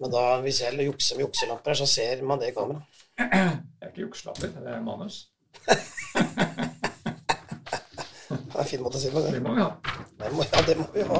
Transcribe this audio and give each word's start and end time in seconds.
Men 0.00 0.12
da, 0.12 0.22
hvis 0.44 0.60
jeg 0.60 0.76
jukser 0.84 1.16
med 1.16 1.24
jukselamper 1.24 1.78
så 1.78 1.86
ser 1.88 2.20
man 2.26 2.40
det 2.40 2.50
i 2.50 2.56
kamera. 2.56 2.82
Det 3.16 3.26
er 3.80 3.88
ikke 3.88 4.04
jukselapper, 4.04 4.52
det 4.60 4.74
er 4.74 4.82
manus. 4.84 5.22
Det 8.26 8.62
er 8.62 8.64
en 8.64 8.68
fin 8.70 8.80
måte 8.82 8.96
å 8.96 9.00
si 9.00 9.06
det 9.06 9.14
på. 9.14 9.20
Det 9.20 9.32
Det. 9.36 9.40
må 9.44 9.52
vi 9.54 9.60
ha. 9.60 9.68
Det 10.18 10.30
må, 10.32 10.42
ja, 10.42 10.60
det 10.66 10.76
må 10.80 10.86
vi 10.94 11.02
ha. 11.06 11.18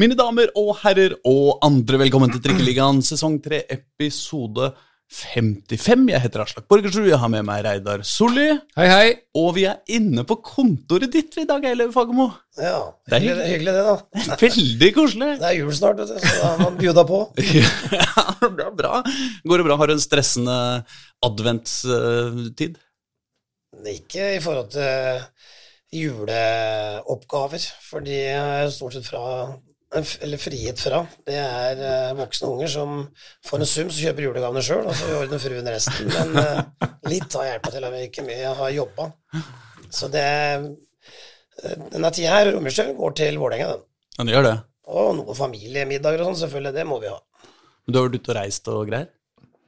Mine 0.00 0.16
damer 0.18 0.50
og 0.58 0.74
herrer 0.82 1.14
og 1.28 1.58
andre, 1.64 2.00
velkommen 2.02 2.32
til 2.32 2.42
Trikkeligaen 2.44 2.98
sesong 3.04 3.38
3, 3.44 3.62
episode 3.76 4.72
55. 5.06 6.08
Jeg 6.10 6.20
heter 6.24 6.42
Aslak 6.42 6.64
Borgersrud, 6.70 7.06
jeg 7.06 7.18
har 7.22 7.30
med 7.30 7.44
meg 7.46 7.60
Reidar 7.62 8.02
Solli. 8.06 8.48
Hei, 8.76 8.86
hei. 8.90 9.10
Og 9.38 9.52
vi 9.54 9.62
er 9.70 9.78
inne 9.94 10.24
på 10.26 10.34
kontoret 10.44 11.12
ditt 11.14 11.36
i 11.38 11.44
dag, 11.46 11.62
Eilev 11.70 11.92
Fagermo. 11.94 12.26
Ja, 12.58 12.80
Det 13.06 13.20
er 13.20 13.22
hyggelig, 13.22 13.46
hyggelig 13.52 13.74
det, 13.76 13.84
da. 13.86 13.94
Veldig 14.42 14.90
koselig. 14.96 15.28
Det 15.38 15.46
er 15.50 15.58
jul 15.60 15.70
snart, 15.78 16.00
vet 16.02 16.10
du, 16.10 16.18
så 16.26 16.34
da 16.40 16.50
må 16.56 16.70
man 16.72 16.80
bjuda 16.80 17.06
på. 17.06 17.20
Ja, 17.96 18.24
det 18.42 18.66
er 18.66 18.74
bra. 18.82 19.02
Går 19.46 19.62
det 19.62 19.68
bra? 19.68 19.78
Har 19.78 19.92
du 19.92 19.94
en 19.94 20.02
stressende 20.02 20.58
adventstid? 21.24 22.80
Ikke 23.92 24.32
i 24.34 24.42
forhold 24.42 24.72
til 24.74 25.22
juleoppgaver, 25.94 27.62
for 27.86 28.02
de 28.04 28.18
er 28.34 28.70
stort 28.74 28.96
sett 28.98 29.06
fra 29.06 29.22
eller 29.94 30.40
frihet 30.40 30.80
fra. 30.80 31.02
Det 31.26 31.36
er 31.38 31.80
uh, 31.80 32.16
voksne 32.18 32.48
unger 32.50 32.70
som 32.70 32.96
får 33.46 33.62
en 33.62 33.70
sum, 33.70 33.90
så 33.90 34.06
kjøper 34.06 34.26
julegavene 34.26 34.64
sjøl, 34.64 34.86
og 34.88 34.96
så 34.98 35.10
ordner 35.20 35.42
fruen 35.42 35.70
resten. 35.70 36.10
Men 36.10 36.34
uh, 36.40 36.88
litt 37.10 37.36
har 37.38 37.52
hjelpa 37.52 37.72
til, 37.74 37.86
men 37.86 38.06
ikke 38.08 38.24
mye. 38.26 38.38
Jeg 38.42 38.54
har 38.60 38.74
jobba. 38.74 39.08
Så 39.90 40.10
det 40.12 40.26
uh, 40.26 40.72
Denne 41.92 42.10
tida 42.12 42.34
her, 42.34 42.50
romjulstid, 42.52 42.96
går 42.98 43.14
til 43.16 43.38
Vålerenga, 43.40 43.76
den. 43.76 43.84
Ja, 44.16 44.24
det 44.24 44.34
gjør 44.34 44.48
det. 44.48 44.56
Og 44.96 45.12
noen 45.20 45.38
familiemiddager 45.38 46.22
og 46.22 46.30
sånn, 46.30 46.40
selvfølgelig. 46.44 46.74
Det 46.76 46.88
må 46.88 46.98
vi 47.02 47.12
ha. 47.12 47.20
Du 47.86 47.96
har 47.98 48.08
vært 48.08 48.18
ute 48.20 48.32
og 48.32 48.36
reist 48.36 48.68
og 48.72 48.82
greier? 48.90 49.08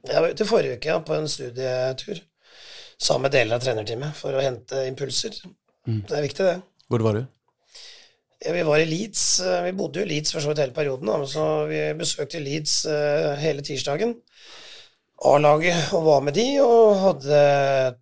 Jeg 0.08 0.24
var 0.24 0.34
ute 0.34 0.46
forrige 0.48 0.76
uke 0.78 0.90
ja, 0.90 0.98
på 1.04 1.14
en 1.16 1.30
studietur 1.30 2.20
sammen 2.98 3.26
med 3.26 3.34
deler 3.34 3.56
av 3.56 3.64
trenerteamet 3.64 4.16
for 4.18 4.34
å 4.34 4.42
hente 4.42 4.84
impulser. 4.88 5.36
Det 5.86 6.14
er 6.14 6.24
viktig, 6.24 6.46
det. 6.46 6.56
Hvor 6.90 7.04
var 7.06 7.18
du? 7.18 7.26
Ja, 8.44 8.52
vi 8.54 8.62
var 8.62 8.78
i 8.78 8.86
Leeds. 8.86 9.40
eh, 9.40 9.62
Vi 9.66 9.72
bodde 9.78 10.00
jo 10.00 10.06
i 10.06 10.08
Leeds 10.12 10.32
for 10.32 10.40
så 10.44 10.52
vidt 10.52 10.60
hele 10.62 10.74
perioden, 10.76 11.10
da, 11.10 11.18
så 11.26 11.44
vi 11.70 11.80
besøkte 11.98 12.40
Leeds 12.42 12.84
eh, 12.86 13.32
hele 13.42 13.64
tirsdagen. 13.66 14.14
A-laget 15.26 15.88
og 15.98 16.04
var 16.06 16.20
med 16.22 16.36
de, 16.38 16.44
og 16.62 16.92
hadde 17.02 17.38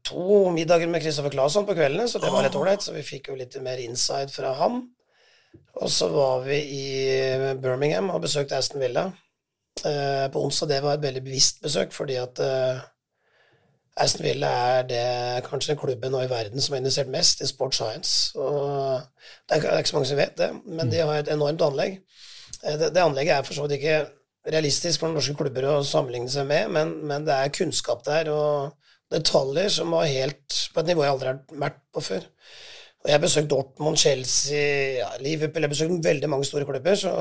to 0.05 0.51
middager 0.53 0.91
med 0.93 1.01
Kristoffer 1.01 1.33
Claesson 1.33 1.65
på 1.65 1.73
kveldene, 1.78 2.05
så 2.12 2.20
det 2.20 2.28
var 2.28 2.45
litt 2.45 2.59
ålreit. 2.61 2.84
Så 2.84 2.93
vi 2.93 3.05
fikk 3.06 3.31
jo 3.31 3.39
litt 3.39 3.56
mer 3.65 3.81
inside 3.81 4.28
fra 4.34 4.51
ham. 4.59 4.83
Og 5.81 5.89
så 5.93 6.11
var 6.12 6.43
vi 6.45 6.59
i 6.61 6.84
Birmingham 7.61 8.11
og 8.12 8.21
besøkte 8.27 8.59
Aston 8.61 8.83
Villa 8.84 9.06
eh, 9.09 10.27
på 10.33 10.43
onsdag. 10.45 10.69
Det 10.75 10.83
var 10.84 10.98
et 10.98 11.06
veldig 11.09 11.23
bevisst 11.25 11.62
besøk, 11.65 11.97
fordi 11.97 12.19
at 12.21 12.41
eh, 12.45 12.84
Aston 13.97 14.27
Villa 14.27 14.50
er 14.77 14.83
det, 14.91 15.05
kanskje 15.47 15.77
klubben 15.80 16.12
nå 16.12 16.20
i 16.25 16.28
verden 16.28 16.61
som 16.61 16.75
har 16.75 16.83
investert 16.83 17.08
mest 17.12 17.41
i 17.41 17.48
sport 17.48 17.75
science. 17.75 18.36
Og 18.36 19.00
det, 19.48 19.56
er, 19.56 19.78
ikke 19.78 19.92
så 19.92 19.97
mange 19.97 20.11
som 20.11 20.20
vet 20.20 20.36
det, 20.36 20.50
men 20.66 20.92
de 20.92 21.00
har 21.00 21.22
et 21.22 21.33
enormt 21.33 21.64
anlegg. 21.64 21.98
Eh, 22.62 22.77
Det, 22.77 22.92
det 22.92 23.03
anlegget 23.03 23.38
er 23.38 23.47
for 23.47 23.56
så 23.56 23.64
vidt 23.64 23.78
ikke 23.78 24.05
realistisk 24.53 25.00
for 25.00 25.11
norske 25.11 25.34
klubber 25.38 25.64
å 25.70 25.83
sammenligne 25.86 26.30
seg 26.30 26.47
med, 26.47 26.69
men, 26.77 26.92
men 27.08 27.25
det 27.27 27.34
er 27.34 27.55
kunnskap 27.56 28.05
der 28.06 28.30
og 28.30 28.77
detaljer 29.11 29.72
som 29.72 29.94
var 29.94 30.10
helt 30.10 30.60
på 30.75 30.83
et 30.83 30.91
nivå 30.91 31.05
jeg 31.05 31.14
aldri 31.14 31.33
har 31.33 31.60
vært 31.64 31.81
på 31.94 32.05
før. 32.05 32.27
Og 33.03 33.10
jeg 33.10 33.16
har 33.16 33.22
besøkt 33.22 33.50
Dortmund, 33.50 33.98
Chelsea, 34.03 35.00
ja, 35.00 35.08
Liverpool 35.22 35.62
Jeg 35.62 35.69
har 35.69 35.75
besøkt 35.75 36.05
veldig 36.05 36.31
mange 36.31 36.47
store 36.48 36.66
klubber. 36.69 36.97
så 36.98 37.12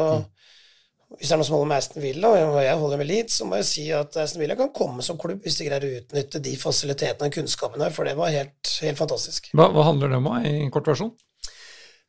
hvis 1.13 1.29
det 1.29 1.35
er 1.35 1.39
noe 1.39 1.47
som 1.47 1.55
holder 1.55 1.69
med 1.69 1.81
Aston 1.81 2.03
Villa, 2.03 2.31
og 2.33 2.57
jeg 2.65 2.79
holder 2.81 2.99
med 2.99 3.07
Leeds, 3.07 3.37
så 3.39 3.45
må 3.47 3.59
jeg 3.59 3.67
si 3.69 3.83
at 3.95 4.17
Aston 4.19 4.41
Villa 4.41 4.57
kan 4.59 4.73
komme 4.75 5.05
som 5.05 5.19
klubb 5.21 5.45
hvis 5.45 5.59
de 5.59 5.67
greier 5.67 5.85
å 5.85 5.99
utnytte 6.01 6.41
de 6.43 6.55
fasilitetene 6.59 7.29
og 7.29 7.37
kunnskapen 7.37 7.83
her, 7.85 7.93
for 7.93 8.09
det 8.09 8.15
var 8.17 8.33
helt, 8.33 8.73
helt 8.81 8.99
fantastisk. 8.99 9.51
Hva, 9.55 9.69
hva 9.75 9.85
handler 9.91 10.11
det 10.11 10.19
om 10.19 10.31
i 10.41 10.55
en 10.65 10.73
kort 10.73 10.89
versjon? 10.89 11.13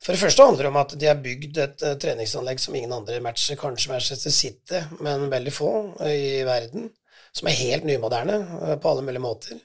For 0.03 0.13
det 0.13 0.21
første 0.21 0.45
handler 0.49 0.67
det 0.67 0.73
om 0.73 0.81
at 0.81 0.97
de 1.01 1.09
har 1.09 1.23
bygd 1.23 1.61
et 1.63 1.85
uh, 1.87 1.95
treningsanlegg 2.01 2.61
som 2.63 2.75
ingen 2.77 2.93
andre 2.97 3.21
matcher, 3.25 3.59
kanskje 3.61 3.93
Manchester 3.93 4.35
City, 4.35 4.83
men 5.05 5.29
veldig 5.33 5.55
få 5.55 5.71
eh, 6.05 6.17
i 6.17 6.43
verden, 6.47 6.91
som 7.37 7.49
er 7.49 7.59
helt 7.61 7.89
nymoderne 7.89 8.41
uh, 8.43 8.75
på 8.81 8.93
alle 8.93 9.07
mulige 9.07 9.25
måter. 9.25 9.63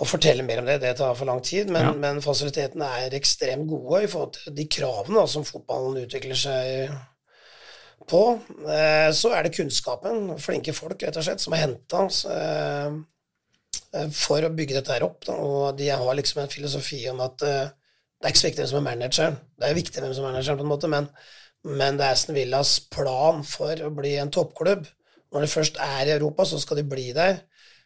Å 0.00 0.06
fortelle 0.06 0.44
mer 0.46 0.62
om 0.62 0.68
det, 0.68 0.78
det 0.84 0.92
tar 0.96 1.16
for 1.18 1.28
lang 1.28 1.40
tid, 1.44 1.68
men, 1.72 1.88
Ja. 1.88 1.94
men 1.98 2.20
fasilitetene 2.24 2.88
er 3.04 3.16
ekstremt 3.18 3.66
gode 3.68 4.04
i 4.04 4.10
forhold 4.10 4.36
til 4.36 4.54
de 4.56 4.68
kravene 4.70 5.18
da, 5.18 5.26
som 5.28 5.44
fotballen 5.44 5.98
utvikler 6.04 6.38
seg 6.38 6.92
på. 8.08 8.40
Eh, 8.68 9.10
Så 9.12 9.32
er 9.34 9.44
det 9.44 9.54
kunnskapen, 9.56 10.38
flinke 10.40 10.72
folk 10.76 11.02
rett 11.02 11.16
og 11.16 11.26
slett, 11.26 11.40
som 11.40 11.56
er 11.56 11.66
henta 11.66 12.06
for 14.14 14.46
å 14.46 14.52
bygge 14.54 14.76
dette 14.78 14.94
her 14.94 15.04
opp. 15.06 15.26
Og 15.34 15.76
de 15.78 15.90
har 15.90 16.16
liksom 16.16 16.42
en 16.42 16.52
filosofi 16.52 17.02
om 17.10 17.20
at 17.24 17.42
eh, 17.46 17.68
det 18.20 18.28
er 18.28 18.32
ikke 18.34 18.40
så 18.42 18.48
viktig 18.48 18.62
hvem 18.62 18.70
som 18.70 18.80
er 18.80 18.86
manageren. 18.86 19.36
Det 19.58 19.68
er 19.68 19.76
viktig 19.78 20.02
hvem 20.02 20.14
som 20.14 20.24
er 20.24 20.32
manageren, 20.34 20.58
på 20.60 20.66
en 20.66 20.72
måte, 20.74 20.90
men, 20.92 21.06
men 21.64 21.98
det 21.98 22.06
er 22.06 22.16
Aston 22.16 22.36
Villas 22.36 22.74
plan 22.92 23.40
for 23.48 23.84
å 23.86 23.92
bli 23.96 24.16
en 24.20 24.32
toppklubb. 24.32 24.84
Når 25.32 25.46
de 25.46 25.52
først 25.52 25.78
er 25.80 26.08
i 26.08 26.14
Europa, 26.18 26.44
så 26.44 26.58
skal 26.60 26.80
de 26.80 26.84
bli 26.90 27.10
der. 27.16 27.40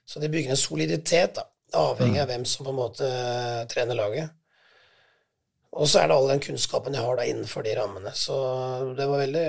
Så 0.04 0.20
de 0.20 0.30
bygger 0.32 0.52
en 0.52 0.60
soliditet, 0.60 1.38
da, 1.38 1.46
avhengig 1.78 2.20
av 2.22 2.28
hvem 2.32 2.44
som 2.48 2.66
på 2.66 2.72
en 2.74 2.80
måte 2.80 3.10
trener 3.70 3.98
laget. 3.98 4.34
Og 5.74 5.88
så 5.90 6.00
er 6.00 6.08
det 6.10 6.14
all 6.16 6.28
den 6.30 6.42
kunnskapen 6.42 6.94
jeg 6.94 7.02
har 7.02 7.16
da 7.18 7.24
innenfor 7.26 7.64
de 7.66 7.74
rammene. 7.74 8.12
Så 8.14 8.34
det 8.94 9.06
var 9.10 9.22
veldig 9.24 9.44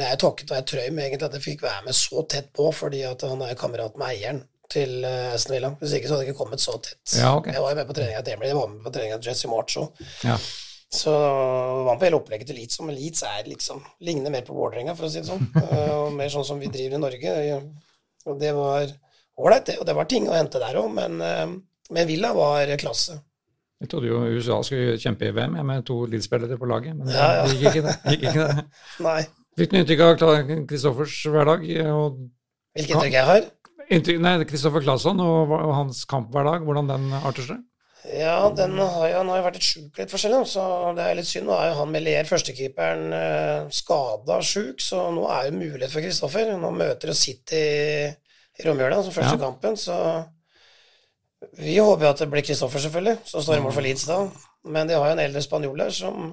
Jeg 0.00 0.20
takket 0.24 0.50
og 0.50 0.56
jeg 0.58 0.66
trøy 0.72 0.84
egentlig 0.88 1.26
at 1.28 1.36
jeg 1.38 1.44
fikk 1.44 1.62
være 1.62 1.84
med 1.86 1.94
så 1.94 2.24
tett 2.26 2.48
på, 2.56 2.70
fordi 2.74 3.04
at 3.06 3.22
han 3.22 3.44
er 3.46 3.58
kamerat 3.58 3.98
med 4.00 4.10
eieren 4.10 4.40
til 4.72 5.04
eh, 5.06 5.34
Aston 5.34 5.54
Villa. 5.54 5.70
Hvis 5.80 5.94
ikke 5.96 6.10
så 6.10 6.16
hadde 6.16 6.26
jeg 6.26 6.34
ikke 6.34 6.42
kommet 6.42 6.62
så 6.64 6.74
tett. 6.82 6.98
Ja, 7.16 7.34
okay. 7.38 7.54
Jeg 7.54 7.62
var 7.64 7.72
jo 7.72 7.78
med 7.78 7.88
på 7.88 7.96
treninga 7.96 8.24
til 8.24 8.34
Emily, 8.34 8.50
jeg 8.50 8.58
var 8.58 8.72
med 8.72 8.82
på 8.88 8.94
treninga 8.96 9.20
til 9.20 9.30
Jesse 9.32 9.52
March 9.52 9.78
òg. 9.80 10.02
Ja. 10.26 10.36
Så 10.98 11.12
var 11.12 11.90
han 11.92 12.00
på 12.00 12.08
hele 12.08 12.18
opplegget 12.18 12.48
til 12.48 12.56
Leeds, 12.58 12.80
men 12.82 12.96
Leeds 12.96 13.22
er 13.28 13.48
liksom, 13.48 13.80
ligner 14.04 14.32
mer 14.32 14.44
på 14.46 14.56
Vålerenga, 14.56 14.96
for 14.96 15.08
å 15.08 15.12
si 15.12 15.22
det 15.22 15.28
sånn. 15.28 15.46
Eh, 15.62 15.94
Og 15.98 16.12
mer 16.16 16.32
sånn 16.32 16.46
som 16.48 16.60
vi 16.60 16.70
driver 16.72 16.98
i 16.98 17.02
Norge. 17.02 17.38
Og 18.28 18.38
det 18.40 18.52
var 18.56 18.90
ålreit, 19.38 19.66
det. 19.68 19.78
Og 19.80 19.86
det 19.88 19.96
var 19.96 20.08
ting 20.10 20.28
å 20.28 20.36
hente 20.36 20.60
der 20.62 20.78
òg, 20.80 20.90
men, 20.96 21.20
eh, 21.24 21.46
men 21.94 22.08
Villa 22.08 22.34
var 22.36 22.74
klasse. 22.80 23.20
Jeg 23.78 23.90
trodde 23.92 24.08
jo 24.10 24.22
USA 24.34 24.56
skulle 24.66 24.96
kjempe 24.98 25.28
i 25.28 25.34
VM 25.36 25.54
med 25.66 25.84
to 25.86 26.00
Leeds-spillere 26.10 26.58
på 26.58 26.66
laget, 26.66 26.96
men 26.98 27.12
Ja, 27.14 27.28
ja. 27.38 27.44
det 27.46 27.58
gikk 27.60 27.76
ikke 27.76 27.84
det. 27.86 27.94
Gikk 28.10 28.24
ikke 28.32 28.46
det. 28.48 28.64
Nei. 29.06 29.20
Fikk 29.58 29.70
du 29.70 29.78
inntrykk 29.78 30.02
av 30.06 30.50
Kristoffers 30.70 31.14
hverdag? 31.30 31.62
Og 31.94 32.18
Hvilket 32.74 32.94
inntrykk 32.96 33.16
jeg 33.20 33.26
har? 33.30 33.46
inntrykk, 33.88 34.18
nei, 34.20 34.32
Kristoffer 34.44 34.82
Claesson 34.84 35.20
og, 35.24 35.50
og 35.56 35.70
hans 35.74 36.02
kamphverdag, 36.10 36.66
hvordan 36.66 36.90
den 36.90 37.06
arter 37.22 37.46
seg? 37.46 37.62
Ja, 38.14 38.48
den 38.54 38.76
har 38.78 39.06
jo, 39.08 39.14
han 39.18 39.30
har 39.32 39.38
jo 39.40 39.44
vært 39.48 39.56
litt 39.58 39.66
sjuk 39.66 39.98
litt 39.98 40.12
forskjellig, 40.12 40.42
så 40.46 40.62
det 40.96 41.06
er 41.08 41.16
litt 41.18 41.26
synd. 41.28 41.48
Nå 41.48 41.56
er 41.58 41.70
jo 41.72 41.78
han 41.80 41.90
Melier, 41.94 42.28
førstekeeperen, 42.28 43.06
eh, 43.16 43.64
skada 43.74 44.36
sjuk, 44.46 44.78
så 44.84 45.08
nå 45.16 45.24
er 45.34 45.48
det 45.48 45.58
mulighet 45.58 45.90
for 45.94 46.04
Kristoffer. 46.04 46.52
Nå 46.60 46.70
møter 46.76 47.10
jo 47.10 47.16
City 47.18 47.62
i 48.08 48.66
romjula 48.68 49.00
som 49.02 49.14
første 49.16 49.34
Ja. 49.34 49.42
kampen, 49.42 49.74
så 49.80 49.96
vi 51.58 51.78
håper 51.78 52.06
jo 52.06 52.10
at 52.10 52.20
det 52.22 52.28
blir 52.32 52.44
Kristoffer, 52.46 52.82
selvfølgelig, 52.82 53.16
som 53.28 53.42
står 53.44 53.58
i 53.58 53.64
mål 53.64 53.74
for 53.76 53.86
Leeds 53.86 54.06
da. 54.08 54.18
Men 54.68 54.90
de 54.90 54.96
har 54.98 55.06
jo 55.06 55.16
en 55.16 55.22
eldre 55.22 55.42
spanjol 55.44 55.78
der 55.78 55.94
som, 55.94 56.32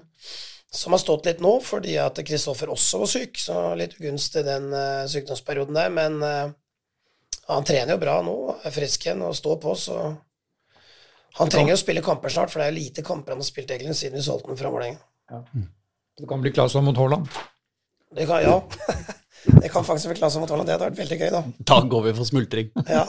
som 0.73 0.95
har 0.95 1.01
stått 1.01 1.29
litt 1.29 1.43
nå, 1.45 1.53
fordi 1.63 1.97
at 2.01 2.21
Kristoffer 2.25 2.71
også 2.73 3.03
var 3.03 3.11
syk, 3.11 3.39
så 3.41 3.59
litt 3.77 3.97
ugunstig 3.99 4.45
den 4.47 4.71
uh, 4.73 5.05
sykdomsperioden 5.11 5.77
der. 5.77 5.93
Men 5.93 6.17
uh, 6.25 6.53
han 7.51 7.67
trener 7.67 7.95
jo 7.95 8.01
bra 8.01 8.19
nå, 8.25 8.37
er 8.65 8.73
frisk 8.73 9.05
igjen 9.05 9.21
og 9.27 9.37
står 9.37 9.59
på, 9.61 9.75
så 9.77 9.99
han 11.35 11.51
trenger 11.51 11.73
jo 11.73 11.77
å 11.77 11.83
spille 11.83 12.03
kamper 12.03 12.31
snart, 12.31 12.51
for 12.51 12.61
det 12.61 12.69
er 12.69 12.73
jo 12.73 12.79
lite 12.79 13.03
kamper 13.05 13.35
han 13.35 13.43
har 13.43 13.47
spilt 13.47 13.73
egentlig 13.75 13.97
siden 13.99 14.17
vi 14.17 14.23
solgte 14.25 14.53
den 14.53 14.59
fra 14.59 14.71
Vålerenga. 14.71 15.01
Det 16.15 16.29
kan 16.29 16.41
bli 16.41 16.53
Claesson 16.55 16.85
mot 16.87 16.97
Haaland. 16.97 17.27
Det 18.15 18.27
kan, 18.29 18.41
ja. 18.41 18.61
Det 19.61 19.69
kan 19.69 19.83
faktisk 19.85 20.09
bli 20.09 20.17
Claesson 20.21 20.41
mot 20.41 20.49
Haaland. 20.49 20.69
Det 20.69 20.77
hadde 20.77 20.87
vært 20.87 21.01
veldig 21.03 21.17
gøy, 21.19 21.31
da. 21.35 21.41
Da 21.71 21.81
går 21.91 22.05
vi 22.07 22.13
for 22.17 22.29
smultring. 22.31 22.71
Ja. 22.87 23.03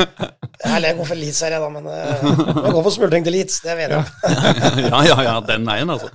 Eller 0.68 0.92
jeg 0.92 0.98
går 1.00 1.08
for 1.08 1.18
Leeds 1.18 1.40
her, 1.44 1.54
jeg, 1.56 1.62
da, 1.62 1.70
men 1.72 1.86
eh, 1.90 2.26
jeg 2.26 2.74
går 2.74 2.82
for 2.84 2.94
smultring 2.94 3.24
til 3.26 3.34
Leeds. 3.34 3.62
Det 3.64 3.78
vet 3.78 3.94
jeg. 3.94 4.04
ja, 4.86 5.00
ja, 5.10 5.16
ja, 5.26 5.38
den 5.46 5.66
veien, 5.68 5.90
altså. 5.90 6.10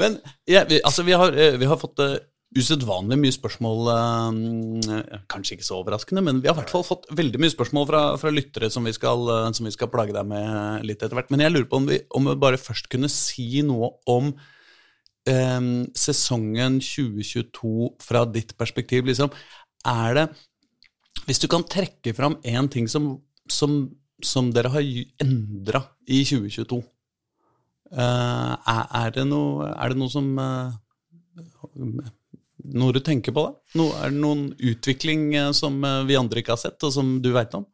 Men 0.00 0.16
ja, 0.50 0.64
vi, 0.68 0.80
altså, 0.80 1.04
vi, 1.06 1.16
har, 1.18 1.36
eh, 1.36 1.58
vi 1.60 1.68
har 1.68 1.78
fått 1.80 2.00
uh, 2.02 2.16
usedvanlig 2.54 3.18
mye 3.20 3.34
spørsmål 3.34 3.90
Uh, 3.90 5.18
Kanskje 5.30 5.58
ikke 5.58 5.66
så 5.66 5.78
overraskende, 5.82 6.24
men 6.24 6.40
vi 6.40 6.48
har 6.48 6.56
i 6.56 6.60
hvert 6.62 6.72
fall 6.72 6.86
fått 6.86 7.06
veldig 7.14 7.42
mye 7.42 7.52
spørsmål 7.52 7.86
fra, 7.90 8.02
fra 8.20 8.32
lyttere 8.32 8.72
som 8.72 8.86
vi, 8.86 8.94
skal, 8.96 9.28
uh, 9.28 9.52
som 9.56 9.68
vi 9.68 9.74
skal 9.74 9.92
plage 9.92 10.16
deg 10.16 10.26
med 10.30 10.88
litt 10.88 11.02
etter 11.02 11.16
hvert. 11.18 11.30
Men 11.34 11.44
jeg 11.44 11.54
lurer 11.54 11.70
på 11.70 11.82
om 11.82 11.88
vi, 11.92 12.00
om 12.16 12.32
vi 12.32 12.40
bare 12.46 12.60
først 12.60 12.90
kunne 12.92 13.12
si 13.12 13.62
noe 13.66 13.94
om 14.10 14.34
Um, 15.24 15.86
sesongen 15.96 16.74
2022 16.84 17.94
fra 18.04 18.26
ditt 18.28 18.50
perspektiv. 18.60 19.06
Liksom. 19.08 19.30
Er 19.88 20.14
det 20.18 20.26
Hvis 21.24 21.40
du 21.40 21.46
kan 21.48 21.64
trekke 21.64 22.12
fram 22.12 22.36
én 22.44 22.68
ting 22.68 22.84
som 22.90 23.22
som, 23.50 23.94
som 24.24 24.50
dere 24.54 24.72
har 24.74 24.84
endra 25.22 25.84
i 26.06 26.22
2022. 26.24 26.80
Uh, 27.94 28.54
er, 28.58 28.84
er, 29.04 29.10
det 29.14 29.24
noe, 29.28 29.68
er 29.70 29.92
det 29.92 30.00
noe 30.00 30.10
som 30.10 30.30
uh, 30.40 30.72
Noe 32.64 32.94
du 32.96 32.98
tenker 33.04 33.34
på, 33.34 33.42
da? 33.44 33.78
No, 33.78 33.90
er 34.00 34.10
det 34.10 34.18
noen 34.22 34.46
utvikling 34.56 35.26
uh, 35.36 35.50
som 35.54 35.76
eh, 35.84 36.00
vi 36.08 36.16
andre 36.16 36.40
ikke 36.40 36.54
har 36.54 36.62
sett, 36.62 36.78
og 36.86 36.94
som 36.94 37.18
du 37.22 37.28
veit 37.34 37.52
om? 37.58 37.66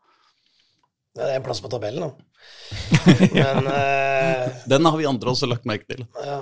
Ja, 1.15 1.23
Det 1.23 1.29
er 1.29 1.39
en 1.39 1.47
plass 1.47 1.63
på 1.63 1.71
tabellen, 1.71 2.09
da. 2.09 2.27
Men 3.37 3.69
eh, 3.71 4.51
Den 4.73 4.89
har 4.89 4.97
vi 4.99 5.07
andre 5.07 5.31
også 5.31 5.49
lagt 5.51 5.69
merke 5.69 5.87
til. 5.93 6.03
ja, 6.25 6.41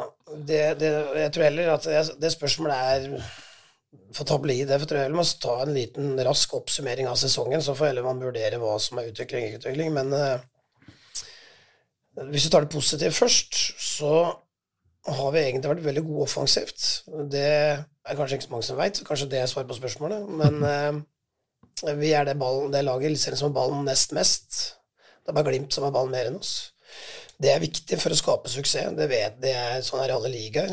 det, 0.48 0.62
det, 0.80 0.90
jeg 1.24 1.34
tror 1.34 1.46
heller 1.48 1.70
at 1.74 1.86
det, 1.88 2.02
det 2.22 2.32
spørsmålet 2.32 2.88
er 2.94 3.36
for 4.14 4.28
tabloid. 4.28 4.68
Det 4.68 4.78
tror 4.84 5.00
jeg 5.00 5.12
vi 5.12 5.18
må 5.18 5.24
ta 5.42 5.54
en 5.62 5.74
liten 5.76 6.12
rask 6.26 6.54
oppsummering 6.58 7.08
av 7.10 7.18
sesongen, 7.20 7.62
så 7.64 7.76
får 7.76 7.92
heller 7.92 8.06
man 8.06 8.22
vurdere 8.22 8.60
hva 8.60 8.76
som 8.82 9.00
er 9.00 9.10
utvikling 9.12 9.48
og 9.48 9.60
utvikling. 9.60 9.92
Men 9.96 10.14
eh, 10.16 10.46
hvis 12.28 12.48
vi 12.48 12.52
tar 12.52 12.66
det 12.66 12.74
positive 12.74 13.14
først, 13.14 13.60
så 13.80 14.14
har 15.08 15.30
vi 15.32 15.42
egentlig 15.42 15.72
vært 15.72 15.86
veldig 15.86 16.04
gode 16.08 16.24
offensivt. 16.26 16.88
Det 17.32 17.46
er 17.48 18.16
kanskje 18.16 18.38
ikke 18.38 18.48
så 18.48 18.54
mange 18.54 18.68
som 18.68 18.80
veit, 18.80 19.04
kanskje 19.06 19.30
det 19.32 19.42
er 19.42 19.50
svaret 19.50 19.70
på 19.70 19.78
spørsmålet, 19.78 20.26
men 20.40 20.58
eh, 20.68 21.94
vi 21.96 22.12
er 22.16 22.26
det, 22.26 22.38
ballen, 22.40 22.72
det 22.74 22.82
laget 22.84 23.06
i 23.06 23.12
Eliteserien 23.12 23.40
som 23.40 23.52
har 23.52 23.60
ballen 23.60 23.86
nest 23.86 24.12
mest. 24.16 24.58
Det 25.22 25.32
er 25.32 25.36
bare 25.36 25.50
Glimt 25.50 25.74
som 25.74 25.86
har 25.86 25.94
ballen 25.94 26.12
mer 26.12 26.28
enn 26.28 26.40
oss. 26.40 26.72
Det 27.38 27.50
er 27.52 27.62
viktig 27.62 27.98
for 28.02 28.10
å 28.10 28.18
skape 28.18 28.50
suksess. 28.50 28.94
Det 28.98 29.06
vet 29.10 29.36
det 29.42 29.52
er 29.54 29.82
sånn 29.86 30.00
her 30.02 30.10
i 30.10 30.16
alle 30.16 30.30
ligaer. 30.32 30.72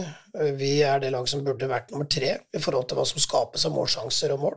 Vi 0.58 0.80
er 0.82 1.04
det 1.04 1.12
laget 1.14 1.36
som 1.36 1.44
burde 1.46 1.70
vært 1.70 1.92
nummer 1.94 2.10
tre 2.10 2.32
i 2.42 2.62
forhold 2.62 2.88
til 2.90 2.98
hva 2.98 3.06
som 3.06 3.22
skapes 3.22 3.68
av 3.68 3.76
målsjanser 3.76 4.34
og 4.34 4.42
mål. 4.48 4.56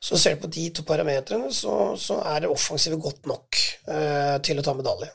Så 0.00 0.16
ser 0.16 0.36
du 0.36 0.44
på 0.44 0.52
de 0.54 0.68
to 0.72 0.84
parametrene, 0.88 1.50
så, 1.52 1.96
så 2.00 2.22
er 2.30 2.44
det 2.44 2.52
offensive 2.52 2.96
godt 3.02 3.26
nok 3.28 3.58
eh, 3.92 4.36
til 4.46 4.60
å 4.60 4.64
ta 4.64 4.72
medalje. 4.78 5.10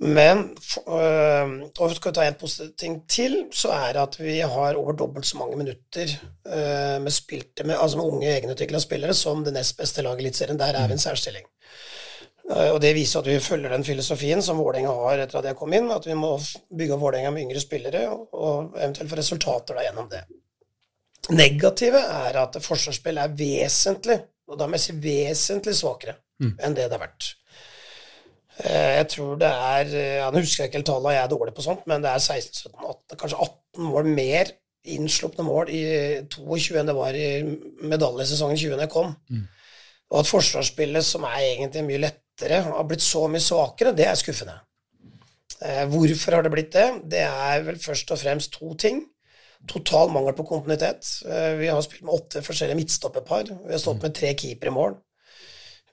Men 0.00 0.42
øh, 0.88 1.52
og 1.72 1.92
skal 1.96 2.10
vi 2.10 2.14
ta 2.16 2.24
en 2.26 2.38
positiv 2.40 2.72
ting 2.80 2.96
til, 3.08 3.36
så 3.52 3.72
er 3.72 3.94
det 3.96 4.02
at 4.02 4.18
vi 4.20 4.38
har 4.40 4.76
over 4.76 4.92
dobbelt 4.92 5.26
så 5.26 5.38
mange 5.40 5.56
minutter 5.56 6.12
øh, 6.46 6.96
med, 7.02 7.10
spilte, 7.12 7.64
med, 7.64 7.78
altså 7.80 7.98
med 7.98 8.04
unge 8.12 8.32
egenutvikla 8.34 8.80
spillere 8.80 9.14
som 9.16 9.44
det 9.44 9.54
nest 9.56 9.76
beste 9.80 10.04
laget 10.04 10.20
i 10.20 10.26
Eliteserien. 10.26 10.60
Der 10.60 10.76
er 10.76 10.86
vi 10.86 10.96
en 10.96 11.02
særstilling. 11.02 11.48
Uh, 12.46 12.68
og 12.76 12.80
Det 12.80 12.92
viser 12.94 13.20
at 13.20 13.26
vi 13.26 13.40
følger 13.42 13.72
den 13.74 13.84
filosofien 13.84 14.42
som 14.42 14.60
Vålerenga 14.62 14.92
har 14.94 15.18
etter 15.24 15.40
at 15.40 15.48
jeg 15.50 15.56
kom 15.58 15.72
inn, 15.74 15.88
at 15.90 16.04
vi 16.06 16.14
må 16.14 16.36
bygge 16.78 16.98
Vålerenga 17.00 17.32
med 17.34 17.42
yngre 17.48 17.62
spillere 17.62 18.04
og, 18.12 18.76
eventuelt 18.78 19.10
få 19.10 19.18
resultater 19.18 19.74
da 19.74 19.82
gjennom 19.88 20.06
det. 20.12 20.22
Negative 21.34 21.98
er 21.98 22.38
at 22.38 22.58
forsvarsspill 22.62 23.18
er 23.18 23.32
vesentlig, 23.34 24.20
og 24.46 24.60
da 24.60 24.68
må 24.70 24.78
jeg 24.78 24.84
si 24.86 24.96
vesentlig 25.08 25.74
svakere 25.80 26.20
Mm. 26.36 26.50
enn 26.60 26.74
det 26.76 26.84
det 26.90 26.92
har 26.92 27.00
vært. 27.00 27.26
Eh, 28.60 28.96
Jeg 28.98 29.06
tror 29.08 29.38
det 29.40 29.48
er 29.48 29.86
ja, 30.18 30.26
Nå 30.30 30.42
husker 30.44 30.64
jeg 30.64 30.68
ikke 30.68 30.78
helt 30.82 30.86
tallene, 30.90 31.14
jeg 31.14 31.24
er 31.24 31.30
dårlig 31.32 31.54
på 31.56 31.64
sånt, 31.64 31.86
men 31.88 32.02
det 32.04 32.10
er 32.10 32.18
16, 32.20 32.52
17, 32.52 32.74
18, 32.84 33.16
kanskje 33.22 33.38
18 33.40 33.86
mål 33.88 34.04
mer 34.04 34.50
innslupne 34.84 35.46
mål 35.48 35.70
i 35.72 35.80
22 36.28 36.76
enn 36.78 36.86
det 36.90 36.94
var 36.94 37.16
i 37.16 37.30
medaljesesongen 37.88 38.60
20 38.60 38.76
da 38.76 38.84
jeg 38.84 38.92
kom. 38.92 39.16
Og 40.12 40.22
at 40.22 40.30
forsvarsspillet, 40.30 41.04
som 41.04 41.26
er 41.26 41.42
egentlig 41.42 41.82
mye 41.86 42.04
lettere, 42.04 42.62
har 42.68 42.86
blitt 42.88 43.04
så 43.04 43.26
mye 43.30 43.42
svakere, 43.42 43.94
det 43.96 44.06
er 44.06 44.18
skuffende. 44.18 44.60
Eh, 45.64 45.84
hvorfor 45.90 46.36
har 46.36 46.44
det 46.44 46.52
blitt 46.52 46.72
det? 46.76 46.86
Det 47.16 47.24
er 47.26 47.64
vel 47.66 47.78
først 47.80 48.12
og 48.12 48.20
fremst 48.20 48.52
to 48.58 48.74
ting. 48.78 49.02
Total 49.66 50.12
mangel 50.12 50.36
på 50.36 50.46
kontinuitet. 50.46 51.08
Eh, 51.26 51.56
vi 51.60 51.70
har 51.72 51.80
spilt 51.82 52.04
med 52.06 52.14
åtte 52.14 52.44
forskjellige 52.44 52.78
midtstopperpar. 52.82 53.50
Vi 53.64 53.72
har 53.72 53.82
stått 53.82 54.04
med 54.04 54.14
tre 54.14 54.34
keepere 54.36 54.70
i 54.70 54.76
mål. 54.76 54.98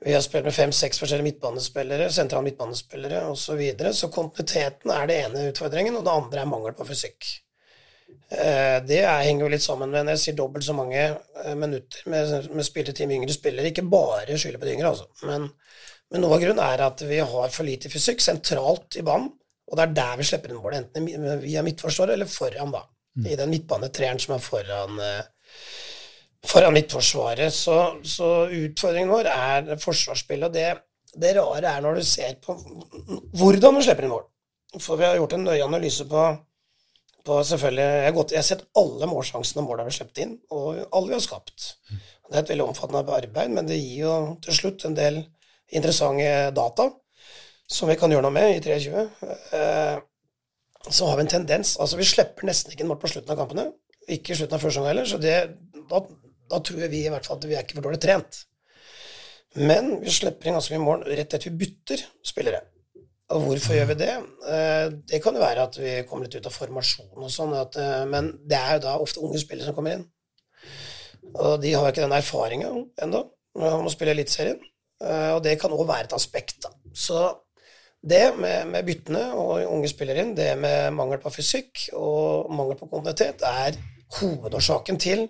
Vi 0.03 0.13
har 0.13 0.21
spilt 0.21 0.43
med 0.43 0.53
fem-seks 0.53 0.99
forskjellige 0.99 1.29
midtbanespillere, 1.29 2.09
sentrale 2.11 2.43
midtbanespillere 2.49 3.23
osv. 3.29 3.45
Så, 3.45 3.55
videre. 3.55 3.93
så 3.93 4.11
kontinuiteten 4.11 4.91
er 4.91 5.07
det 5.07 5.19
ene 5.23 5.47
utfordringen, 5.53 5.95
og 5.95 6.03
det 6.03 6.11
andre 6.11 6.43
er 6.43 6.49
mangel 6.51 6.75
på 6.75 6.87
fysikk. 6.89 7.29
Eh, 8.31 8.79
Det 8.87 8.99
er, 9.03 9.25
henger 9.27 9.45
jo 9.45 9.51
litt 9.53 9.65
sammen 9.65 9.91
med 9.91 10.05
når 10.05 10.17
jeg 10.17 10.23
sier 10.23 10.37
dobbelt 10.39 10.65
så 10.65 10.75
mange 10.77 11.01
eh, 11.03 11.53
minutter 11.59 12.09
med, 12.11 12.49
med 12.53 12.67
spilletid 12.67 13.09
med 13.09 13.21
yngre 13.21 13.35
spillere. 13.35 13.71
Ikke 13.71 13.85
bare 13.89 14.37
skylder 14.37 14.61
på 14.61 14.69
de 14.69 14.75
yngre, 14.77 14.93
altså. 14.93 15.09
Men, 15.29 15.49
men 16.11 16.23
noe 16.23 16.37
av 16.37 16.43
grunnen 16.43 16.63
er 16.65 16.85
at 16.87 17.05
vi 17.07 17.21
har 17.21 17.53
for 17.53 17.67
lite 17.67 17.91
fysikk 17.93 18.23
sentralt 18.23 18.99
i 18.99 19.05
banen, 19.05 19.31
og 19.69 19.79
det 19.79 19.85
er 19.85 19.95
der 19.97 20.19
vi 20.19 20.27
slipper 20.27 20.51
inn 20.51 20.59
målet, 20.61 20.89
enten 20.93 21.39
via 21.41 21.63
midtforsvaret 21.65 22.17
eller 22.17 22.29
foran, 22.29 22.73
da. 22.75 22.83
I 23.29 23.35
den 23.37 23.51
midtbanetreeren 23.53 24.17
som 24.17 24.33
er 24.33 24.41
foran 24.41 24.97
eh, 24.97 25.25
foran 26.49 26.73
midtforsvaret. 26.73 27.53
Så, 27.53 27.75
så 28.03 28.47
utfordringen 28.49 29.13
vår 29.13 29.29
er 29.31 29.75
forsvarsspillet. 29.81 30.49
Og 30.49 30.55
det, 30.55 30.71
det 31.21 31.35
rare 31.37 31.75
er 31.75 31.83
når 31.85 31.99
du 31.99 32.07
ser 32.07 32.35
på 32.43 32.55
hvordan 33.37 33.77
vi 33.77 33.85
slipper 33.85 34.07
inn 34.07 34.15
mål. 34.15 34.25
For 34.81 34.97
vi 34.97 35.05
har 35.05 35.19
gjort 35.19 35.35
en 35.37 35.45
nøye 35.45 35.61
analyse 35.61 36.07
på, 36.09 36.23
på 37.23 37.37
selvfølgelig 37.47 37.85
jeg 37.85 38.07
har, 38.07 38.15
gått, 38.17 38.33
jeg 38.35 38.41
har 38.41 38.47
sett 38.47 38.65
alle 38.79 39.07
målsjansene 39.07 39.63
vi 39.63 39.77
har 39.79 39.95
sluppet 39.95 40.23
inn, 40.25 40.33
og 40.51 40.81
alle 40.89 41.11
vi 41.11 41.15
har 41.15 41.23
skapt. 41.23 41.69
Det 41.89 42.35
er 42.35 42.41
et 42.41 42.51
veldig 42.51 42.65
omfattende 42.65 43.03
arbeid, 43.03 43.53
men 43.53 43.69
det 43.69 43.79
gir 43.79 44.03
jo 44.05 44.15
til 44.43 44.57
slutt 44.57 44.85
en 44.87 44.97
del 44.97 45.21
interessante 45.73 46.51
data 46.55 46.89
som 47.69 47.89
vi 47.89 47.95
kan 47.99 48.11
gjøre 48.11 48.25
noe 48.25 48.35
med 48.35 48.57
i 48.57 48.61
23. 48.63 49.05
Eh, 49.59 49.95
så 50.89 51.07
har 51.07 51.15
vi 51.15 51.23
en 51.23 51.31
tendens 51.31 51.77
Altså, 51.79 51.95
vi 51.95 52.07
slipper 52.07 52.47
nesten 52.47 52.73
ikke 52.73 52.83
en 52.83 52.91
mål 52.91 52.99
på 53.01 53.13
slutten 53.13 53.31
av 53.31 53.39
kampene. 53.39 53.69
Ikke 54.11 54.33
i 54.33 54.37
slutten 54.37 54.57
av 54.57 54.65
første 54.65 54.81
omgang 54.81 54.91
heller, 54.91 55.07
så 55.07 55.19
det, 55.21 55.37
da, 55.89 56.01
da 56.51 56.59
tror 56.59 56.83
vi 56.91 57.05
i 57.05 57.11
hvert 57.13 57.27
fall 57.27 57.39
at 57.39 57.47
vi 57.47 57.55
er 57.55 57.63
ikke 57.63 57.79
for 57.79 57.87
dårlig 57.87 58.01
trent. 58.03 58.43
Men 59.63 59.99
vi 60.01 60.11
slipper 60.11 60.49
inn 60.49 60.57
ganske 60.57 60.75
mye 60.75 60.83
mål 60.83 61.05
rett 61.07 61.37
etter 61.37 61.51
vi 61.51 61.59
bytter 61.63 62.03
spillere. 62.25 62.63
Og 63.33 63.45
hvorfor 63.47 63.73
gjør 63.77 63.87
vi 63.91 63.95
det? 64.03 64.13
Eh, 64.53 64.87
Det 65.09 65.21
kan 65.23 65.35
jo 65.35 65.41
være 65.41 65.63
at 65.67 65.77
vi 65.79 65.93
kommer 66.09 66.27
litt 66.27 66.35
ut 66.37 66.49
av 66.49 66.53
formasjon 66.53 67.13
og 67.15 67.31
sånn, 67.33 67.53
eh, 67.57 68.03
men 68.09 68.33
det 68.45 68.59
er 68.59 68.75
jo 68.77 68.83
da 68.87 68.97
ofte 69.01 69.23
unge 69.23 69.41
spillere 69.41 69.65
som 69.69 69.75
kommer 69.77 69.97
inn. 69.97 70.05
Og 71.33 71.61
de 71.63 71.71
har 71.73 71.89
ikke 71.89 72.03
den 72.03 72.13
erfaringa 72.17 72.69
ennå 73.01 73.23
om 73.55 73.87
å 73.87 73.93
spille 73.93 74.13
Eliteserien. 74.13 74.59
Eh, 75.01 75.31
Og 75.35 75.41
det 75.43 75.59
kan 75.61 75.71
òg 75.71 75.87
være 75.87 76.05
et 76.09 76.13
aspekt, 76.13 76.61
da. 76.61 76.69
Så 76.93 77.39
det 78.05 78.35
med, 78.37 78.67
med 78.67 78.85
byttene 78.85 79.23
og 79.33 79.63
unge 79.65 79.89
spillere 79.89 80.21
inn, 80.21 80.35
det 80.35 80.51
med 80.59 80.91
mangel 80.93 81.17
på 81.23 81.31
fysikk 81.33 81.87
og 81.93 82.51
mangel 82.51 82.77
på 82.77 82.89
kontinuitet, 82.91 83.41
er 83.41 83.77
hovedårsaken 84.19 84.99
til 84.99 85.29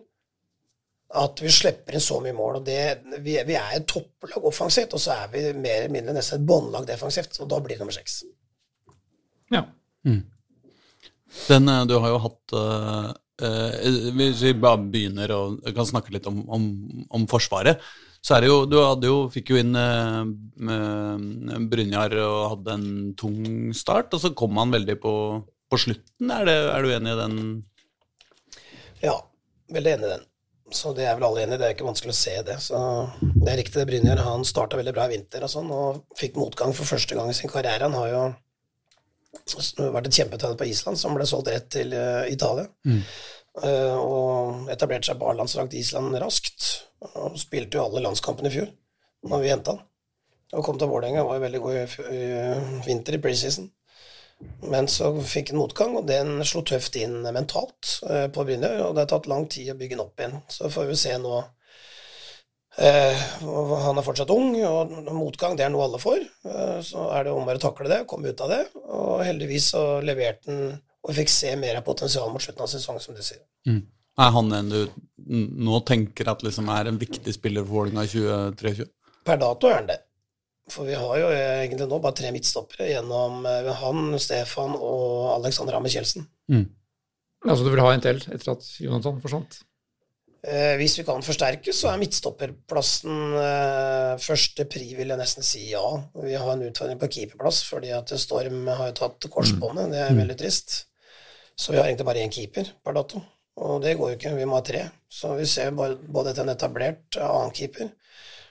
at 1.13 1.41
vi 1.43 1.51
slipper 1.53 1.95
inn 1.95 2.03
så 2.03 2.19
mye 2.23 2.35
mål. 2.35 2.59
og 2.59 2.65
det, 2.65 2.79
Vi, 3.21 3.37
vi 3.45 3.57
er 3.57 3.77
et 3.77 3.87
topplag 3.89 4.45
offensivt, 4.49 4.95
og 4.97 5.01
så 5.01 5.15
er 5.15 5.33
vi 5.33 5.43
mer 5.53 5.83
eller 5.83 5.93
mindre 5.93 6.15
nesten 6.17 6.41
et 6.41 6.47
båndlag 6.47 6.87
defensivt. 6.89 7.37
og 7.39 7.49
Da 7.51 7.59
blir 7.61 7.77
det 7.77 7.83
nummer 7.83 7.95
seks. 7.95 8.23
Ja. 9.53 9.65
Den, 11.47 11.69
eh, 11.69 11.83
du 11.89 11.97
har 11.99 12.13
jo 12.13 12.21
hatt 12.23 12.55
uh, 12.57 13.11
uh, 13.41 14.09
Hvis 14.13 14.43
vi 14.45 14.53
bare 14.53 14.81
begynner 14.81 15.31
og 15.35 15.61
kan 15.75 15.87
snakke 15.89 16.13
litt 16.13 16.27
om, 16.29 16.43
om, 16.45 16.67
om 17.09 17.27
Forsvaret, 17.29 17.81
så 18.23 18.35
er 18.35 18.43
det 18.43 18.51
jo 18.51 18.57
Du 18.69 18.77
hadde 18.79 19.09
jo, 19.09 19.17
fikk 19.33 19.53
jo 19.53 19.59
inn 19.61 19.73
uh, 19.75 20.23
Brynjar 21.71 22.17
og 22.23 22.37
hadde 22.55 22.77
en 22.77 22.89
tung 23.19 23.73
start, 23.75 24.13
og 24.13 24.23
så 24.23 24.33
kom 24.37 24.59
han 24.61 24.73
veldig 24.75 24.97
på, 25.01 25.13
på 25.69 25.81
slutten. 25.87 26.31
Er, 26.31 26.45
det, 26.47 26.57
er 26.71 26.85
du 26.85 26.93
enig 26.93 27.15
i 27.15 27.21
den? 27.23 27.39
Ja, 29.03 29.17
veldig 29.73 29.97
enig 29.97 30.07
i 30.07 30.13
den. 30.13 30.29
Så 30.73 30.93
det 30.97 31.05
er 31.05 31.17
vel 31.17 31.27
alle 31.27 31.43
enig 31.43 31.57
i, 31.57 31.61
det 31.61 31.67
er 31.67 31.75
ikke 31.75 31.85
vanskelig 31.85 32.13
å 32.13 32.17
se 32.17 32.33
det. 32.47 32.55
Så 32.63 32.79
det 33.21 33.51
er 33.51 33.59
riktig, 33.59 33.77
det 33.77 33.85
Brynjar 33.89 34.23
han 34.25 34.45
starta 34.47 34.79
veldig 34.79 34.93
bra 34.95 35.05
i 35.07 35.13
vinter 35.13 35.45
og 35.45 35.51
sånn, 35.51 35.69
og 35.73 36.17
fikk 36.19 36.39
motgang 36.41 36.73
for 36.75 36.89
første 36.89 37.17
gang 37.17 37.29
i 37.29 37.37
sin 37.37 37.51
karriere. 37.51 37.85
Han 37.85 37.99
har 37.99 38.09
jo 38.09 38.23
vært 39.93 40.09
et 40.09 40.17
kjempetalent 40.17 40.59
på 40.59 40.67
Island, 40.69 40.99
som 40.99 41.15
ble 41.17 41.27
solgt 41.29 41.51
rett 41.53 41.69
til 41.73 41.93
eh, 41.97 42.25
Italia. 42.33 42.67
Uh, 43.53 43.97
og 44.01 44.69
etablerte 44.73 45.11
seg 45.11 45.19
på 45.21 45.27
A-landslaget 45.29 45.75
til 45.75 45.83
Island 45.83 46.17
raskt. 46.23 46.69
Og 47.13 47.37
spilte 47.37 47.77
jo 47.77 47.85
alle 47.85 48.01
landskampene 48.05 48.49
i 48.49 48.55
fjor, 48.55 48.71
når 49.29 49.43
vi 49.43 49.51
henta 49.53 49.75
han. 49.75 49.83
Og 50.53 50.65
kom 50.65 50.77
til 50.81 50.89
Vålerenga, 50.89 51.25
var 51.25 51.37
jo 51.37 51.43
veldig 51.45 51.61
god 51.61 51.77
i, 51.77 51.83
i, 52.13 52.21
i 52.29 52.81
vinter 52.85 53.17
i 53.17 53.21
preseason. 53.21 53.69
Men 54.71 54.87
så 54.87 55.09
fikk 55.19 55.51
han 55.51 55.59
motgang, 55.59 55.97
og 55.99 56.07
den 56.07 56.39
slo 56.47 56.63
tøft 56.65 56.95
inn 56.99 57.21
mentalt 57.35 57.97
eh, 58.09 58.27
på 58.33 58.45
Brynjar. 58.47 58.79
Og 58.87 58.95
det 58.95 59.05
har 59.05 59.11
tatt 59.11 59.29
lang 59.31 59.47
tid 59.51 59.73
å 59.73 59.77
bygge 59.79 59.97
den 59.97 60.05
opp 60.05 60.19
igjen. 60.19 60.39
Så 60.51 60.71
får 60.73 60.87
vi 60.89 60.99
se 60.99 61.17
nå 61.19 61.33
eh, 62.79 63.25
Han 63.43 63.99
er 63.99 64.05
fortsatt 64.05 64.31
ung, 64.33 64.55
og 64.67 64.95
motgang 65.11 65.57
det 65.59 65.67
er 65.67 65.73
noe 65.73 65.87
alle 65.89 66.01
får. 66.01 66.23
Eh, 66.47 66.79
så 66.85 67.09
er 67.17 67.27
det 67.27 67.35
om 67.35 67.43
å 67.43 67.57
å 67.57 67.63
takle 67.65 67.91
det, 67.91 68.05
komme 68.09 68.31
ut 68.31 68.45
av 68.45 68.53
det. 68.55 68.63
Og 68.83 69.25
heldigvis 69.27 69.73
så 69.75 69.83
leverte 70.05 70.51
han 70.51 70.79
og 71.03 71.11
fikk 71.17 71.31
se 71.31 71.51
mer 71.59 71.81
av 71.81 71.83
potensialet 71.83 72.31
mot 72.31 72.43
slutten 72.43 72.63
av 72.63 72.71
sesongen, 72.71 73.03
som 73.03 73.17
du 73.17 73.23
sier. 73.25 73.43
Er 74.13 74.29
han 74.31 74.53
en 74.55 74.69
du 74.71 74.81
nå 75.27 75.79
tenker 75.87 76.29
at 76.31 76.43
liksom 76.45 76.69
er 76.71 76.87
en 76.87 76.99
viktig 77.01 77.33
spiller 77.35 77.65
for 77.65 77.81
Vålerenga 77.81 78.05
i 78.05 78.11
2023? 78.13 78.87
Per 79.27 79.39
dato 79.41 79.69
er 79.69 79.79
han 79.81 79.89
det. 79.89 79.99
For 80.71 80.87
vi 80.87 80.95
har 80.95 81.17
jo 81.19 81.27
egentlig 81.33 81.89
nå 81.89 81.99
bare 81.99 82.15
tre 82.15 82.31
midtstoppere 82.31 82.87
gjennom 82.93 83.43
eh, 83.49 83.67
han, 83.81 84.13
Stefan 84.21 84.77
og 84.77 85.33
Alexander 85.35 85.75
Hammer 85.75 85.91
Kjeldsen. 85.91 86.27
Altså 87.43 87.65
du 87.65 87.73
vil 87.73 87.83
ha 87.83 87.91
en 87.91 88.03
til 88.03 88.21
etter 88.31 88.53
at 88.53 88.67
Jonathan 88.79 89.19
forsvant? 89.23 89.59
Eh, 90.43 90.73
hvis 90.75 90.97
vi 90.99 91.05
kan 91.07 91.23
forsterke, 91.23 91.71
så 91.71 91.87
er 91.91 91.99
midtstopperplassen 92.01 93.35
eh, 93.39 94.13
første 94.19 94.65
pri, 94.67 94.89
vil 94.97 95.13
jeg 95.13 95.19
nesten 95.19 95.45
si 95.47 95.69
ja. 95.69 95.83
Vi 96.19 96.33
har 96.35 96.49
en 96.51 96.65
utfordring 96.67 96.99
på 96.99 97.11
keeperplass 97.17 97.61
fordi 97.67 97.93
at 97.95 98.11
Storm 98.19 98.67
har 98.67 98.89
jo 98.89 98.97
tatt 99.03 99.29
korsbåndet. 99.31 99.93
Det 99.93 100.01
er 100.03 100.17
veldig 100.17 100.39
trist. 100.39 100.81
Så 101.55 101.71
vi 101.71 101.79
har 101.79 101.87
egentlig 101.87 102.07
bare 102.09 102.25
én 102.25 102.33
keeper 102.33 102.73
per 102.83 102.95
dato. 102.97 103.21
Og 103.63 103.79
det 103.83 103.95
går 103.95 104.11
jo 104.11 104.17
ikke, 104.17 104.33
vi 104.35 104.47
må 104.49 104.57
ha 104.57 104.65
tre. 104.65 104.83
Så 105.07 105.31
vi 105.37 105.47
ser 105.47 105.71
både 105.75 106.31
etter 106.31 106.43
en 106.43 106.55
etablert 106.55 107.19
annen 107.21 107.53
keeper, 107.55 107.93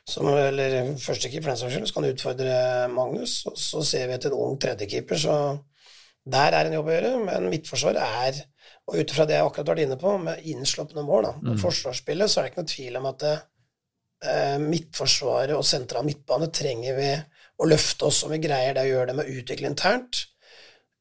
som, 0.09 0.27
eller 0.29 0.95
førstekeeper 1.01 1.53
den 1.53 1.61
saks 1.61 1.77
skyld, 1.77 1.91
som 1.91 2.01
kan 2.01 2.09
utfordre 2.11 2.55
Magnus. 2.93 3.37
Og 3.51 3.59
så 3.59 3.85
ser 3.87 4.09
vi 4.09 4.17
etter 4.17 4.33
en 4.33 4.49
ung 4.49 4.59
tredjekeeper, 4.61 5.21
så 5.21 5.37
der 6.23 6.55
er 6.55 6.69
en 6.69 6.77
jobb 6.79 6.91
å 6.91 6.97
gjøre. 6.97 7.13
Men 7.27 7.51
midtforsvar 7.53 8.01
er 8.03 8.43
og 8.89 8.99
ut 8.99 9.13
ifra 9.15 9.27
det 9.29 9.37
jeg 9.37 9.47
akkurat 9.47 9.71
vært 9.73 9.85
inne 9.85 9.99
på, 10.01 10.17
med 10.19 10.43
innslupne 10.51 11.05
mål, 11.07 11.29
da, 11.29 11.33
mm. 11.39 11.59
forsvarsspillet, 11.63 12.31
så 12.31 12.41
er 12.41 12.45
det 12.47 12.53
ikke 12.53 12.65
noe 12.65 12.73
tvil 12.73 12.99
om 12.99 13.09
at 13.13 13.21
det, 13.23 13.35
eh, 14.27 14.57
midtforsvaret 14.63 15.55
og 15.55 15.67
sentral 15.67 16.07
midtbane 16.07 16.51
trenger 16.55 16.99
vi 16.99 17.13
å 17.63 17.69
løfte 17.71 18.09
oss 18.09 18.25
om 18.27 18.35
vi 18.35 18.41
greier 18.43 18.75
det 18.75 18.87
å 18.87 18.91
gjøre 18.91 19.11
det 19.13 19.17
med 19.19 19.29
å 19.29 19.37
utvikle 19.39 19.71
internt, 19.71 20.25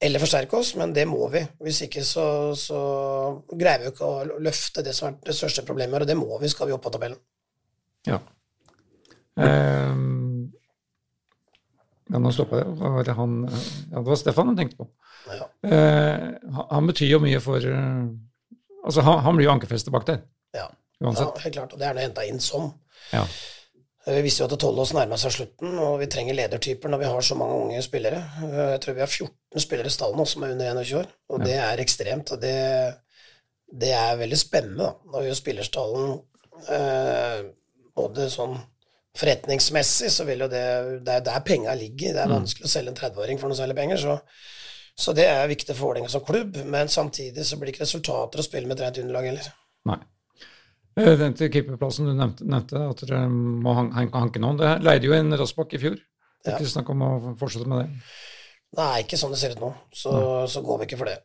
eller 0.01 0.21
forsterke 0.21 0.57
oss, 0.57 0.75
men 0.77 0.93
det 0.93 1.07
må 1.09 1.27
vi. 1.33 1.41
Hvis 1.61 1.83
ikke 1.85 2.05
så, 2.05 2.25
så 2.57 2.77
greier 3.49 3.83
vi 3.83 3.91
ikke 3.91 4.07
å 4.07 4.39
løfte 4.41 4.85
det 4.85 4.93
som 4.97 5.09
er 5.09 5.17
det 5.25 5.37
største 5.37 5.65
problemet, 5.65 6.01
og 6.01 6.09
det 6.09 6.17
må 6.17 6.37
vi 6.41 6.49
skal 6.53 6.69
vi 6.69 6.77
opp 6.77 6.85
på 6.85 6.93
tabellen. 6.93 7.19
Ja. 8.09 8.17
Um, 9.41 10.51
ja, 12.11 12.19
nå 12.19 12.33
stoppa. 12.35 12.63
Det 12.65 12.91
var, 12.97 13.13
han, 13.17 13.37
ja, 13.47 13.95
det 13.97 14.07
var 14.09 14.19
Stefan 14.19 14.51
han 14.51 14.59
tenkte 14.59 14.81
på. 14.83 14.89
Ja. 15.31 15.47
Uh, 15.63 16.65
han 16.73 16.89
betyr 16.89 17.13
jo 17.13 17.21
mye 17.23 17.39
for 17.43 17.63
uh, 17.63 18.09
Altså, 18.81 19.03
han, 19.05 19.19
han, 19.21 19.35
blir 19.37 19.45
jo 19.45 19.51
ankerfestet 19.53 19.93
bak 19.93 20.07
der. 20.07 20.23
Ja. 20.57 20.65
Uansett. 21.01 21.27
ja, 21.27 21.43
helt 21.43 21.53
klart. 21.53 21.73
Og 21.75 21.79
det 21.81 21.85
er 21.85 21.93
han 21.93 22.01
henta 22.01 22.23
inn 22.25 22.39
som. 22.41 22.71
Ja. 23.11 23.27
Eh, 24.05 24.15
vi 24.15 24.23
visste 24.25 24.43
jo 24.43 24.49
at 24.49 24.57
Tollås 24.61 24.93
nærma 24.97 25.19
seg 25.21 25.35
slutten, 25.35 25.75
og 25.77 25.99
vi 26.01 26.09
trenger 26.11 26.37
ledertyper 26.37 26.89
når 26.89 27.03
vi 27.03 27.11
har 27.11 27.25
så 27.25 27.37
mange 27.37 27.59
unge 27.67 27.83
spillere. 27.85 28.23
Jeg 28.41 28.81
tror 28.83 28.97
vi 28.97 29.03
har 29.05 29.11
14 29.11 29.65
spillere 29.65 29.91
i 29.91 29.93
stallen 29.93 30.17
nå 30.17 30.25
som 30.29 30.45
er 30.45 30.55
under 30.55 30.73
21 30.81 30.99
år, 31.03 31.13
og 31.29 31.39
ja. 31.39 31.45
det 31.45 31.55
er 31.67 31.83
ekstremt. 31.85 32.33
og 32.33 32.41
det, 32.41 32.57
det 33.85 33.93
er 33.97 34.19
veldig 34.21 34.41
spennende 34.41 34.89
da, 34.89 34.91
når 35.13 35.21
vi 35.25 35.31
gjør 35.31 35.41
spillerstallen 35.43 36.11
eh, 36.77 37.39
både 37.97 38.29
sånn 38.33 38.57
forretningsmessig, 39.17 40.11
så 40.13 40.23
vil 40.27 40.45
jo 40.45 40.47
det 40.51 40.65
Det 41.05 41.17
er 41.17 41.23
der 41.25 41.45
penga 41.45 41.73
ligger. 41.75 42.15
Det 42.15 42.23
er 42.23 42.31
mm. 42.31 42.37
vanskelig 42.39 42.67
å 42.67 42.73
selge 42.73 42.93
en 42.93 42.99
30-åring 42.99 43.41
for 43.41 43.51
noe 43.51 43.59
særlig 43.59 43.77
penger. 43.79 44.03
så 44.03 44.19
så 45.01 45.13
det 45.17 45.25
er 45.25 45.49
viktig 45.49 45.73
for 45.73 45.89
Vålerenga 45.89 46.11
som 46.11 46.23
klubb, 46.25 46.57
men 46.67 46.89
samtidig 46.91 47.45
så 47.47 47.57
blir 47.57 47.71
det 47.71 47.77
ikke 47.77 47.85
resultater 47.85 48.41
å 48.41 48.45
spille 48.45 48.69
med 48.69 48.77
et 48.77 48.85
rent 48.85 48.99
underlag 49.01 49.29
heller. 49.31 49.47
Nei. 49.89 49.97
Eh, 50.99 51.13
den 51.17 51.35
til 51.37 51.51
keeperplassen 51.53 52.09
du 52.09 52.13
nevnte, 52.13 52.45
nevnte, 52.45 52.83
at 52.91 53.03
dere 53.05 53.23
må 53.31 53.73
hanke 53.77 54.41
noen. 54.43 54.59
Det 54.59 54.75
leide 54.83 55.07
jo 55.07 55.15
en 55.15 55.37
Rossbakk 55.39 55.77
i 55.77 55.81
fjor. 55.81 55.97
Det 56.41 56.51
er 56.51 56.57
ja. 56.57 56.59
ikke 56.59 56.73
snakk 56.73 56.91
om 56.93 57.05
å 57.07 57.11
fortsette 57.39 57.69
med 57.69 57.83
det? 57.83 58.03
Nei, 58.77 58.91
ikke 59.03 59.19
sånn 59.19 59.33
det 59.33 59.39
ser 59.41 59.55
ut 59.55 59.63
nå. 59.63 59.71
Så, 59.95 60.13
så 60.51 60.63
går 60.65 60.81
vi 60.81 60.89
ikke 60.89 60.99
for 61.01 61.11
det. 61.11 61.17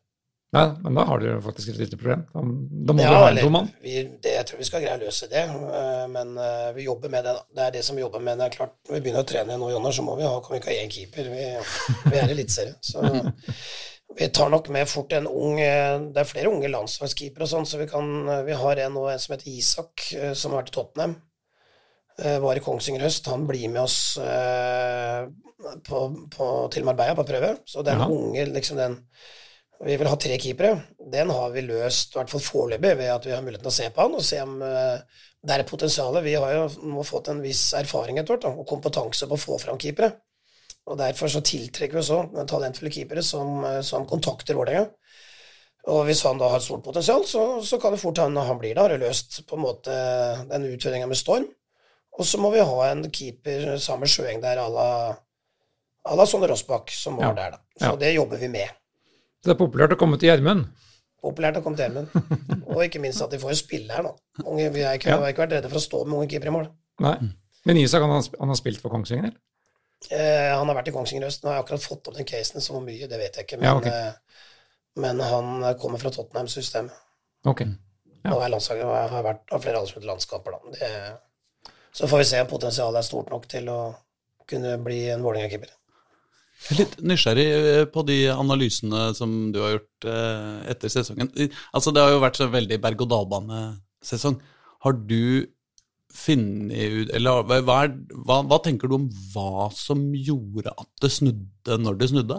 Nei, 0.54 0.66
men 0.84 0.94
da 0.94 1.02
har 1.08 1.18
dere 1.20 1.40
faktisk 1.42 1.72
et 1.72 1.80
lite 1.80 1.98
problem. 1.98 2.22
Da, 2.30 2.42
da 2.86 2.94
må 2.94 3.02
ja, 3.02 3.10
du 3.10 3.16
ha 3.18 3.30
en 3.32 3.40
tomann. 3.42 3.66
Jeg 3.82 4.44
tror 4.46 4.60
vi 4.60 4.68
skal 4.68 4.84
greie 4.84 4.94
å 4.94 5.02
løse 5.02 5.26
det, 5.30 5.42
eh, 5.42 6.04
men 6.12 6.36
uh, 6.38 6.70
vi 6.76 6.86
jobber 6.86 7.10
med 7.12 7.26
det. 7.26 7.32
da. 7.34 7.42
Det 7.56 7.64
er 7.64 7.74
det 7.74 7.82
som 7.86 7.98
vi 7.98 8.04
jobber 8.04 8.22
med. 8.22 8.38
Det 8.38 8.46
er 8.46 8.54
klart, 8.54 8.76
Når 8.86 8.94
vi 8.94 9.02
begynner 9.02 9.24
å 9.24 9.28
trene 9.28 9.58
nå, 9.58 9.70
Jonner, 9.74 9.96
så 9.96 10.06
må 10.06 10.14
vi 10.20 10.26
ha, 10.26 10.38
kan 10.44 10.54
vi 10.54 10.60
ikke 10.62 10.70
ha 10.70 10.84
én 10.84 10.92
keeper. 10.92 11.30
Vi, 11.34 11.44
vi 12.06 12.20
er 12.20 12.34
eliteserie. 12.36 12.76
Så 12.78 13.02
vi 14.20 14.28
tar 14.38 14.52
nok 14.54 14.70
med 14.72 14.88
fort 14.88 15.16
en 15.18 15.26
ung 15.26 15.58
eh, 15.60 15.96
Det 16.14 16.22
er 16.22 16.30
flere 16.30 16.52
unge 16.54 16.70
landslagskeepere 16.70 17.48
og 17.48 17.50
sånn, 17.50 17.66
så 17.66 17.80
vi, 17.82 17.88
kan, 17.90 18.12
vi 18.46 18.54
har 18.56 18.84
en 18.86 19.00
en 19.02 19.22
som 19.22 19.34
heter 19.34 19.50
Isak, 19.50 20.10
som 20.38 20.54
har 20.54 20.62
vært 20.62 20.70
i 20.70 20.76
Tottenham. 20.78 21.16
Var 22.16 22.56
i 22.56 22.62
Kongsvinger 22.64 23.02
høst. 23.04 23.26
Han 23.28 23.44
blir 23.50 23.66
med 23.68 23.82
oss 23.82 24.14
på, 25.84 25.98
på, 26.32 26.46
til 26.72 26.86
Marbella 26.86 27.18
på 27.18 27.26
prøve. 27.28 27.58
Så 27.68 27.84
det 27.84 27.92
er 27.92 28.00
ja. 28.00 28.06
unge, 28.08 28.46
liksom 28.54 28.78
den 28.80 28.96
vi 29.84 29.96
vil 29.96 30.08
ha 30.08 30.16
tre 30.16 30.38
keepere. 30.40 30.80
Den 31.12 31.30
har 31.30 31.50
vi 31.52 31.64
løst, 31.66 32.14
i 32.14 32.18
hvert 32.18 32.32
fall 32.32 32.42
foreløpig, 32.42 32.94
ved 32.98 33.12
at 33.12 33.26
vi 33.28 33.34
har 33.34 33.42
muligheten 33.44 33.66
til 33.66 33.72
å 33.74 33.78
se 33.78 33.88
på 33.92 34.04
han 34.06 34.16
og 34.16 34.24
se 34.24 34.38
om 34.42 34.54
uh, 34.62 35.24
det 35.46 35.56
er 35.56 35.66
potensialet. 35.68 36.24
Vi 36.24 36.36
har 36.40 36.54
jo 36.54 36.92
nå 36.92 37.04
fått 37.06 37.30
en 37.32 37.42
viss 37.44 37.68
erfaring 37.76 38.20
etter 38.20 38.36
hvert, 38.36 38.48
og 38.48 38.68
kompetanse 38.68 39.28
på 39.28 39.36
å 39.36 39.42
få 39.42 39.58
fram 39.62 39.80
keepere. 39.80 40.14
Og 40.86 40.96
Derfor 41.00 41.30
så 41.30 41.42
tiltrekker 41.44 41.98
vi 41.98 42.02
oss 42.02 42.12
òg 42.14 42.36
talentfulle 42.48 42.92
keepere 42.94 43.24
som, 43.26 43.60
uh, 43.66 43.82
som 43.84 44.08
kontakter 44.08 44.58
Vålerenga. 44.58 44.88
Og 45.92 46.00
hvis 46.08 46.24
han 46.26 46.40
da 46.40 46.48
har 46.50 46.62
stort 46.64 46.82
potensial, 46.82 47.22
så, 47.28 47.44
så 47.62 47.78
kan 47.78 47.94
det 47.94 48.00
fort 48.02 48.18
hende 48.18 48.42
han 48.42 48.58
blir 48.58 48.74
der 48.74 48.96
og 48.96 49.04
løst 49.04 49.44
på 49.46 49.54
en 49.54 49.62
måte 49.62 49.92
den 50.50 50.66
utfordringa 50.72 51.06
med 51.06 51.20
Storm. 51.20 51.46
Og 52.16 52.26
så 52.26 52.40
må 52.42 52.50
vi 52.54 52.64
ha 52.64 52.88
en 52.88 53.04
keeper 53.12 53.76
sammen 53.76 54.06
med 54.06 54.10
Sjøeng 54.10 54.40
der 54.42 54.58
à 54.64 54.66
la 56.16 56.26
Sonne 56.26 56.48
Rossbakk, 56.50 56.90
som 56.90 57.20
var 57.20 57.30
ja. 57.30 57.36
der, 57.38 57.54
da. 57.54 57.62
Så 57.76 57.92
ja. 57.92 58.00
det 58.00 58.12
jobber 58.16 58.40
vi 58.40 58.50
med. 58.50 58.74
Det 59.46 59.54
er 59.54 59.58
populært 59.60 59.94
å 59.94 59.98
komme 60.00 60.18
til 60.20 60.32
Gjermund? 60.32 60.66
Populært 61.22 61.60
å 61.60 61.64
komme 61.64 61.78
til 61.78 61.86
Gjermund. 61.86 62.68
Og 62.74 62.82
ikke 62.84 63.00
minst 63.02 63.22
at 63.22 63.32
de 63.32 63.40
får 63.40 63.58
spille 63.60 63.94
her 63.94 64.04
nå. 64.06 64.12
Mange, 64.42 64.68
vi 64.74 64.82
har 64.82 64.98
ikke, 64.98 65.12
ja. 65.14 65.20
ikke, 65.30 65.44
vært 65.44 65.56
redde 65.56 65.70
for 65.70 65.80
å 65.80 65.84
stå 65.84 66.02
med 66.04 66.18
unge 66.18 66.30
keepere 66.32 66.52
i 66.52 66.56
mål. 66.56 66.70
Nei. 67.06 67.16
Men 67.66 67.80
Isak, 67.80 68.02
han 68.02 68.14
han 68.14 68.52
har 68.52 68.58
spilt 68.58 68.82
for 68.82 68.94
Kongsvinger? 68.94 69.32
Eh, 70.10 70.50
han 70.52 70.66
har 70.68 70.76
vært 70.76 70.90
i 70.90 70.94
Kongsvinger 70.94 71.28
øst. 71.30 71.42
Nå 71.42 71.50
har 71.50 71.60
jeg 71.60 71.66
akkurat 71.66 71.86
fått 71.86 72.10
opp 72.10 72.18
den 72.18 72.28
casen 72.28 72.64
så 72.64 72.82
mye, 72.82 73.08
det 73.10 73.20
vet 73.22 73.38
jeg 73.38 73.48
ikke. 73.48 73.60
Men, 73.62 73.68
ja, 73.70 73.76
okay. 73.78 73.92
eh, 73.92 74.42
men 75.02 75.22
han 75.22 75.66
kommer 75.80 76.02
fra 76.02 76.12
Tottenham-systemet. 76.14 77.04
Okay. 77.46 77.70
Ja. 78.26 78.34
Og 78.34 78.42
har 78.42 79.22
vært 79.22 79.54
av 79.54 79.62
flere 79.62 79.80
alle 79.80 80.10
landskamper, 80.10 80.56
da. 80.56 80.74
Det, 80.74 81.72
så 81.94 82.10
får 82.10 82.22
vi 82.22 82.28
se 82.28 82.42
om 82.42 82.50
potensialet 82.50 83.00
er 83.00 83.06
stort 83.06 83.30
nok 83.32 83.46
til 83.50 83.70
å 83.72 83.80
kunne 84.50 84.76
bli 84.82 85.04
en 85.14 85.22
Vålerenga-keeper. 85.24 85.75
Jeg 86.56 86.72
er 86.72 86.80
litt 86.80 86.94
nysgjerrig 87.04 87.46
eh, 87.54 87.82
på 87.92 88.02
de 88.08 88.16
analysene 88.32 89.10
som 89.14 89.34
du 89.54 89.60
har 89.62 89.76
gjort 89.76 90.06
eh, 90.10 90.54
etter 90.72 90.92
sesongen. 90.92 91.30
Altså, 91.76 91.92
Det 91.94 92.02
har 92.02 92.14
jo 92.14 92.22
vært 92.24 92.40
så 92.40 92.48
veldig 92.50 92.78
berg-og-dal-bane-sesong. 92.82 94.40
Har 94.86 94.96
du 95.06 95.46
funnet 96.16 96.72
ut 96.72 97.10
Eller 97.14 97.42
hva, 97.44 97.60
hva, 97.60 98.38
hva, 98.48 98.58
tenker 98.64 98.88
du 98.88 98.96
om 98.98 99.08
hva 99.34 99.68
som 99.74 100.08
gjorde 100.14 100.72
at 100.72 100.88
det 101.02 101.12
snudde 101.12 101.76
når 101.82 101.98
det 102.00 102.08
snudde? 102.12 102.38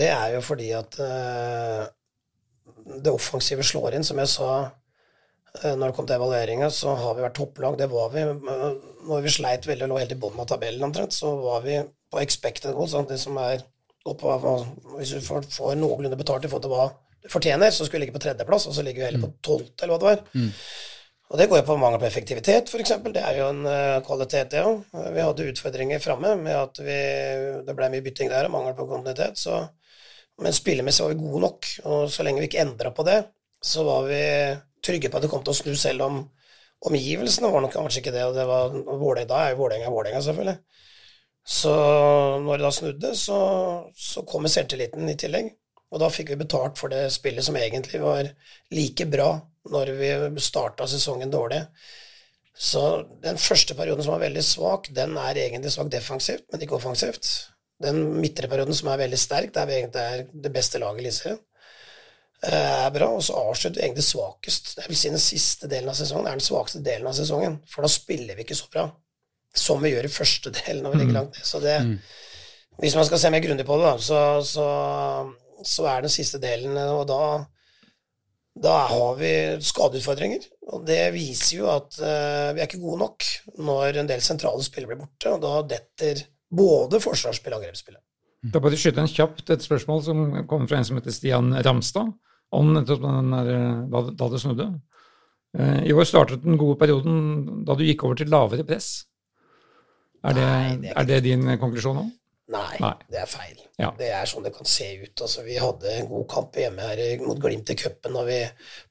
Det 0.00 0.10
er 0.12 0.36
jo 0.36 0.42
fordi 0.44 0.68
at 0.76 0.98
uh, 1.02 1.88
det 3.00 3.10
offensive 3.10 3.64
slår 3.66 3.96
inn, 3.96 4.04
som 4.06 4.20
jeg 4.22 4.30
sa 4.30 4.50
uh, 4.68 5.72
når 5.74 5.88
det 5.88 5.94
kom 5.96 6.06
til 6.06 6.18
evalueringa, 6.18 6.68
så 6.70 6.94
har 7.00 7.16
vi 7.16 7.24
vært 7.24 7.38
topplag. 7.40 7.78
Det 7.80 7.88
var 7.90 8.12
vi. 8.14 8.22
Når 9.10 9.26
vi 9.26 9.34
sleit 9.34 9.66
veldig 9.66 9.88
og 9.88 9.92
lå 9.92 10.00
helt 10.02 10.14
i 10.14 10.18
bunnen 10.22 10.42
av 10.44 10.48
tabellen 10.50 10.86
omtrent, 10.86 11.14
så 11.16 11.32
var 11.42 11.64
vi 11.66 11.80
på 12.10 12.22
expected 12.22 12.74
goal, 12.76 12.88
sånn, 12.90 13.08
det 13.10 13.18
som 13.22 13.38
er 13.42 13.64
oppå, 14.08 14.32
Hvis 14.96 15.16
du 15.16 15.20
får, 15.24 15.48
får 15.52 15.74
noenlunde 15.78 16.18
betalt 16.18 16.46
i 16.46 16.50
forhold 16.50 16.64
til 16.64 16.74
hva 16.74 16.86
du 17.20 17.28
fortjener, 17.28 17.70
så 17.70 17.84
skulle 17.84 18.00
vi 18.00 18.06
ligge 18.06 18.16
på 18.16 18.22
tredjeplass, 18.24 18.66
og 18.70 18.76
så 18.76 18.84
ligger 18.84 19.02
vi 19.02 19.08
heller 19.10 19.26
på 19.26 19.32
mm. 19.32 19.40
tolvte, 19.44 19.84
eller 19.84 19.92
hva 19.92 20.00
det 20.00 20.08
var. 20.08 20.22
Mm. 20.32 20.52
Og 21.30 21.38
det 21.38 21.46
går 21.50 21.60
jo 21.60 21.66
på 21.68 21.76
mangel 21.78 22.00
på 22.02 22.08
effektivitet, 22.08 22.70
f.eks. 22.72 22.94
Det 23.14 23.22
er 23.22 23.36
jo 23.38 23.50
en 23.52 23.60
uh, 23.68 24.00
kvalitet, 24.06 24.48
det 24.50 24.62
ja. 24.62 24.70
òg. 24.70 24.80
Vi 25.14 25.26
hadde 25.26 25.50
utfordringer 25.52 26.02
framme 26.02 26.32
med 26.40 26.56
at 26.56 26.80
vi, 26.82 26.96
det 27.66 27.76
ble 27.76 27.90
mye 27.92 28.06
bytting 28.06 28.32
der 28.32 28.48
og 28.48 28.54
mangel 28.56 28.74
på 28.78 28.88
kontinuitet. 28.90 29.38
Så, 29.38 29.60
men 30.42 30.56
spillemessig 30.56 31.04
var 31.04 31.12
vi 31.12 31.20
gode 31.20 31.44
nok, 31.44 31.70
og 31.84 32.02
så 32.10 32.26
lenge 32.26 32.42
vi 32.42 32.50
ikke 32.50 32.64
endra 32.64 32.90
på 32.96 33.06
det, 33.06 33.20
så 33.62 33.84
var 33.86 34.08
vi 34.08 34.24
trygge 34.82 35.12
på 35.12 35.20
at 35.20 35.26
det 35.26 35.30
kom 35.30 35.44
til 35.44 35.54
å 35.54 35.60
snu, 35.60 35.74
selv 35.78 36.08
om 36.08 36.22
omgivelsene 36.88 37.50
var 37.52 37.64
nok 37.64 37.74
kanskje 37.76 38.02
ikke 38.02 38.14
det. 38.14 38.26
Og 38.28 38.36
det 38.36 38.46
var 38.48 38.74
Vålerenga, 38.74 39.28
da 39.30 39.40
er 39.44 39.54
jo 39.54 39.60
Vålerenga 39.62 39.92
Vålerenga, 39.92 40.22
selvfølgelig. 40.26 40.58
Så 41.50 41.72
når 42.44 42.58
det 42.58 42.66
da 42.66 42.72
snudde, 42.74 43.14
så, 43.18 43.38
så 43.96 44.24
kom 44.28 44.48
selvtilliten 44.48 45.08
i 45.10 45.16
tillegg. 45.18 45.54
Og 45.90 46.02
da 46.02 46.10
fikk 46.12 46.34
vi 46.34 46.42
betalt 46.44 46.78
for 46.78 46.92
det 46.92 47.08
spillet 47.10 47.44
som 47.44 47.56
egentlig 47.58 47.98
var 48.02 48.28
like 48.70 49.06
bra 49.10 49.32
når 49.70 49.90
vi 49.98 50.12
starta 50.42 50.86
sesongen 50.88 51.32
dårlig. 51.32 51.64
Så 52.60 52.82
den 53.24 53.40
første 53.40 53.74
perioden 53.74 54.04
som 54.04 54.14
var 54.14 54.24
veldig 54.24 54.42
svak, 54.44 54.90
den 54.94 55.16
er 55.18 55.38
egentlig 55.38 55.72
svak 55.74 55.90
defensivt, 55.92 56.46
men 56.52 56.62
ikke 56.62 56.76
offensivt. 56.76 57.28
Den 57.80 58.02
midtre 58.20 58.48
perioden 58.52 58.76
som 58.76 58.90
er 58.92 59.00
veldig 59.00 59.18
sterk, 59.18 59.54
der 59.54 59.68
vi 59.68 59.78
egentlig 59.78 60.02
er 60.04 60.26
det 60.28 60.52
beste 60.52 60.80
laget 60.82 61.00
i 61.00 61.06
Eliteserien, 61.06 61.40
er 62.46 62.90
bra. 62.94 63.10
Og 63.16 63.22
så 63.24 63.36
avslutter 63.36 63.80
vi 63.80 63.86
egentlig 63.86 64.06
svakest. 64.06 64.74
Jeg 64.78 64.90
vil 64.90 64.98
si 64.98 65.12
den 65.12 65.22
siste 65.22 65.70
delen 65.70 65.92
av 65.92 65.98
sesongen 65.98 66.30
er 66.30 66.38
den 66.38 66.44
svakeste 66.44 66.82
delen 66.84 67.10
av 67.10 67.16
sesongen, 67.18 67.60
for 67.70 67.86
da 67.86 67.92
spiller 67.92 68.38
vi 68.38 68.46
ikke 68.46 68.58
så 68.58 68.70
bra 68.72 68.88
som 69.56 69.80
vi 69.82 69.90
gjør 69.90 70.06
i 70.06 70.12
første 70.14 70.52
del 70.54 70.82
når 70.82 70.92
vi 70.92 71.00
ligger 71.00 71.14
mm. 71.14 71.18
langt 71.18 71.38
ned. 71.38 71.46
Så 71.46 71.60
det, 71.62 71.76
mm. 71.82 71.94
hvis 72.84 72.96
man 72.98 73.08
skal 73.08 73.22
se 73.22 73.32
mer 73.34 73.44
grundig 73.44 73.66
på 73.66 73.78
det, 73.80 73.88
da, 73.88 73.94
så, 73.98 74.20
så, 74.46 74.66
så, 75.66 75.88
er 75.90 76.04
den 76.04 76.12
siste 76.12 76.38
delen 76.42 76.78
Og 76.78 77.02
da, 77.10 77.22
da 78.54 78.76
har 78.92 79.18
vi 79.18 79.32
skadeutfordringer. 79.66 80.46
Og 80.70 80.84
det 80.86 81.02
viser 81.16 81.56
jo 81.58 81.70
at 81.72 81.98
uh, 81.98 82.52
vi 82.54 82.62
er 82.62 82.68
ikke 82.68 82.82
gode 82.82 83.02
nok 83.02 83.30
når 83.58 84.02
en 84.02 84.12
del 84.12 84.22
sentrale 84.22 84.62
spillere 84.62 84.94
blir 84.94 85.02
borte, 85.02 85.34
og 85.34 85.42
da 85.42 85.56
detter 85.74 86.22
både 86.50 87.02
forsvarsspill 87.02 87.54
og 87.56 87.64
angrepsspillet. 87.64 88.02
Da 88.54 88.62
bare 88.62 88.78
skyte 88.80 89.02
en 89.02 89.10
kjapt 89.10 89.50
et 89.52 89.64
spørsmål 89.64 89.98
som 90.06 90.20
kommer 90.48 90.70
fra 90.70 90.78
en 90.78 90.86
som 90.88 90.96
heter 90.96 91.12
Stian 91.12 91.52
Ramstad, 91.66 92.14
om 92.56 92.72
nettopp 92.74 93.02
den 93.04 93.34
der, 93.34 93.50
da, 93.92 94.02
da 94.10 94.28
det 94.32 94.40
snudde. 94.42 94.68
Eh, 95.58 95.82
I 95.90 95.94
år 95.94 96.08
startet 96.08 96.44
den 96.44 96.58
gode 96.60 96.78
perioden 96.80 97.64
da 97.66 97.76
du 97.78 97.84
gikk 97.86 98.04
over 98.06 98.18
til 98.18 98.30
lavere 98.32 98.66
press. 98.66 98.90
Er 100.20 100.36
det, 100.36 100.46
Nei, 100.46 100.72
det 100.82 100.90
er 100.90 100.98
er 101.00 101.08
det 101.08 101.20
din 101.24 101.46
konklusjon 101.60 101.96
nå? 101.96 102.08
Nei, 102.50 102.76
Nei. 102.82 102.94
det 103.12 103.20
er 103.22 103.28
feil. 103.30 103.58
Ja. 103.78 103.92
Det 103.96 104.08
er 104.10 104.26
sånn 104.28 104.44
det 104.44 104.52
kan 104.56 104.66
se 104.66 104.88
ut. 104.98 105.22
Altså, 105.22 105.44
vi 105.46 105.58
hadde 105.62 105.92
en 106.00 106.08
god 106.10 106.26
kamp 106.32 106.58
hjemme 106.58 106.88
her 106.88 107.22
mot 107.22 107.38
Glimt 107.40 107.70
i 107.70 107.76
cupen, 107.78 108.18
og 108.18 108.26
vi 108.26 108.40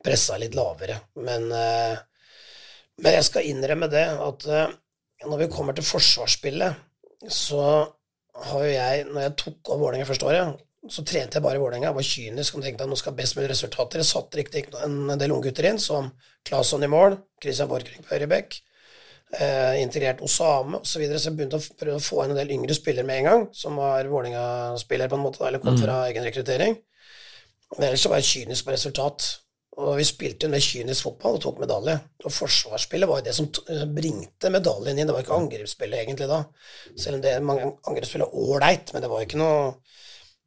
pressa 0.04 0.38
litt 0.40 0.56
lavere. 0.56 0.96
Men, 1.20 1.50
eh, 1.52 2.00
men 3.04 3.18
jeg 3.18 3.28
skal 3.28 3.50
innrømme 3.52 3.92
det 3.92 4.06
at 4.16 4.48
eh, 4.48 4.78
når 5.28 5.44
vi 5.44 5.50
kommer 5.52 5.76
til 5.76 5.88
forsvarsspillet, 5.88 6.80
så 7.28 7.64
har 8.40 8.64
jo 8.64 8.72
jeg, 8.72 9.06
når 9.12 9.26
jeg 9.26 9.38
tok 9.44 9.74
av 9.74 9.82
Vålerenga 9.84 10.08
første 10.08 10.30
året, 10.30 10.62
så 10.88 11.04
trente 11.04 11.36
jeg 11.36 11.44
bare 11.44 11.60
i 11.60 11.62
Vålerenga. 11.62 11.90
Jeg 11.90 11.98
var 11.98 12.08
kynisk 12.08 12.56
og 12.56 12.64
tenkte 12.64 12.86
at 12.86 12.92
nå 12.92 12.98
skal 13.00 13.16
best 13.18 13.36
mulig 13.36 13.50
resultater. 13.52 14.00
Jeg 14.00 14.08
satte 14.08 14.40
riktig 14.40 14.64
en 14.80 15.12
del 15.20 15.34
unggutter 15.36 15.68
inn, 15.68 15.82
som 15.82 16.12
Claesson 16.48 16.86
i 16.86 16.92
mål, 16.92 17.18
Christian 17.44 17.68
Borchgrevink 17.72 18.08
på 18.08 18.16
høyrebekk, 18.16 18.56
eh, 19.36 19.82
integrert 19.82 20.24
Osame 20.24 20.80
osv. 20.80 20.94
Så, 20.94 21.02
videre, 21.04 21.20
så 21.20 21.30
jeg 21.30 21.40
begynte 21.40 21.60
å 21.60 21.80
prøve 21.82 22.00
å 22.00 22.06
få 22.06 22.24
inn 22.24 22.36
en 22.36 22.40
del 22.40 22.56
yngre 22.56 22.78
spillere 22.78 23.08
med 23.08 23.20
en 23.20 23.30
gang, 23.30 23.46
som 23.52 23.76
var 23.82 24.08
Vålerenga-spillere, 24.08 25.12
på 25.12 25.20
en 25.20 25.26
måte, 25.28 25.44
eller 25.48 25.64
kom 25.64 25.78
fra 25.82 26.06
egen 26.08 26.24
rekruttering. 26.24 26.80
Men 27.76 27.90
ellers 27.90 28.06
så 28.06 28.14
var 28.14 28.24
jeg 28.24 28.32
kynisk 28.32 28.66
på 28.66 28.74
resultat. 28.74 29.28
Og 29.80 29.94
vi 29.96 30.04
spilte 30.04 30.48
jo 30.48 30.52
med 30.52 30.64
kynisk 30.64 31.06
fotball 31.06 31.38
og 31.38 31.44
tok 31.44 31.60
medalje. 31.62 31.94
Og 32.26 32.34
forsvarsspillet 32.34 33.08
var 33.08 33.22
jo 33.22 33.28
det 33.30 33.36
som 33.38 33.48
bringte 33.96 34.52
medaljen 34.52 34.98
inn. 34.98 35.08
Det 35.08 35.16
var 35.16 35.24
ikke 35.24 35.38
angrepsspillet 35.38 36.02
egentlig 36.02 36.28
da. 36.28 36.42
Selv 37.00 37.20
om 37.20 37.22
det 37.24 37.36
mange 37.46 37.70
angrepsspill 37.88 38.26
er 38.26 38.36
ålreit, 38.42 38.92
men 38.92 39.06
det 39.06 39.12
var 39.12 39.24
ikke 39.24 39.40
noe 39.40 39.62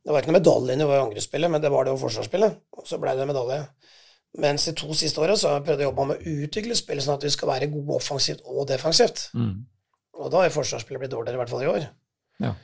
det 0.03 0.11
var 0.11 0.23
ikke 0.23 0.33
noe 0.33 0.41
medalje 0.41 0.77
i 0.77 1.01
angrepsspillet, 1.01 1.51
men 1.53 1.63
det 1.63 1.71
var 1.71 1.87
det 1.87 1.93
jo 1.93 2.01
forsvarsspillet. 2.03 2.57
Og 2.79 2.87
så 2.89 2.99
ble 3.03 3.15
det 3.19 3.27
medalje. 3.29 3.61
Mens 4.43 4.65
de 4.67 4.73
to 4.75 4.95
siste 4.97 5.21
åra 5.23 5.37
så 5.39 5.51
har 5.51 5.61
jeg 5.61 5.67
prøvd 5.69 5.83
å 5.85 5.89
jobbe 5.91 6.07
med 6.09 6.23
å 6.23 6.37
utvikle 6.47 6.77
spillet 6.79 7.05
sånn 7.05 7.19
at 7.19 7.27
vi 7.27 7.33
skal 7.35 7.51
være 7.53 7.69
gode 7.71 7.99
offensivt 8.01 8.47
og 8.49 8.65
defensivt. 8.71 9.29
Mm. 9.37 9.53
Og 10.19 10.33
da 10.33 10.43
har 10.43 10.55
forsvarsspillet 10.55 11.05
blitt 11.05 11.13
dårligere, 11.13 11.37
i 11.37 11.43
hvert 11.43 11.53
fall 11.53 11.65
i 11.67 11.71
år. 11.71 11.87
Ja. 12.43 12.55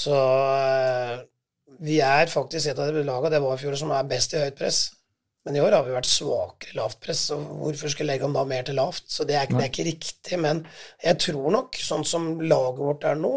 Så 0.00 0.18
eh, 0.18 1.14
vi 1.86 2.00
er 2.04 2.30
faktisk 2.32 2.70
et 2.70 2.82
av 2.82 2.92
de 2.92 3.06
lagene, 3.06 3.32
det 3.32 3.42
var 3.44 3.56
i 3.56 3.62
fjor, 3.62 3.78
som 3.78 3.94
er 3.94 4.10
best 4.10 4.34
i 4.34 4.42
høyt 4.42 4.58
press. 4.58 4.84
Men 5.44 5.58
i 5.58 5.60
år 5.60 5.76
har 5.76 5.84
vi 5.84 5.92
vært 5.92 6.08
svakere 6.08 6.72
i 6.72 6.78
lavt 6.78 7.00
press, 7.04 7.26
så 7.28 7.36
hvorfor 7.36 7.92
skulle 7.92 8.14
legge 8.14 8.24
om 8.28 8.36
da 8.36 8.46
mer 8.48 8.64
til 8.64 8.78
lavt? 8.80 9.04
Så 9.12 9.26
det 9.28 9.36
er, 9.36 9.48
det 9.52 9.60
er 9.60 9.70
ikke 9.70 9.88
riktig, 9.90 10.38
men 10.40 10.62
jeg 11.04 11.20
tror 11.20 11.50
nok, 11.52 11.76
sånn 11.80 12.04
som 12.08 12.30
laget 12.40 12.80
vårt 12.80 13.04
er 13.08 13.20
nå, 13.20 13.34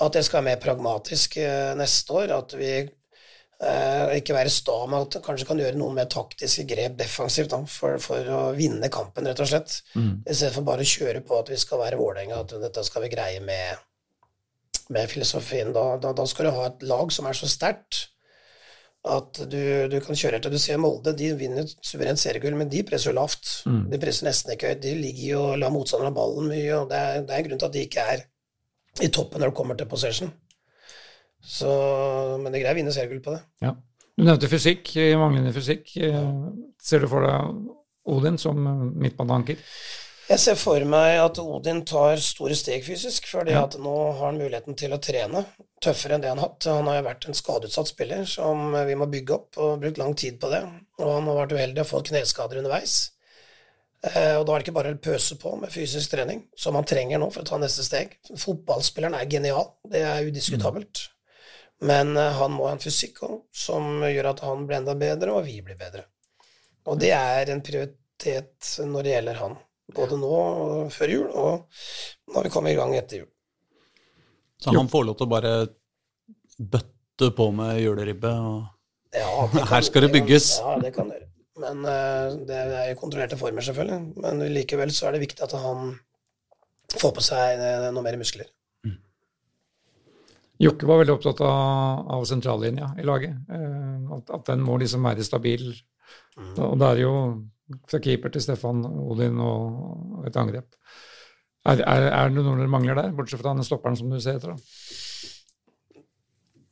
at 0.00 0.16
det 0.16 0.24
skal 0.24 0.40
være 0.40 0.52
mer 0.52 0.60
pragmatisk 0.62 1.36
eh, 1.42 1.72
neste 1.76 2.16
år. 2.16 2.32
At 2.38 2.54
vi 2.56 2.72
eh, 2.80 4.14
ikke 4.18 4.36
være 4.36 4.52
sta 4.52 4.78
med 4.88 5.06
at 5.06 5.24
kanskje 5.24 5.48
kan 5.48 5.60
gjøre 5.60 5.78
noen 5.78 5.98
mer 6.00 6.08
taktiske 6.12 6.64
grep 6.70 6.96
defensivt 7.00 7.52
da, 7.52 7.62
for, 7.68 7.98
for 8.02 8.32
å 8.32 8.42
vinne 8.56 8.90
kampen, 8.92 9.28
rett 9.28 9.42
og 9.44 9.50
slett. 9.52 9.80
Mm. 9.96 10.22
I 10.24 10.36
stedet 10.36 10.54
for 10.56 10.68
bare 10.68 10.86
å 10.86 10.92
kjøre 10.94 11.24
på 11.26 11.40
at 11.40 11.52
vi 11.52 11.60
skal 11.60 11.82
være 11.82 12.00
Vålerenga, 12.00 12.40
at 12.44 12.56
dette 12.64 12.86
skal 12.88 13.04
vi 13.04 13.12
greie 13.12 13.42
med, 13.44 13.84
med 14.94 15.12
filosofien. 15.12 15.74
Da, 15.76 15.92
da, 16.00 16.14
da 16.16 16.26
skal 16.30 16.48
du 16.48 16.56
ha 16.56 16.70
et 16.70 16.88
lag 16.88 17.12
som 17.14 17.28
er 17.28 17.38
så 17.38 17.50
sterkt 17.50 18.06
at 19.02 19.40
du, 19.50 19.62
du 19.90 19.96
kan 19.98 20.14
kjøre 20.14 20.38
etter. 20.38 20.52
Du 20.52 20.62
ser 20.62 20.78
Molde, 20.78 21.10
de 21.18 21.32
vinner 21.34 21.66
suverent 21.82 22.20
seriegull, 22.22 22.54
men 22.54 22.70
de 22.70 22.84
presser 22.86 23.10
jo 23.10 23.16
lavt. 23.18 23.48
Mm. 23.66 23.88
De 23.90 23.98
presser 24.02 24.28
nesten 24.28 24.54
ikke 24.54 24.70
høyt. 24.70 24.84
De 24.84 24.92
ligger 24.94 25.24
jo 25.26 25.40
og 25.50 25.56
lar 25.58 25.74
motstanderen 25.74 26.14
ballen 26.14 26.46
mye, 26.52 26.76
og 26.78 26.92
det 26.92 27.00
er, 27.00 27.24
det 27.26 27.34
er 27.34 27.42
en 27.42 27.48
grunn 27.48 27.62
til 27.62 27.68
at 27.68 27.74
de 27.74 27.82
ikke 27.88 28.04
er 28.14 28.22
i 29.00 29.08
toppen 29.08 29.40
når 29.40 29.52
det 29.52 29.56
kommer 29.56 29.78
til 29.78 29.88
possession. 29.88 30.32
Så, 31.42 31.70
men 32.42 32.52
de 32.52 32.60
greier 32.60 32.74
å 32.76 32.78
vinne 32.78 32.92
seriegull 32.94 33.22
på 33.24 33.32
det. 33.34 33.40
Ja. 33.64 33.72
Du 34.12 34.26
nevnte 34.26 34.50
fysikk, 34.52 34.92
eh, 35.00 35.16
manglende 35.18 35.52
fysikk. 35.56 35.96
Eh, 35.96 36.30
Ser 36.82 37.00
du 37.00 37.08
for 37.08 37.24
deg 37.24 37.70
Odin 38.12 38.36
som 38.38 38.58
eh, 38.66 38.82
midtbaneanker? 39.06 39.56
Jeg 40.28 40.38
ser 40.38 40.54
for 40.56 40.84
meg 40.88 41.18
at 41.18 41.38
Odin 41.42 41.80
tar 41.88 42.20
store 42.22 42.54
steg 42.56 42.84
fysisk, 42.86 43.26
fordi 43.26 43.52
Ja. 43.56 43.64
at 43.64 43.74
nå 43.80 43.94
har 44.12 44.26
han 44.26 44.38
muligheten 44.38 44.76
til 44.78 44.92
å 44.94 45.00
trene 45.02 45.44
tøffere 45.82 46.14
enn 46.14 46.22
det 46.22 46.28
han 46.30 46.38
har 46.38 46.48
hatt. 46.52 46.68
Han 46.70 46.86
har 46.86 47.00
jo 47.00 47.08
vært 47.08 47.26
en 47.28 47.34
skadeutsatt 47.34 47.88
spiller 47.90 48.24
som 48.24 48.70
vi 48.86 48.94
må 48.94 49.08
bygge 49.10 49.34
opp, 49.34 49.58
og 49.58 49.80
brukt 49.82 49.98
lang 49.98 50.14
tid 50.14 50.38
på 50.40 50.48
det. 50.52 50.62
Og 51.00 51.10
han 51.16 51.26
har 51.26 51.40
vært 51.46 51.56
uheldig 51.58 51.80
og 51.82 51.86
fått 51.90 52.12
kneskader 52.12 52.58
underveis. 52.62 53.10
Eh, 54.02 54.34
og 54.34 54.46
da 54.46 54.54
er 54.54 54.58
det 54.58 54.66
ikke 54.66 54.74
bare 54.74 54.92
å 54.96 55.02
pøse 55.02 55.36
på 55.38 55.54
med 55.60 55.70
fysisk 55.70 56.10
trening, 56.10 56.42
som 56.58 56.74
han 56.74 56.86
trenger 56.88 57.20
nå 57.22 57.28
for 57.30 57.44
å 57.44 57.48
ta 57.52 57.58
neste 57.62 57.84
steg. 57.86 58.16
Fotballspilleren 58.34 59.14
er 59.14 59.28
genial, 59.30 59.68
det 59.88 60.02
er 60.02 60.26
udiskutabelt. 60.26 61.04
Men 61.86 62.16
eh, 62.18 62.38
han 62.38 62.54
må 62.54 62.66
ha 62.66 62.74
en 62.74 62.82
fysikk 62.82 63.22
som 63.54 64.02
gjør 64.06 64.32
at 64.32 64.42
han 64.46 64.66
blir 64.66 64.80
enda 64.80 64.96
bedre, 64.98 65.36
og 65.36 65.46
vi 65.46 65.60
blir 65.62 65.78
bedre. 65.78 66.08
Og 66.90 66.98
det 66.98 67.12
er 67.14 67.52
en 67.54 67.62
prioritet 67.62 68.72
når 68.82 69.06
det 69.06 69.14
gjelder 69.14 69.38
han. 69.44 69.56
Både 69.92 70.18
nå 70.18 70.34
før 70.94 71.14
jul, 71.14 71.28
og 71.30 72.34
når 72.34 72.48
vi 72.48 72.52
kommer 72.54 72.72
i 72.72 72.78
gang 72.78 72.94
etter 72.98 73.22
jul. 73.22 73.30
Så 74.62 74.74
han 74.74 74.90
får 74.90 75.06
lov 75.08 75.18
til 75.18 75.26
å 75.26 75.30
bare 75.30 75.52
bøtte 76.58 77.32
på 77.36 77.50
med 77.54 77.82
juleribbe 77.82 78.30
og 78.30 78.62
Ja, 79.12 79.28
kan, 79.52 79.66
Her 79.68 79.84
skal 79.84 80.06
det 80.06 80.14
bygges. 80.14 80.54
Ja, 80.62 80.78
det 80.80 80.94
kan 80.94 81.10
dere. 81.12 81.26
Men 81.60 81.84
eh, 81.84 82.32
det 82.48 82.58
er 82.62 82.90
i 82.92 82.96
kontrollerte 82.98 83.36
former, 83.40 83.64
selvfølgelig. 83.64 84.24
Men 84.24 84.42
likevel 84.54 84.92
så 84.94 85.08
er 85.08 85.16
det 85.16 85.24
viktig 85.26 85.44
at 85.44 85.54
han 85.60 85.94
får 86.96 87.14
på 87.16 87.24
seg 87.24 87.60
eh, 87.60 87.88
noe 87.92 88.04
mer 88.04 88.18
muskler. 88.20 88.48
Jokke 90.62 90.86
var 90.86 91.00
veldig 91.00 91.16
opptatt 91.16 91.40
av, 91.42 92.04
av 92.16 92.24
sentrallinja 92.28 92.92
i 93.02 93.06
laget. 93.06 93.34
Eh, 93.50 94.12
at, 94.16 94.30
at 94.38 94.44
den 94.52 94.62
må 94.64 94.78
liksom 94.80 95.04
være 95.04 95.26
stabil. 95.26 95.72
Og 96.38 96.76
det 96.80 96.88
er 96.88 97.02
jo 97.02 97.14
fra 97.88 98.00
keeper 98.02 98.32
til 98.32 98.44
Stefan 98.44 98.84
Odin 98.84 99.40
og 99.42 100.26
et 100.28 100.36
angrep. 100.38 100.68
Er, 101.62 101.78
er, 101.78 102.08
er 102.10 102.30
det 102.30 102.42
noe 102.42 102.56
dere 102.58 102.70
mangler 102.70 102.98
der, 102.98 103.12
bortsett 103.14 103.40
fra 103.42 103.52
den 103.54 103.66
stopperen 103.66 103.96
som 103.98 104.10
du 104.10 104.18
ser 104.20 104.40
etter? 104.40 104.56
da? 104.56 106.00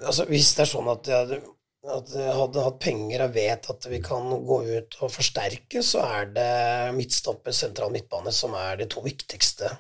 Altså, 0.01 0.25
hvis 0.31 0.55
det 0.57 0.65
er 0.65 0.71
sånn 0.71 0.89
at 0.91 1.11
jeg, 1.11 1.41
at 1.81 2.11
hadde 2.13 2.63
hatt 2.65 2.81
penger 2.83 3.23
og 3.25 3.33
vet 3.33 3.71
at 3.73 3.87
vi 3.89 4.03
kan 4.05 4.27
gå 4.45 4.59
ut 4.69 4.97
og 5.01 5.13
forsterke, 5.15 5.81
så 5.85 6.03
er 6.05 6.29
det 6.35 6.51
midtstopper, 6.97 7.55
sentral 7.57 7.93
midtbane, 7.95 8.33
som 8.35 8.53
er 8.59 8.77
de 8.83 8.89
to 8.91 9.01
viktigste. 9.05 9.71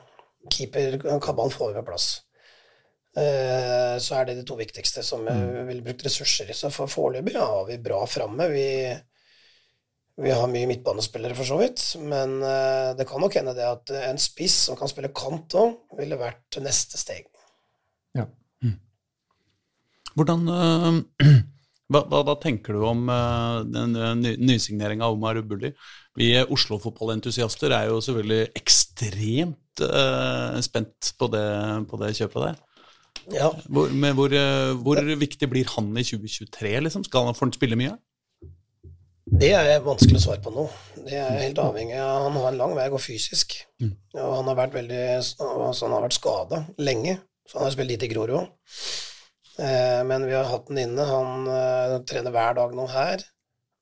Keeper 0.48 0.96
Kabban 1.20 1.52
får 1.52 1.74
vi 1.74 1.80
på 1.80 1.86
plass. 1.90 2.08
Eh, 3.16 3.98
Så 4.00 4.16
er 4.16 4.24
det 4.24 4.38
de 4.38 4.46
to 4.48 4.56
viktigste 4.56 5.02
som 5.04 5.26
vi 5.26 5.64
ville 5.68 5.84
brukt 5.84 6.04
ressurser 6.06 6.48
i. 6.48 6.56
Så 6.56 6.70
for 6.72 6.88
foreløpig 6.88 7.36
har 7.36 7.66
vi 7.68 7.76
bra 7.82 8.00
framme. 8.08 8.48
Vi, 8.48 8.66
vi 10.24 10.32
har 10.32 10.48
mye 10.48 10.70
midtbanespillere, 10.70 11.36
for 11.36 11.44
så 11.44 11.60
vidt. 11.60 11.84
Men 12.00 12.38
eh, 12.40 12.94
det 12.96 13.08
kan 13.10 13.20
nok 13.20 13.36
hende 13.36 13.52
det 13.58 13.68
at 13.68 13.92
en 14.06 14.20
spiss 14.20 14.56
som 14.70 14.78
kan 14.78 14.88
spille 14.88 15.12
kant 15.12 15.58
òg, 15.58 15.76
ville 16.00 16.16
vært 16.20 16.62
neste 16.64 16.96
steg. 16.96 17.28
Ja. 18.16 18.24
Hvordan 20.16 20.48
øh, 20.48 21.02
hva, 21.90 22.04
hva, 22.06 22.22
hva 22.26 22.36
tenker 22.38 22.76
du 22.76 22.84
om 22.86 23.08
uh, 23.10 23.66
den 23.66 23.96
øh, 23.98 24.12
ny, 24.18 24.34
nysigneringa 24.38 25.08
av 25.08 25.16
Omar 25.16 25.40
Ubuli? 25.40 25.72
Vi 26.18 26.32
Oslo-fotballentusiaster 26.42 27.74
er 27.74 27.88
jo 27.90 27.98
selvfølgelig 28.04 28.52
ekstremt 28.60 29.82
uh, 29.82 30.58
spent 30.62 31.10
på 31.18 31.30
det, 31.34 31.46
på 31.90 31.98
det 32.02 32.12
kjøpet 32.20 32.46
der. 32.46 32.60
Ja, 33.34 33.50
Hvor, 33.66 33.90
men 33.90 34.14
hvor, 34.18 34.30
uh, 34.30 34.76
hvor 34.78 35.02
viktig 35.18 35.50
blir 35.50 35.66
han 35.74 35.90
i 35.98 36.06
2023, 36.06 36.76
liksom? 36.86 37.04
Skal 37.08 37.26
han, 37.26 37.38
får 37.38 37.50
han 37.50 37.58
spille 37.58 37.78
mye? 37.80 37.98
Det 39.30 39.50
er 39.54 39.82
vanskelig 39.84 40.18
å 40.18 40.24
svare 40.28 40.42
på 40.42 40.54
nå. 40.54 40.64
Det 41.06 41.18
er 41.18 41.42
helt 41.44 41.58
avhengig 41.62 41.98
av 42.02 42.24
Han 42.24 42.38
har 42.38 42.48
en 42.50 42.58
lang 42.58 42.72
vei 42.78 42.88
å 42.88 42.96
gå 42.96 43.02
fysisk. 43.02 43.60
Og 43.82 44.32
han 44.38 44.48
har 44.50 44.58
vært 44.58 44.78
veldig 44.78 45.04
altså 45.18 45.86
han 45.86 45.94
har 45.94 46.06
vært 46.06 46.18
skada 46.18 46.64
lenge, 46.82 47.20
så 47.46 47.60
han 47.60 47.68
har 47.68 47.76
spilt 47.76 47.92
lite 47.92 48.08
i 48.08 48.10
Grorud 48.10 48.40
òg. 48.40 48.50
Eh, 49.58 50.04
men 50.06 50.26
vi 50.26 50.34
har 50.34 50.48
hatt 50.48 50.68
den 50.68 50.78
inne. 50.84 51.06
Han 51.08 51.48
eh, 51.50 51.96
trener 52.08 52.34
hver 52.34 52.56
dag 52.60 52.76
nå 52.76 52.86
her 52.90 53.24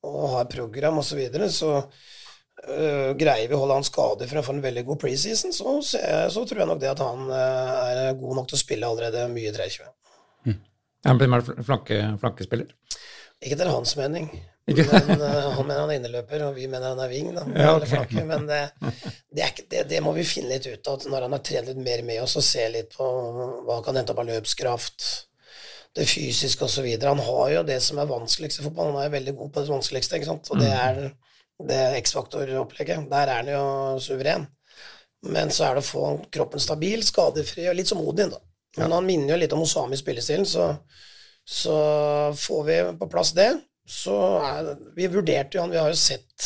og 0.07 0.29
har 0.33 0.51
program 0.51 1.01
osv. 1.01 1.11
Så, 1.11 1.19
videre, 1.19 1.49
så 1.51 1.71
eh, 1.77 3.11
greier 3.19 3.47
vi 3.49 3.55
å 3.57 3.61
holde 3.61 3.79
han 3.81 3.87
skadefri 3.87 4.31
for 4.31 4.41
å 4.41 4.47
få 4.47 4.55
en 4.57 4.63
veldig 4.63 4.85
god 4.87 5.01
preseason, 5.01 5.53
så, 5.55 5.75
så 5.83 6.43
tror 6.47 6.63
jeg 6.63 6.69
nok 6.69 6.79
det 6.79 6.93
at 6.93 7.03
han 7.03 7.25
er 7.35 8.13
god 8.19 8.39
nok 8.39 8.47
til 8.47 8.55
å 8.55 8.61
spille 8.61 8.87
allerede 8.87 9.27
mye 9.33 9.51
23. 9.51 9.89
Er 10.99 11.13
han 11.13 11.19
blir 11.19 11.31
mer 11.31 11.43
flanke, 11.43 11.99
flankespiller? 12.19 12.71
Ikke 13.39 13.55
etter 13.55 13.69
hans 13.71 13.93
mening. 13.95 14.27
Men 14.69 15.21
han 15.21 15.67
mener 15.67 15.79
han 15.79 15.91
er 15.91 15.95
inneløper, 15.95 16.43
og 16.49 16.57
vi 16.57 16.67
mener 16.67 16.91
han 16.91 16.99
er 17.01 17.11
wing. 17.11 17.29
Da, 17.35 17.45
Ja, 17.55 17.69
okay. 17.77 17.87
flanke, 17.93 18.25
men 18.27 18.45
det, 18.49 18.59
det, 19.31 19.41
er 19.41 19.53
ikke, 19.53 19.67
det, 19.71 19.85
det 19.93 20.01
må 20.03 20.11
vi 20.17 20.27
finne 20.27 20.51
litt 20.51 20.67
ut 20.67 20.91
av 20.91 21.07
når 21.09 21.25
han 21.25 21.35
har 21.37 21.43
trent 21.47 21.71
litt 21.71 21.79
mer 21.81 22.03
med 22.05 22.21
oss 22.25 22.35
og 22.39 22.45
ser 22.45 22.71
litt 22.73 22.91
på 22.97 23.07
hva 23.07 23.79
han 23.79 23.85
kan 23.85 23.99
hente 23.99 24.13
opp 24.13 24.21
av 24.25 24.29
løpskraft, 24.29 25.07
det 25.99 26.07
fysiske 26.07 26.65
osv. 26.65 26.87
Han 27.03 27.23
har 27.25 27.49
jo 27.53 27.65
det 27.67 27.79
som 27.83 27.99
er 27.99 28.09
vanskeligst 28.09 28.61
i 28.61 28.65
fotball. 28.65 28.93
Han 28.93 29.01
er 29.01 29.09
jo 29.09 29.17
veldig 29.17 29.35
god 29.41 29.51
på 29.51 29.63
det 29.63 29.73
vanskeligste, 29.73 30.19
ikke 30.19 30.31
sant? 30.31 30.51
og 30.53 30.61
det 30.61 30.71
er 30.71 31.01
det 31.69 31.81
X-faktor-opplegget. 31.99 33.09
Der 33.11 33.27
er 33.27 33.41
han 33.41 33.51
jo 33.51 33.63
suveren. 34.03 34.47
Men 35.27 35.51
så 35.51 35.67
er 35.67 35.75
det 35.75 35.83
å 35.83 35.89
få 35.89 36.05
kroppen 36.31 36.63
stabil, 36.63 37.03
skadefri, 37.03 37.67
og 37.67 37.75
litt 37.75 37.89
som 37.91 37.99
Odin, 37.99 38.31
da. 38.31 38.39
Men 38.79 38.93
han 38.95 39.07
minner 39.07 39.33
jo 39.33 39.39
litt 39.41 39.55
om 39.55 39.65
Osami 39.65 39.97
i 39.97 39.99
spillestilen, 39.99 40.45
så, 40.47 40.69
så 41.43 41.75
får 42.37 42.61
vi 42.69 42.77
på 43.01 43.09
plass 43.11 43.33
det, 43.35 43.49
så 43.89 44.15
er 44.45 44.75
Vi 44.95 45.07
vurderte 45.09 45.57
jo 45.57 45.63
han, 45.65 45.73
vi 45.73 45.79
har 45.81 45.89
jo 45.89 45.97
sett 45.97 46.45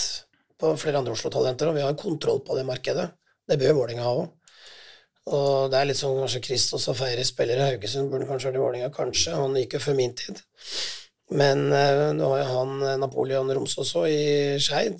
på 0.58 0.72
flere 0.80 1.02
andre 1.02 1.14
Oslo-talenter, 1.14 1.70
og 1.70 1.78
vi 1.78 1.84
har 1.84 2.00
kontroll 2.00 2.40
på 2.48 2.56
det 2.58 2.66
markedet. 2.66 3.10
Det 3.50 3.60
bør 3.60 3.76
Vålerenga 3.82 4.08
ha 4.08 4.16
òg. 4.24 4.32
Og 5.32 5.72
det 5.72 5.80
er 5.80 5.88
litt 5.88 6.00
sånn 6.00 6.18
kanskje 6.20 6.42
Kristos 6.44 6.90
og 6.92 6.98
Feire 7.00 7.24
i 7.24 7.60
Haugesund, 7.62 8.10
burde 8.12 8.28
kanskje 8.28 8.50
vært 8.50 8.58
i 8.60 8.64
Vålerenga, 8.64 8.90
kanskje. 8.92 9.36
Han 9.38 9.56
gikk 9.56 9.78
jo 9.78 9.84
før 9.86 9.96
min 9.96 10.16
tid. 10.20 10.42
Men 11.32 11.70
uh, 11.72 12.10
nå 12.16 12.32
har 12.34 12.42
jo 12.42 12.50
han 12.50 12.74
eh, 12.84 12.98
Napoleon 13.00 13.52
Romsås 13.56 13.94
òg 13.98 14.10
i 14.12 14.26
Skeid. 14.62 15.00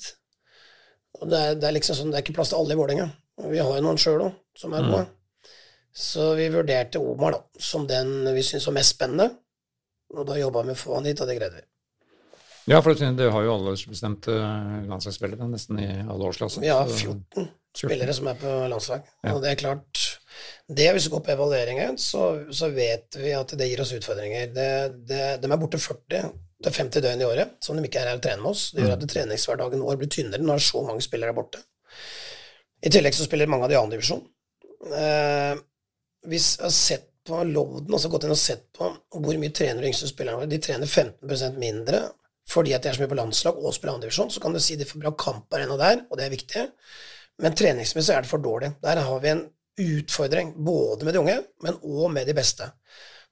Og 1.20 1.28
det 1.30 1.42
er, 1.42 1.58
det 1.60 1.68
er, 1.68 1.76
liksom 1.76 1.98
sånn, 1.98 2.14
det 2.14 2.22
er 2.22 2.26
ikke 2.26 2.38
plass 2.40 2.54
til 2.54 2.62
alle 2.62 2.74
i 2.74 2.80
Vålerenga. 2.80 3.10
Vi 3.52 3.60
har 3.60 3.76
jo 3.76 3.84
noen 3.84 4.00
sjøl 4.02 4.24
òg, 4.30 4.40
som 4.58 4.74
er 4.74 4.88
gode. 4.88 5.04
Mm. 5.04 5.52
Så 5.94 6.32
vi 6.40 6.48
vurderte 6.54 7.02
Omar 7.04 7.36
da, 7.36 7.44
som 7.62 7.86
den 7.90 8.24
vi 8.34 8.46
syntes 8.46 8.66
var 8.70 8.78
mest 8.80 8.96
spennende. 8.96 9.28
Og 10.14 10.26
da 10.30 10.40
jobba 10.40 10.64
vi 10.66 10.78
Få 10.78 10.96
han 10.98 11.10
hit, 11.10 11.22
og 11.22 11.30
det 11.30 11.38
greide 11.38 11.60
vi. 11.60 11.68
Ja, 12.72 12.80
for 12.80 12.96
det 12.96 13.28
har 13.36 13.44
jo 13.44 13.58
alle 13.58 13.76
bestemte 13.76 14.38
landslagsspillere 14.88 15.50
nesten 15.52 15.82
i 15.84 15.90
alle 16.00 16.30
årsklasser. 16.30 16.64
Vi 16.64 16.72
har 16.72 16.88
14 16.88 17.50
spillere 17.76 18.16
som 18.16 18.30
er 18.32 18.38
på 18.40 18.54
landslag. 18.72 19.04
Ja. 19.24 19.34
Og 19.34 19.42
det 19.44 19.52
er 19.52 19.60
klart 19.60 20.03
det 20.68 20.88
Hvis 20.94 21.06
vi 21.10 21.12
går 21.14 21.24
på 21.26 21.34
evalueringen, 21.34 21.98
så, 22.00 22.24
så, 22.52 22.70
vet 22.72 23.18
vi 23.20 23.34
at 23.36 23.52
det 23.60 23.68
gir 23.68 23.82
oss 23.84 23.94
utfordringer. 23.94 24.48
Det, 24.56 24.70
det, 25.10 25.22
de 25.44 25.52
er 25.52 25.60
borte 25.60 25.82
40 25.82 26.32
til 26.64 26.76
50 26.78 27.04
døgn 27.04 27.22
i 27.22 27.28
året 27.28 27.58
som 27.64 27.78
de 27.78 27.84
ikke 27.84 28.00
er 28.00 28.12
her 28.12 28.20
og 28.20 28.24
trener 28.24 28.44
med 28.44 28.54
oss. 28.54 28.70
Det 28.72 28.86
gjør 28.86 28.96
at 28.96 29.08
treningshverdagen 29.12 29.84
vår 29.84 30.00
blir 30.00 30.12
tynnere 30.12 30.46
når 30.46 30.64
så 30.64 30.84
mange 30.88 31.04
spillere 31.04 31.34
er 31.34 31.38
borte. 31.38 31.62
I 32.84 32.92
tillegg 32.92 33.16
så 33.16 33.28
spiller 33.28 33.52
mange 33.52 33.68
av 33.68 33.74
de 33.74 33.80
annen 33.80 33.96
divisjon. 33.96 34.24
Eh, 35.00 35.54
hvis 36.32 36.54
jeg 36.58 36.66
har 36.66 36.76
sett 36.76 37.10
på 37.28 37.40
Lovden, 37.48 37.94
altså 37.96 38.12
gått 38.12 38.26
inn 38.28 38.36
og 38.36 38.40
sett 38.40 38.66
på 38.76 38.90
hvor 38.92 39.40
mye 39.40 39.54
trener 39.56 39.84
de 39.84 39.92
yngste 39.92 40.10
spillerne 40.12 40.42
våre, 40.42 40.52
de 40.52 40.60
trener 40.64 40.90
15% 40.90 41.60
mindre 41.60 42.04
fordi 42.52 42.74
at 42.76 42.84
de 42.84 42.90
er 42.92 42.98
så 42.98 43.04
mye 43.04 43.12
på 43.14 43.16
landslag 43.16 43.60
og 43.60 43.72
spiller 43.72 43.96
andredivisjon, 43.96 44.32
så 44.34 44.42
kan 44.44 44.52
du 44.52 44.60
si 44.60 44.76
de 44.76 44.88
får 44.88 45.00
bra 45.00 45.14
kamper 45.16 45.64
ennå 45.64 45.78
der, 45.80 46.02
og 46.12 46.20
det 46.20 46.26
er 46.26 46.34
viktig. 46.34 46.64
Men 47.40 47.56
treningsmessig 47.56 48.12
er 48.12 48.26
det 48.26 48.30
for 48.30 48.44
dårlig. 48.44 48.74
Der 48.84 49.00
har 49.00 49.22
vi 49.24 49.32
en 49.32 49.46
utfordring, 49.80 50.54
både 50.66 51.06
med 51.06 51.16
de 51.16 51.22
unge, 51.22 51.38
men 51.66 51.80
òg 51.82 52.12
med 52.14 52.28
de 52.30 52.36
beste. 52.38 52.70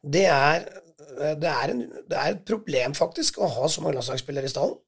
Det 0.02 0.26
er, 0.26 0.66
det, 1.38 1.50
er 1.50 1.74
en, 1.74 1.84
det 2.10 2.18
er, 2.18 2.36
et 2.36 2.46
problem, 2.48 2.96
faktisk, 2.98 3.38
å 3.38 3.50
ha 3.52 3.70
så 3.70 3.84
mange 3.84 4.00
landslagsspillere 4.00 4.50
i 4.50 4.54
stallen. 4.54 4.80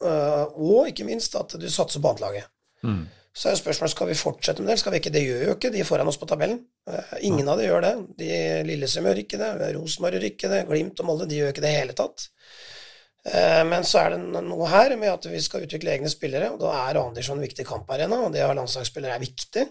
Uh, 0.00 0.48
og 0.56 0.88
ikke 0.88 1.04
minst 1.04 1.34
at 1.36 1.52
du 1.60 1.66
satser 1.70 2.00
på 2.00 2.12
annetlaget. 2.12 2.48
Mm. 2.86 3.04
Så 3.32 3.48
er 3.48 3.56
spørsmålet 3.56 3.94
skal 3.94 4.08
vi 4.10 4.16
fortsette 4.18 4.62
med 4.62 4.72
det. 4.72 4.78
Skal 4.80 4.92
vi 4.92 5.00
ikke? 5.00 5.12
Det 5.12 5.22
gjør 5.24 5.42
jo 5.46 5.54
ikke 5.56 5.70
de 5.72 5.84
foran 5.88 6.08
oss 6.08 6.18
på 6.20 6.28
tabellen. 6.28 6.62
Uh, 6.88 7.16
ingen 7.24 7.48
av 7.48 7.60
dem 7.60 7.68
gjør 7.68 7.84
det. 7.84 7.92
De 8.20 8.30
Lillesund 8.68 9.08
gjør 9.08 9.22
ikke 9.22 9.40
det, 9.40 9.50
Rosenborg 9.76 10.18
gjør 10.18 10.28
ikke 10.28 10.52
det, 10.52 10.62
Glimt 10.68 11.02
og 11.02 11.08
Molde 11.08 11.28
de 11.28 11.40
gjør 11.40 11.52
ikke 11.52 11.64
det 11.64 11.74
i 11.74 11.80
hele 11.80 11.96
tatt. 11.98 12.26
Uh, 13.28 13.62
men 13.68 13.86
så 13.88 14.02
er 14.02 14.16
det 14.16 14.42
noe 14.48 14.68
her 14.72 14.96
med 15.00 15.12
at 15.12 15.28
vi 15.30 15.40
skal 15.44 15.64
utvikle 15.66 15.94
egne 15.94 16.10
spillere, 16.12 16.50
og 16.54 16.60
da 16.64 16.74
er 16.86 17.00
Andersson 17.02 17.38
en 17.40 17.46
viktig 17.46 17.68
kamparena, 17.68 18.24
og 18.24 18.34
det 18.34 18.44
å 18.44 18.50
ha 18.50 18.58
landslagsspillere 18.58 19.16
er 19.16 19.24
viktig. 19.24 19.68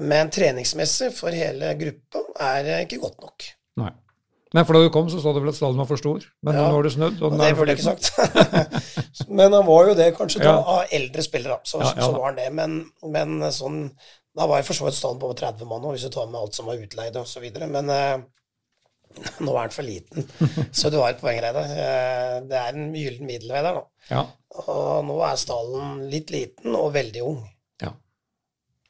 Men 0.00 0.30
treningsmessig 0.32 1.10
for 1.16 1.34
hele 1.36 1.74
gruppa 1.80 2.22
er 2.50 2.62
det 2.66 2.78
ikke 2.86 3.02
godt 3.02 3.18
nok. 3.26 3.50
Nei. 3.82 3.90
Men 4.50 4.66
for 4.66 4.74
da 4.74 4.82
du 4.82 4.90
kom, 4.90 5.06
så 5.12 5.20
sa 5.22 5.30
du 5.30 5.38
vel 5.38 5.52
at 5.52 5.58
stallen 5.58 5.78
var 5.78 5.86
for 5.86 6.00
stor? 6.00 6.24
Men 6.42 6.56
ja, 6.56 6.62
nå 6.66 6.78
har 6.78 6.86
du 6.86 6.90
snudd? 6.90 7.20
Og 7.22 7.36
det 7.38 7.50
burde 7.54 7.76
jeg 7.76 7.78
ikke 7.78 7.90
sagt. 7.92 8.08
men 9.38 9.54
han 9.54 9.66
var 9.68 9.90
jo 9.90 9.98
det 9.98 10.08
kanskje 10.16 10.42
da, 10.42 10.56
av 10.58 10.96
eldre 10.96 11.22
spillere, 11.22 11.60
så, 11.62 11.78
ja, 11.84 11.92
ja. 11.94 12.02
så, 12.02 12.10
var 12.16 12.32
han 12.32 12.40
det. 12.40 12.48
Men, 12.56 12.80
men 13.14 13.36
sånn, 13.54 13.84
da 14.34 14.48
var 14.50 14.58
jeg 14.58 14.66
for 14.66 14.80
så 14.80 14.88
vidt 14.88 14.98
stallen 14.98 15.22
på 15.22 15.30
over 15.30 15.38
30 15.38 15.70
mann, 15.70 15.86
hvis 15.94 16.08
du 16.08 16.10
tar 16.16 16.26
med 16.32 16.40
alt 16.40 16.58
som 16.58 16.66
var 16.66 16.82
utleid 16.82 17.20
osv. 17.20 17.46
Men 17.60 17.94
eh, 17.94 18.26
nå 19.44 19.54
er 19.54 19.70
den 19.70 19.76
for 19.76 19.86
liten. 19.86 20.26
Så 20.80 20.90
du 20.90 20.98
har 20.98 21.14
et 21.14 21.22
poeng, 21.22 21.38
Reidar. 21.42 21.70
Eh, 21.70 22.36
det 22.50 22.58
er 22.58 22.74
en 22.74 22.90
gyllen 22.96 23.30
middelvei 23.30 23.62
der, 23.68 23.78
da. 23.78 24.26
Og 24.64 25.06
nå 25.06 25.22
er 25.26 25.38
stallen 25.38 26.04
litt 26.10 26.34
liten 26.34 26.74
og 26.74 26.90
veldig 26.98 27.26
ung. 27.26 27.40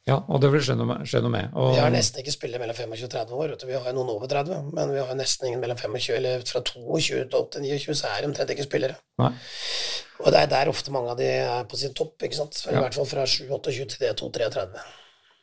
Ja, 0.09 0.15
og 0.17 0.39
det 0.41 0.49
vil 0.49 0.63
skje 0.65 0.73
noe, 0.79 0.95
skje 1.05 1.19
noe 1.21 1.33
med. 1.33 1.51
Og... 1.53 1.75
Vi 1.75 1.81
har 1.83 1.91
nesten 1.93 2.23
ikke 2.23 2.33
spillere 2.33 2.63
mellom 2.63 2.77
25 2.77 3.05
og 3.05 3.11
30 3.13 3.35
år. 3.37 3.51
Vi 3.69 3.81
har 3.83 3.93
noen 3.93 4.09
over 4.09 4.29
30, 4.31 4.71
men 4.73 4.93
vi 4.95 5.03
har 5.03 5.17
nesten 5.17 5.49
ingen 5.49 5.61
mellom 5.61 5.77
25 5.77 6.15
eller 6.17 6.45
fra 6.47 6.63
22 6.65 7.19
til 7.29 7.67
29, 7.67 7.97
så 7.99 8.09
er 8.09 8.23
de 8.23 8.31
omtrent 8.31 8.53
ikke 8.55 8.65
spillere. 8.65 8.97
Nei. 9.21 9.29
Og 10.21 10.33
det 10.33 10.41
er 10.41 10.49
der 10.49 10.71
ofte 10.71 10.93
mange 10.93 11.13
av 11.13 11.21
de 11.21 11.29
er 11.29 11.69
på 11.69 11.77
sin 11.77 11.93
topp, 11.97 12.15
ikke 12.25 12.39
sant. 12.39 12.63
I 12.69 12.75
hvert 12.77 12.97
fall 12.97 13.09
fra 13.09 13.27
7-28 13.29 14.01
til 14.01 14.17
2-33. 14.23 14.81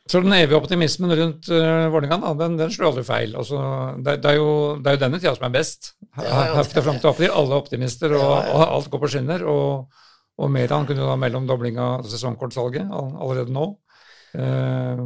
Så 0.09 0.23
den 0.23 0.33
evige 0.33 0.57
optimismen 0.57 1.11
rundt 1.13 1.49
uh, 1.53 1.87
Vålerenga, 1.93 2.31
den, 2.39 2.55
den 2.57 2.71
slår 2.73 2.91
aldri 2.91 3.03
feil. 3.05 3.35
Altså, 3.37 3.59
det, 4.01 4.19
det, 4.23 4.31
er 4.31 4.39
jo, 4.39 4.53
det, 4.79 4.89
er 4.89 4.95
jo, 4.95 5.01
denne 5.03 5.19
tida 5.21 5.35
som 5.37 5.45
er 5.45 5.53
best. 5.53 5.91
Herfra 6.17 6.83
fram 6.87 6.97
til 6.99 7.11
april. 7.11 7.33
Alle 7.35 7.59
optimister, 7.59 8.15
og, 8.17 8.31
og, 8.55 8.63
alt 8.65 8.89
går 8.91 9.03
på 9.03 9.11
skinner. 9.13 9.45
Og, 9.47 10.01
og 10.39 10.51
Meran 10.51 10.87
kunne 10.89 11.05
da 11.05 11.19
melde 11.19 11.39
om 11.39 11.47
dobling 11.47 11.77
av 11.83 12.07
sesongkortsalget 12.09 12.89
allerede 12.89 13.53
nå. 13.53 13.69
Eh, 14.33 15.03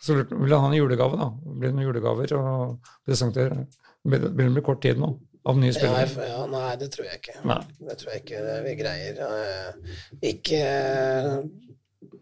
så 0.00 0.16
vil 0.16 0.52
han 0.54 0.64
ha 0.64 0.68
en 0.70 0.78
julegave, 0.78 1.18
da. 1.20 1.28
Blir 1.44 1.70
det 1.70 1.76
noen 1.76 1.88
julegaver 1.90 2.36
og 2.38 2.92
presentere? 3.06 3.66
Det 4.00 4.20
blir 4.32 4.64
kort 4.64 4.80
tid 4.82 5.00
nå? 5.00 5.12
Av 5.48 5.56
nye 5.56 5.72
spillere? 5.72 6.08
Ja, 6.20 6.28
ja, 6.34 6.46
nei, 6.52 6.70
det 6.80 6.90
tror 6.92 7.06
jeg 7.08 7.20
ikke. 7.20 7.36
Nei. 7.48 7.60
Det 7.88 7.96
tror 8.00 8.12
jeg 8.12 8.22
ikke 8.24 8.40
vi 8.66 8.76
greier. 8.80 9.20
Eh, 9.26 9.98
ikke 10.32 10.62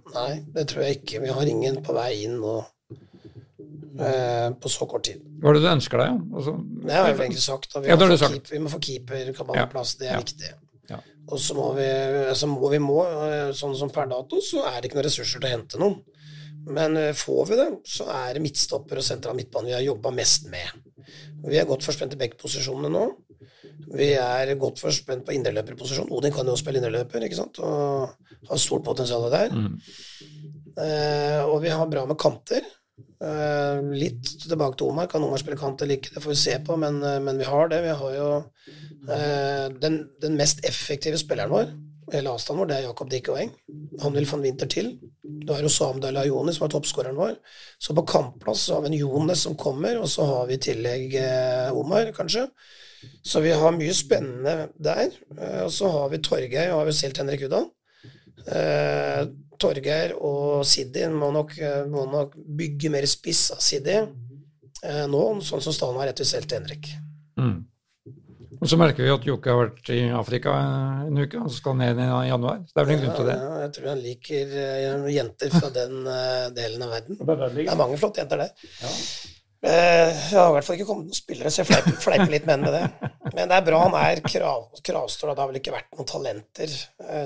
Nei, 0.08 0.38
det 0.54 0.62
tror 0.70 0.86
jeg 0.86 0.98
ikke. 1.02 1.18
Vi 1.20 1.32
har 1.36 1.48
ingen 1.50 1.82
på 1.84 1.92
vei 1.92 2.22
inn 2.24 2.38
nå 2.40 2.54
eh, 4.00 4.46
på 4.56 4.70
så 4.72 4.86
kort 4.88 5.04
tid. 5.04 5.20
Hva 5.42 5.52
er 5.52 5.58
det 5.58 5.66
du 5.66 5.68
ønsker 5.68 6.00
deg? 6.00 6.22
Altså, 6.32 6.54
det 6.86 6.94
har 6.96 7.10
jeg 7.10 7.18
vel 7.18 7.26
egentlig 7.26 7.44
sagt. 7.44 7.76
Vi, 7.76 7.90
ja, 7.90 7.98
må 8.00 8.16
keep, 8.22 8.48
vi, 8.54 8.60
må 8.64 8.72
få 8.72 8.80
keeper 8.86 9.32
på 9.36 9.66
plass, 9.74 9.98
det 10.00 10.08
er 10.08 10.22
viktig. 10.22 10.54
Og 11.28 11.36
så 11.44 11.52
må 11.52 11.66
vi, 11.76 11.86
så 12.40 12.48
må 12.48 12.70
vi 12.72 12.78
må, 12.80 13.02
sånn 13.52 13.74
som 13.76 13.90
per 13.92 14.08
dato, 14.08 14.40
så 14.40 14.62
er 14.70 14.78
det 14.78 14.88
ikke 14.88 14.96
noen 14.96 15.08
ressurser 15.10 15.42
til 15.42 15.50
å 15.50 15.52
hente 15.52 15.80
noen. 15.82 15.98
Men 16.66 16.96
eh, 16.96 17.14
får 17.16 17.46
vi 17.50 17.58
det, 17.60 17.68
så 17.88 18.08
er 18.12 18.36
det 18.36 18.44
midtstopper 18.44 19.00
og 19.00 19.06
sentral 19.06 19.38
midtbane 19.38 19.70
vi 19.70 19.76
har 19.76 19.86
jobba 19.86 20.12
mest 20.14 20.48
med. 20.52 20.84
Vi 21.46 21.58
er 21.58 21.68
godt 21.68 21.86
forspent 21.86 22.16
i 22.16 22.20
backposisjonene 22.20 22.90
nå. 22.92 23.06
Vi 23.94 24.10
er 24.20 24.52
godt 24.60 24.82
forspent 24.82 25.24
på 25.24 25.32
indreløperposisjon. 25.36 26.10
Odin 26.12 26.34
kan 26.34 26.48
jo 26.50 26.56
spille 26.58 26.82
indreløper, 26.82 27.24
ikke 27.24 27.38
sant, 27.38 27.60
og 27.64 28.50
har 28.50 28.60
stort 28.60 28.84
potensial 28.84 29.24
der. 29.32 29.54
Mm. 29.54 29.78
Eh, 30.78 31.40
og 31.46 31.62
vi 31.64 31.72
har 31.72 31.88
bra 31.90 32.04
med 32.08 32.18
kanter. 32.20 32.66
Eh, 33.18 33.80
litt 33.98 34.28
tilbake 34.44 34.78
til 34.78 34.92
Omar. 34.92 35.08
Kan 35.10 35.24
Omar 35.26 35.40
spille 35.42 35.58
kant 35.58 35.82
eller 35.82 35.98
ikke? 35.98 36.12
Det 36.14 36.22
får 36.22 36.34
vi 36.34 36.38
se 36.38 36.58
på, 36.66 36.76
men, 36.78 37.00
eh, 37.02 37.18
men 37.22 37.38
vi 37.40 37.48
har 37.48 37.70
det. 37.72 37.80
Vi 37.82 37.96
har 38.02 38.14
jo 38.14 38.28
eh, 39.10 39.66
den, 39.82 39.98
den, 40.22 40.36
mest 40.38 40.62
effektive 40.68 41.18
spilleren 41.18 41.54
vår 41.54 41.72
hele 42.12 42.32
avstanden 42.32 42.62
vår, 42.62 42.68
det 42.70 42.76
er 42.78 42.86
Jakob 42.86 43.10
Dikke 43.10 43.36
Han 44.02 44.14
vil 44.14 44.26
en 44.34 44.42
vinter 44.42 44.66
til. 44.66 44.90
Du 45.22 45.52
har 45.52 45.62
jo 45.62 45.68
Dalayoni, 45.68 46.18
Ayoni, 46.18 46.52
som 46.54 46.66
er 46.66 46.72
toppskåreren 46.74 47.16
vår. 47.16 47.36
Så 47.78 47.94
på 47.94 48.06
kampplass 48.06 48.66
så 48.66 48.74
har 48.74 48.82
vi 48.82 48.92
en 48.92 49.00
Jones 49.00 49.42
som 49.42 49.56
kommer, 49.56 49.98
og 49.98 50.08
så 50.08 50.24
har 50.24 50.46
vi 50.46 50.54
i 50.54 50.62
tillegg 50.62 51.14
eh, 51.14 51.72
Omar, 51.72 52.12
kanskje. 52.16 52.48
Så 53.22 53.40
vi 53.40 53.50
har 53.50 53.76
mye 53.76 53.94
spennende 53.94 54.68
der. 54.78 55.10
Eh, 55.38 55.64
og 55.64 55.72
så 55.72 55.90
har 55.90 56.08
vi 56.12 56.22
Torgeir, 56.22 56.72
og 56.72 56.80
har 56.80 56.86
vi 56.86 56.92
selv 56.92 57.18
Henrik 57.18 57.44
Udal. 57.46 57.68
Eh, 58.46 59.26
Torgeir 59.58 60.14
og 60.14 60.66
Siddi 60.66 61.08
må, 61.10 61.32
nok, 61.34 61.56
må, 61.90 62.06
nok 62.10 62.36
bygge 62.58 62.92
mer 62.94 63.06
spiss 63.10 63.48
av 63.54 63.62
Siddi 63.62 63.96
eh, 63.98 65.04
nå, 65.10 65.22
sånn 65.42 65.64
som 65.64 65.74
stallen 65.74 65.98
var 65.98 66.12
og 66.14 66.26
slett 66.26 66.48
til 66.48 66.60
Henrik. 66.60 66.92
Og 68.58 68.66
så 68.66 68.76
merker 68.78 69.06
vi 69.06 69.10
at 69.12 69.26
Jokke 69.26 69.52
har 69.52 69.58
vært 69.60 69.90
i 69.94 70.00
Afrika 70.18 70.52
en 71.06 71.18
uke, 71.20 71.38
og 71.38 71.46
så 71.46 71.60
skal 71.60 71.76
han 71.76 71.82
ned 71.84 72.00
i 72.02 72.28
januar. 72.28 72.60
Det 72.66 72.82
er 72.82 72.86
vel 72.88 72.94
en 72.96 73.02
grunn 73.04 73.16
til 73.18 73.28
det? 73.28 73.36
Ja, 73.38 73.50
jeg 73.62 73.72
tror 73.76 73.88
han 73.92 74.00
liker 74.02 74.54
uh, 74.54 75.08
jenter 75.14 75.52
fra 75.54 75.70
den 75.76 75.98
uh, 76.08 76.46
delen 76.56 76.82
av 76.86 76.94
verden. 76.96 77.20
Det 77.20 77.66
er 77.68 77.78
mange 77.78 77.98
flotte 78.00 78.24
jenter 78.24 78.42
der. 78.42 78.64
Ja. 78.82 78.94
Uh, 79.58 79.70
jeg 79.70 80.34
har 80.34 80.50
i 80.50 80.56
hvert 80.56 80.66
fall 80.66 80.78
ikke 80.78 80.88
kommet 80.88 81.10
noen 81.10 81.18
spillere, 81.20 81.52
så 81.54 81.62
jeg 81.62 81.68
fleiper, 81.70 81.94
fleiper 82.02 82.34
litt 82.34 82.48
med 82.50 82.66
det. 82.74 82.82
Men 83.28 83.44
det 83.52 83.60
er 83.60 83.68
bra 83.68 83.84
han 83.84 83.96
er 84.00 84.22
krav, 84.26 84.66
kravstor, 84.90 85.32
det 85.32 85.44
har 85.44 85.52
vel 85.52 85.60
ikke 85.60 85.76
vært 85.76 85.94
noen 85.94 86.10
talenter 86.10 86.74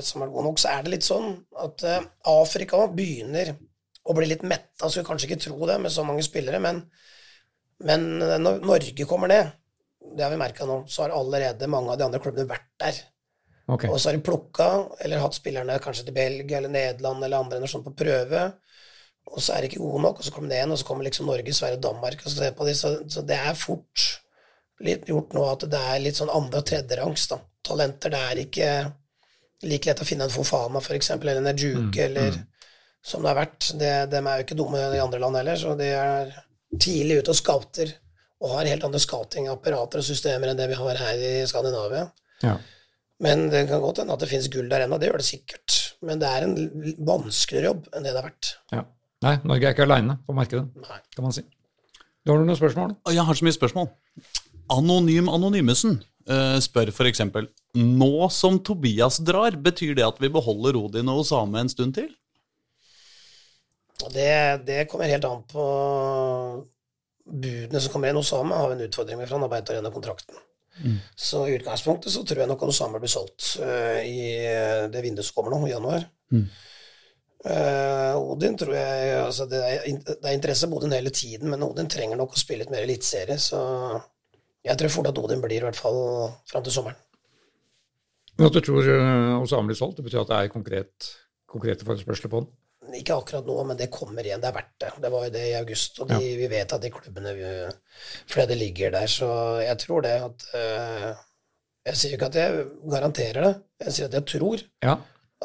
som 0.05 0.25
er 0.25 0.33
gode 0.35 0.47
nok. 0.51 0.61
Så 0.61 0.69
er 0.73 0.85
det 0.85 0.95
litt 0.97 1.09
sånn 1.09 1.33
at 1.65 1.87
Afrika 2.29 2.83
begynner 2.93 3.55
å 4.03 4.17
bli 4.19 4.29
litt 4.29 4.45
metta, 4.45 4.89
så 4.89 5.01
vi 5.01 5.07
kanskje 5.07 5.31
ikke 5.31 5.43
tro 5.47 5.69
det 5.71 5.79
med 5.81 5.95
så 5.95 6.05
mange 6.05 6.25
spillere, 6.27 6.61
men, 6.61 6.83
men 7.87 8.09
når 8.21 8.65
Norge 8.67 9.09
kommer 9.09 9.31
ned 9.33 9.53
det 10.17 10.25
har 10.25 10.33
vi 10.33 10.41
merka 10.41 10.67
nå, 10.69 10.83
så 10.89 11.05
har 11.05 11.15
allerede 11.17 11.71
mange 11.71 11.93
av 11.93 11.99
de 12.01 12.07
andre 12.07 12.21
klubbene 12.23 12.51
vært 12.51 12.69
der. 12.83 13.01
Okay. 13.73 13.91
Og 13.91 14.01
så 14.01 14.11
har 14.11 14.17
de 14.19 14.25
plukka, 14.27 14.69
eller 15.05 15.23
hatt 15.23 15.37
spillerne 15.39 15.79
kanskje 15.83 16.09
til 16.09 16.17
Belgia 16.17 16.59
eller 16.59 16.73
Nederland 16.73 17.25
eller 17.25 17.45
andre 17.45 17.71
sånn 17.71 17.85
på 17.87 17.95
prøve, 17.97 18.49
og 19.31 19.39
så 19.39 19.55
er 19.55 19.63
de 19.63 19.71
ikke 19.71 19.85
gode 19.85 20.03
nok, 20.03 20.19
og 20.19 20.27
så 20.27 20.35
kommer 20.35 20.51
det 20.51 20.59
en, 20.61 20.75
og 20.75 20.81
så 20.81 20.89
kommer 20.89 21.07
liksom 21.07 21.29
Norge, 21.31 21.55
Sverige 21.55 21.79
og 21.79 21.85
Danmark 21.87 22.25
og 22.27 22.35
ser 22.35 22.57
på 22.59 22.67
de, 22.67 22.75
så, 22.77 22.91
så, 23.07 23.23
det 23.27 23.39
er 23.39 23.59
fort 23.59 24.09
litt 24.83 25.07
gjort 25.09 25.37
nå 25.37 25.45
at 25.47 25.67
det 25.71 25.83
er 25.93 26.03
litt 26.03 26.19
sånn 26.19 26.33
andre- 26.33 26.59
og 26.59 26.67
tredjerangs 26.67 27.29
talenter. 27.63 28.11
Det 28.11 28.23
er 28.33 28.41
ikke 28.43 28.71
like 29.71 29.89
lett 29.89 30.03
å 30.03 30.09
finne 30.09 30.27
en 30.27 30.35
Fofana, 30.35 30.83
eksempel, 30.97 31.31
eller 31.31 31.45
en 31.45 31.53
Ejuke, 31.53 31.87
mm, 31.87 32.07
eller 32.09 32.35
mm. 32.35 32.65
som 33.13 33.23
det 33.23 33.31
har 33.31 33.39
vært. 33.39 33.69
De, 33.79 33.93
de 34.11 34.19
er 34.19 34.41
jo 34.41 34.47
ikke 34.49 34.59
dumme 34.59 34.83
i 34.91 35.03
andre 35.05 35.23
land 35.23 35.39
heller, 35.39 35.61
så 35.61 35.77
de 35.79 35.93
er 35.95 36.35
tidlig 36.73 37.21
ute 37.23 37.31
og 37.31 37.39
scouter 37.39 37.95
og 38.43 38.57
har 38.57 38.69
helt 38.71 38.85
andre 38.87 39.01
skatingapparater 39.03 40.03
og 40.03 40.07
systemer 40.07 40.51
enn 40.51 40.59
det 40.59 40.69
vi 40.73 40.79
har 40.79 40.99
her 40.99 41.21
i 41.23 41.33
Skandinavia. 41.49 42.09
Ja. 42.43 42.57
Men 43.23 43.47
det 43.53 43.69
kan 43.71 43.83
godt 43.85 44.03
hende 44.03 44.17
at 44.17 44.23
det 44.25 44.31
finnes 44.33 44.51
gull 44.51 44.71
der 44.71 44.85
ennå, 44.85 44.99
det 44.99 45.11
gjør 45.11 45.23
det 45.23 45.29
sikkert. 45.29 45.79
Men 46.03 46.19
det 46.19 46.31
er 46.31 46.47
en 46.49 46.57
vanskeligere 47.07 47.71
jobb 47.71 47.85
enn 47.93 48.03
det 48.03 48.11
det 48.11 48.19
har 48.19 48.27
vært. 48.27 48.55
Ja. 48.75 48.87
Nei, 49.23 49.37
Norge 49.47 49.69
er 49.69 49.77
ikke 49.77 49.87
aleine 49.87 50.17
på 50.27 50.35
markedet, 50.35 50.65
Nei. 50.83 50.99
kan 51.15 51.29
man 51.29 51.35
si. 51.37 51.45
Du 52.23 52.33
har 52.33 52.41
du 52.41 52.47
noen 52.49 52.59
spørsmål? 52.59 52.97
Jeg 53.15 53.27
har 53.29 53.39
så 53.39 53.47
mye 53.47 53.55
spørsmål. 53.55 53.87
Anonym 54.73 55.31
Anonymesen 55.31 56.01
eh, 56.27 56.59
spør 56.63 56.91
f.eks.: 56.91 57.23
Nå 57.79 58.29
som 58.35 58.59
Tobias 58.67 59.21
drar, 59.23 59.55
betyr 59.55 59.95
det 59.99 60.07
at 60.07 60.19
vi 60.23 60.31
beholder 60.33 60.79
Odin 60.81 61.11
og 61.11 61.23
Osame 61.23 61.63
en 61.63 61.71
stund 61.71 61.95
til? 61.99 62.11
Det, 64.11 64.67
det 64.67 64.89
kommer 64.91 65.11
helt 65.11 65.27
an 65.29 65.45
på 65.51 65.65
budene 67.25 67.81
som 67.81 67.93
kommer 67.93 68.11
inn. 68.11 68.19
Osama, 68.21 68.59
har 68.63 68.75
en 68.75 68.87
utfordring 68.87 69.19
med, 69.21 69.29
for 69.29 69.39
han 69.39 69.47
arbeider 69.49 69.79
gjennom 69.79 69.93
å 69.93 69.95
Mm. 69.95 70.01
kontrakten. 70.01 70.43
Så 71.17 71.47
i 71.49 71.57
utgangspunktet 71.59 72.13
så 72.13 72.25
tror 72.25 72.43
jeg 72.43 72.49
nok 72.49 72.63
Osama 72.65 73.01
blir 73.01 73.13
solgt 73.13 73.59
uh, 73.61 74.01
i 74.01 74.23
eh, 74.41 74.89
det 74.93 75.03
vinduet 75.05 75.27
som 75.27 75.37
kommer 75.37 75.53
nå, 75.53 75.67
i 75.67 75.75
januar. 75.75 76.07
Mm. 76.33 76.47
Uh, 77.43 78.15
Odin 78.33 78.57
tror 78.57 78.77
jeg 78.77 79.15
altså 79.19 79.49
det, 79.51 79.59
er, 79.67 79.87
det 80.07 80.17
er 80.23 80.37
interesse 80.37 80.69
både 80.71 80.87
Odin 80.87 80.97
hele 80.97 81.11
tiden, 81.11 81.51
men 81.51 81.65
Odin 81.67 81.91
trenger 81.91 82.17
nok 82.17 82.37
å 82.37 82.41
spille 82.41 82.63
litt 82.63 82.73
mer 82.73 82.87
eliteserie, 82.87 83.37
så 83.43 83.61
jeg 84.63 84.79
tror 84.79 84.95
fort 84.95 85.11
at 85.11 85.19
Odin 85.19 85.43
blir 85.43 85.59
i 85.59 85.67
hvert 85.67 85.79
fall 85.79 85.99
fram 86.49 86.65
til 86.65 86.75
sommeren. 86.75 87.01
Men 88.39 88.49
at 88.49 88.55
du 88.57 88.63
tror 88.65 88.87
Osama 89.43 89.69
blir 89.69 89.77
solgt, 89.77 89.99
det 89.99 90.07
betyr 90.07 90.23
at 90.23 90.31
det 90.31 90.39
er 90.39 90.55
konkret, 90.55 91.11
konkrete 91.51 91.85
forespørsler 91.85 92.33
på 92.33 92.45
den? 92.45 92.53
Ikke 92.99 93.15
akkurat 93.15 93.47
nå, 93.47 93.55
men 93.69 93.77
det 93.79 93.87
kommer 93.95 94.27
igjen. 94.27 94.41
Det 94.43 94.49
er 94.51 94.57
verdt 94.57 94.73
det. 94.83 94.89
Det 95.05 95.11
var 95.15 95.25
jo 95.29 95.33
det 95.37 95.43
i 95.49 95.55
august, 95.61 96.01
og 96.03 96.09
de, 96.11 96.17
vi 96.41 96.49
vet 96.51 96.73
at 96.75 96.83
de 96.83 96.91
klubbene 96.91 97.35
vi- 97.39 97.75
Fordi 98.27 98.47
det 98.51 98.57
ligger 98.59 98.91
der, 98.91 99.07
så 99.07 99.29
jeg 99.63 99.79
tror 99.79 100.03
det 100.03 100.15
at 100.23 100.47
uh, 100.55 101.13
Jeg 101.87 101.97
sier 101.99 102.13
ikke 102.17 102.27
at 102.31 102.35
jeg 102.39 102.65
garanterer 102.91 103.43
det, 103.47 103.53
jeg 103.87 103.93
sier 103.97 104.07
at 104.11 104.15
jeg 104.19 104.27
tror 104.35 104.61
Ja. 104.83 104.97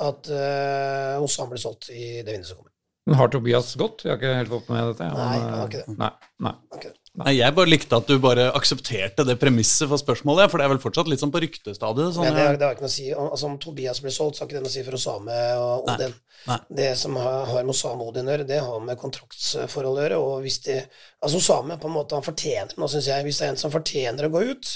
at 0.09 0.29
uh, 0.33 1.23
Osam 1.23 1.49
blir 1.49 1.61
solgt 1.61 1.89
i 1.89 2.21
det 2.21 2.33
vinduet 2.33 2.47
som 2.49 2.57
kommer. 2.57 2.73
Men 3.07 3.15
har 3.21 3.27
Tobias 3.31 3.69
gått? 3.79 4.03
Jeg 4.03 4.11
har 4.11 4.17
ikke 4.19 4.35
helt 4.41 4.49
fått 4.51 4.69
med 4.73 4.89
dette. 4.91 5.05
Nei, 5.07 5.37
men, 5.37 5.45
han 5.47 5.59
har 5.61 5.67
ikke 5.71 5.83
det. 5.85 5.97
Nei, 5.97 6.11
nei. 6.43 6.55
Ok. 6.75 6.87
Nei, 7.17 7.31
Jeg 7.39 7.55
bare 7.57 7.69
likte 7.71 7.97
at 7.97 8.05
du 8.05 8.19
bare 8.21 8.43
aksepterte 8.53 9.23
det 9.25 9.39
premisset 9.41 9.89
for 9.89 9.97
spørsmålet, 9.97 10.51
for 10.51 10.61
det 10.61 10.67
er 10.67 10.71
vel 10.75 10.81
fortsatt 10.83 11.07
litt 11.09 11.21
sånn 11.23 11.31
på 11.33 11.41
ryktestadiet. 11.41 12.13
Sånn, 12.13 12.27
Men 12.27 12.35
det, 12.35 12.43
har- 12.45 12.57
det 12.61 12.67
har 12.67 12.75
ikke 12.75 12.85
noe 12.85 12.91
å 12.91 12.93
si. 12.93 13.07
Altså, 13.13 13.45
om 13.49 13.55
Tobias 13.57 14.01
blir 14.03 14.13
solgt, 14.13 14.37
så 14.37 14.43
har 14.43 14.49
ikke 14.51 14.59
det 14.59 14.63
noe 14.67 14.69
å 14.69 14.75
si 14.75 14.83
for 14.85 14.97
Osame 14.99 15.37
og 15.57 15.89
Odin. 15.89 16.13
Nei. 16.47 16.57
Det 16.81 16.91
som 17.01 17.15
har, 17.17 17.39
har 17.49 17.63
med 17.65 17.73
Osame 17.73 18.05
og 18.05 18.11
Odin 18.11 18.29
å 18.29 18.35
gjøre, 18.35 18.47
det 18.51 18.59
har 18.61 18.83
med 18.85 18.99
kontraktsforhold 19.01 19.97
å 19.97 20.03
gjøre. 20.05 20.19
Og 20.21 20.43
hvis 20.45 20.59
de 20.67 20.77
Altså, 21.23 21.37
Osame 21.41 21.79
på 21.81 21.89
en 21.89 21.95
måte, 21.97 22.13
han 22.13 22.27
fortjener 22.27 22.77
nå, 22.77 22.85
syns 22.93 23.07
jeg. 23.09 23.25
Hvis 23.25 23.39
det 23.41 23.47
er 23.47 23.55
en 23.55 23.57
som 23.63 23.73
fortjener 23.73 24.27
å 24.27 24.33
gå 24.37 24.43
ut, 24.51 24.75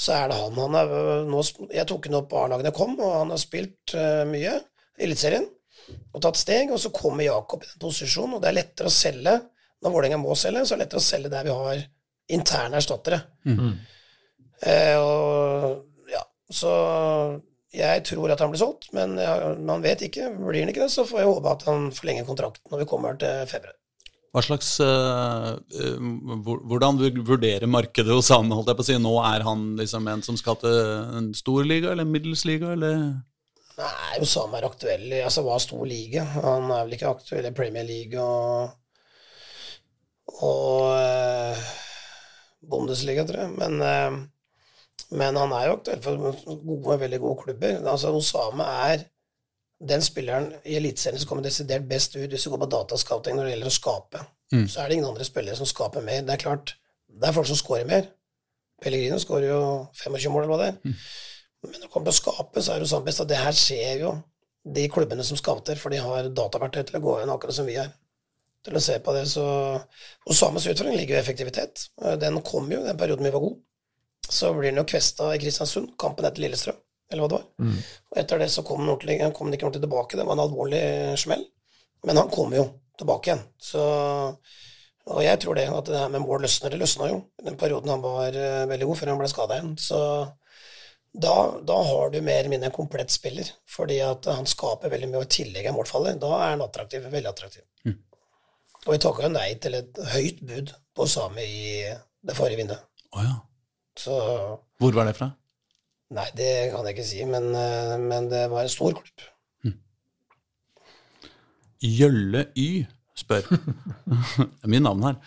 så 0.00 0.12
er 0.16 0.28
det 0.32 0.40
han. 0.40 0.58
han 0.58 0.74
er, 0.74 0.92
nå, 1.30 1.44
jeg 1.70 1.86
tok 1.86 2.06
han 2.10 2.18
opp 2.18 2.28
på 2.32 2.42
A-lagene 2.42 2.74
kom, 2.74 2.98
og 2.98 3.14
han 3.20 3.30
har 3.30 3.38
spilt 3.38 3.94
uh, 3.94 4.24
mye 4.26 4.58
i 4.98 5.06
Eliteserien 5.06 5.46
og 6.14 6.20
tatt 6.22 6.36
steg. 6.40 6.70
Og 6.74 6.80
så 6.82 6.90
kommer 6.90 7.22
Jakob 7.28 7.62
i 7.62 7.70
den 7.70 7.78
posisjonen, 7.82 8.34
og 8.38 8.42
det 8.42 8.50
er 8.50 8.58
lettere 8.58 8.90
å 8.90 8.94
selge 8.94 9.38
når 9.80 9.94
Vålerenga 9.94 10.20
må 10.20 10.36
selge, 10.38 10.64
så 10.66 10.74
er 10.74 10.80
det 10.80 10.86
lettere 10.86 11.02
å 11.02 11.06
selge 11.06 11.32
der 11.32 11.46
vi 11.46 11.56
har 11.56 11.84
interne 12.30 12.80
erstattere. 12.80 13.20
Mm. 13.48 13.72
Eh, 14.60 14.96
og 15.00 16.10
ja, 16.12 16.22
så 16.52 16.72
jeg 17.74 18.04
tror 18.06 18.32
at 18.34 18.42
han 18.42 18.52
blir 18.52 18.60
solgt, 18.60 18.90
men 18.96 19.16
ja, 19.20 19.34
man 19.56 19.84
vet 19.84 20.02
ikke. 20.06 20.30
Blir 20.36 20.64
han 20.64 20.72
ikke 20.72 20.84
det, 20.84 20.92
så 20.94 21.06
får 21.08 21.22
jeg 21.22 21.30
håpe 21.30 21.54
at 21.54 21.68
han 21.70 21.90
forlenger 21.94 22.28
kontrakten 22.28 22.72
når 22.72 22.82
vi 22.82 22.90
kommer 22.90 23.20
til 23.20 23.46
februar. 23.50 23.76
Hva 24.30 24.42
slags 24.46 24.76
eh, 24.84 25.94
Hvordan 26.70 27.00
vurderer 27.26 27.66
markedet 27.66 28.14
hos 28.14 28.28
Same, 28.30 28.54
holdt 28.54 28.70
jeg 28.70 28.78
på 28.78 28.84
å 28.84 28.86
si? 28.86 28.98
Nå 29.02 29.14
er 29.26 29.42
han 29.42 29.64
liksom 29.80 30.06
en 30.12 30.22
som 30.22 30.38
skal 30.38 30.60
til 30.60 30.76
en 31.18 31.32
stor 31.34 31.66
liga, 31.66 31.90
eller 31.90 32.06
en 32.06 32.14
middels 32.14 32.44
liga, 32.46 32.76
eller 32.76 33.00
Nei, 33.80 34.20
Osama 34.20 34.58
er 34.58 34.66
aktuell 34.68 35.06
altså, 35.22 35.42
hva 35.46 35.56
stor 35.62 35.86
liga. 35.88 36.26
Han 36.36 36.68
er 36.68 36.84
vel 36.84 36.98
ikke 36.98 37.10
aktuell 37.14 37.48
i 37.48 37.54
Premier 37.56 37.86
League 37.88 38.20
og 38.20 38.76
og 40.46 40.90
eh, 40.96 41.70
Bundesliga, 42.70 43.24
tror 43.28 43.44
jeg. 43.44 43.54
Men, 43.60 43.80
eh, 43.84 45.06
men 45.20 45.38
han 45.40 45.54
er 45.56 45.68
jo 45.68 45.78
aktuell 45.78 46.02
for 46.04 46.60
gode, 46.64 47.00
veldig 47.04 47.20
gode 47.22 47.42
klubber. 47.44 47.80
Altså, 47.80 48.12
Osame 48.16 48.66
er 48.90 49.06
den 49.80 50.04
spilleren 50.04 50.50
i 50.68 50.76
Eliteserien 50.76 51.20
som 51.20 51.30
kommer 51.30 51.46
desidert 51.46 51.86
best 51.88 52.16
ut 52.18 52.28
hvis 52.28 52.44
du 52.44 52.50
går 52.52 52.60
på 52.66 52.70
datascouting 52.74 53.38
når 53.38 53.48
det 53.48 53.54
gjelder 53.54 53.72
å 53.72 53.78
skape. 53.78 54.24
Mm. 54.52 54.66
Så 54.68 54.82
er 54.82 54.88
det 54.88 54.98
ingen 54.98 55.08
andre 55.08 55.26
spillere 55.26 55.56
som 55.56 55.68
skaper 55.68 56.04
mer. 56.04 56.24
Det 56.26 56.34
er 56.34 56.42
klart, 56.42 56.74
det 57.08 57.28
er 57.28 57.36
folk 57.36 57.48
som 57.48 57.58
scorer 57.58 57.88
mer. 57.88 58.10
Pellegrino 58.80 59.18
skårer 59.20 59.50
jo 59.50 59.62
25 59.96 60.32
mål, 60.32 60.44
eller 60.44 60.52
hva 60.52 60.60
det 60.60 60.68
er. 60.70 60.98
Men 61.60 61.74
når 61.74 61.84
det 61.84 61.90
kommer 61.92 62.08
til 62.08 62.16
å 62.16 62.20
skape, 62.20 62.62
så 62.62 62.72
er 62.72 62.80
det 62.80 62.86
jo 62.88 62.92
sånn 62.94 63.06
best 63.06 63.22
at 63.24 63.30
det 63.30 63.40
her 63.40 63.56
skjer 63.56 64.04
jo 64.06 64.12
de 64.76 64.86
klubbene 64.92 65.24
som 65.24 65.38
scouter, 65.40 65.76
for 65.80 65.92
de 65.92 66.00
har 66.00 66.28
dataverktøy 66.36 66.82
til 66.88 66.98
å 66.98 67.02
gå 67.04 67.16
inn 67.22 67.32
akkurat 67.32 67.56
som 67.56 67.68
vi 67.68 67.76
har. 67.80 67.92
Til 68.66 68.76
å 68.76 68.82
se 68.84 68.98
på 69.00 69.14
det, 69.16 69.24
så 69.30 69.44
Og 69.80 70.36
Sames 70.36 70.66
utfordring 70.68 70.98
ligger 70.98 71.16
jo 71.16 71.20
i 71.20 71.24
effektivitet. 71.24 71.86
Eh, 72.04 72.16
Den 72.20 72.40
kom 72.44 72.70
jo 72.72 72.82
den 72.84 72.98
perioden 73.00 73.24
vi 73.24 73.32
var 73.34 73.44
gode. 73.44 73.62
Så 74.30 74.52
blir 74.54 74.70
den 74.70 74.82
jo 74.82 74.86
kvesta 74.86 75.32
i 75.34 75.40
Kristiansund, 75.42 75.94
kampen 75.98 76.26
etter 76.28 76.44
Lillestrøm, 76.44 76.76
eller 77.10 77.24
hva 77.24 77.28
det 77.30 77.38
var. 77.38 77.46
Mm. 77.58 77.78
Og 78.12 78.18
etter 78.22 78.38
det 78.38 78.50
så 78.52 78.62
kom 78.62 78.84
han, 78.84 79.32
kom 79.34 79.48
han 79.48 79.56
ikke 79.56 79.66
ordentlig 79.66 79.82
tilbake. 79.86 80.18
Det 80.18 80.26
var 80.28 80.36
en 80.36 80.44
alvorlig 80.44 80.82
smell. 81.18 81.42
Men 82.06 82.20
han 82.20 82.30
kom 82.32 82.52
jo 82.54 82.66
tilbake 83.00 83.30
igjen. 83.30 83.46
Så 83.58 83.82
Og 85.10 85.22
jeg 85.24 85.40
tror 85.40 85.56
det 85.56 85.64
at 85.66 85.88
det 85.88 85.98
her 85.98 86.12
med 86.12 86.22
mål 86.22 86.44
løsner, 86.44 86.70
det 86.70 86.78
løsna 86.78 87.08
jo 87.08 87.22
den 87.42 87.56
perioden 87.58 87.90
han 87.90 88.02
var 88.04 88.36
eh, 88.36 88.66
veldig 88.68 88.86
god, 88.86 88.98
før 89.00 89.10
han 89.10 89.18
ble 89.18 89.30
skada 89.32 89.56
igjen. 89.56 89.72
Så 89.80 89.98
da, 91.10 91.34
da 91.66 91.78
har 91.88 92.12
du 92.12 92.20
mer 92.20 92.38
eller 92.42 92.52
mindre 92.52 92.68
en 92.70 92.76
komplett 92.76 93.10
spiller, 93.10 93.48
fordi 93.66 93.98
at 94.04 94.28
han 94.30 94.46
skaper 94.46 94.92
veldig 94.92 95.08
mye, 95.10 95.24
og 95.24 95.26
i 95.26 95.34
tillegg 95.40 95.66
er 95.66 95.74
målfallet. 95.74 96.20
Da 96.22 96.30
er 96.36 96.52
han 96.52 96.62
attraktiv, 96.62 97.08
veldig 97.10 97.32
attraktiv. 97.32 97.64
Mm. 97.88 97.96
Og 98.86 98.94
vi 98.94 99.00
takka 99.02 99.26
jo 99.26 99.32
nei 99.34 99.50
til 99.60 99.76
et 99.76 99.98
høyt 100.14 100.40
bud 100.46 100.72
på 100.96 101.06
Sami 101.10 101.44
i 101.44 101.82
det 102.26 102.36
forrige 102.36 102.62
vinduet. 102.62 102.86
Oh, 103.12 103.22
ja. 103.24 103.36
Så 103.98 104.14
Hvor 104.80 104.96
var 104.96 105.08
det 105.10 105.16
fra? 105.18 105.32
nei, 106.10 106.26
det 106.34 106.72
kan 106.72 106.86
jeg 106.88 106.96
ikke 106.96 107.06
si, 107.06 107.20
men, 107.28 107.44
eh, 107.54 107.92
men 108.02 108.26
det 108.30 108.46
var 108.50 108.64
en 108.64 108.72
stor 108.72 108.96
klubb. 108.98 109.26
Jølle 111.80 112.48
Y 112.58 112.84
spør. 113.16 113.46
det 113.48 114.64
er 114.64 114.72
mye 114.72 114.82
navn 114.84 115.06
her. 115.06 115.20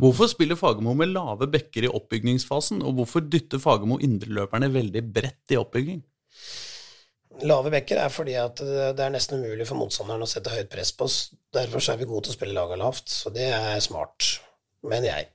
Hvorfor 0.00 0.30
spiller 0.30 0.58
Fagermo 0.58 0.94
med 0.94 1.10
lave 1.10 1.48
bekker 1.50 1.86
i 1.86 1.90
oppbyggingsfasen, 1.90 2.80
og 2.86 2.96
hvorfor 2.98 3.24
dytter 3.26 3.62
Fagermo 3.62 3.98
indreløperne 4.02 4.70
veldig 4.72 5.02
bredt 5.14 5.54
i 5.54 5.58
oppbygging? 5.58 6.00
Lave 7.46 7.72
bekker 7.72 8.00
er 8.02 8.12
fordi 8.12 8.36
at 8.40 8.60
det 8.60 9.04
er 9.04 9.12
nesten 9.12 9.40
umulig 9.40 9.66
for 9.68 9.80
motstanderen 9.80 10.24
å 10.24 10.28
sette 10.28 10.52
høyt 10.52 10.70
press 10.72 10.92
på 10.96 11.06
oss. 11.06 11.18
Derfor 11.54 11.82
er 11.82 12.00
vi 12.00 12.08
gode 12.08 12.26
til 12.26 12.34
å 12.34 12.38
spille 12.38 12.56
laga 12.56 12.78
lavt, 12.80 13.08
så 13.12 13.32
det 13.34 13.48
er 13.54 13.80
smart, 13.84 14.36
mener 14.86 15.08
jeg. 15.10 15.28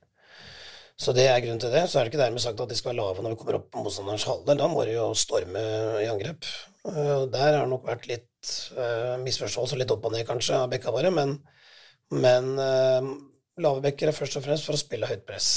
Så 0.96 1.12
det 1.12 1.26
er 1.28 1.41
grunnen 1.44 1.60
til 1.60 1.74
det. 1.74 1.84
Så 1.91 2.00
er 2.00 2.06
det 2.06 2.13
ikke 2.13 2.22
dermed 2.22 2.44
sagt 2.44 2.62
at 2.63 2.72
de 2.72 2.78
skal 2.80 2.94
være 2.94 3.02
lave 3.02 3.24
når 3.24 3.34
vi 3.34 3.39
kommer 3.41 3.58
opp 3.58 3.68
på 3.74 3.84
motstanderens 3.84 4.28
halvdel. 4.30 4.60
Da 4.62 4.70
må 4.72 4.86
de 4.88 4.96
jo 4.96 5.10
storme 5.18 5.63
i 6.00 6.08
angrep. 6.08 6.48
Eh, 6.88 7.26
Der 7.34 7.50
har 7.50 7.63
det 7.65 7.72
nok 7.72 7.88
vært 7.89 8.08
litt 8.12 8.52
uh, 8.78 9.15
misforståelse, 9.24 9.80
litt 9.82 9.91
opp 9.91 10.08
og 10.08 10.15
ned 10.15 10.28
kanskje, 10.28 10.62
av 10.62 10.70
bekka 10.72 10.94
våre, 10.96 11.12
men, 11.12 11.36
men 12.15 12.52
uh, 12.62 13.10
lave 13.60 13.84
bekker 13.89 14.12
er 14.12 14.15
først 14.15 14.39
og 14.39 14.46
fremst 14.48 14.70
for 14.70 14.78
å 14.78 14.80
spille 14.80 15.10
høyt 15.10 15.26
press. 15.28 15.50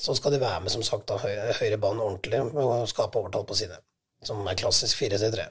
Så 0.00 0.16
skal 0.16 0.34
de 0.34 0.42
være 0.42 0.64
med, 0.64 0.72
som 0.74 0.84
sagt, 0.84 1.08
da, 1.08 1.16
høy, 1.20 1.54
høyre 1.60 1.80
banen 1.80 2.04
ordentlig 2.04 2.42
og 2.42 2.88
skape 2.90 3.20
overtall 3.20 3.46
på 3.48 3.56
side 3.56 3.80
som 4.26 4.46
er 4.48 4.58
klassisk 4.60 5.00
4-3-3. 5.00 5.46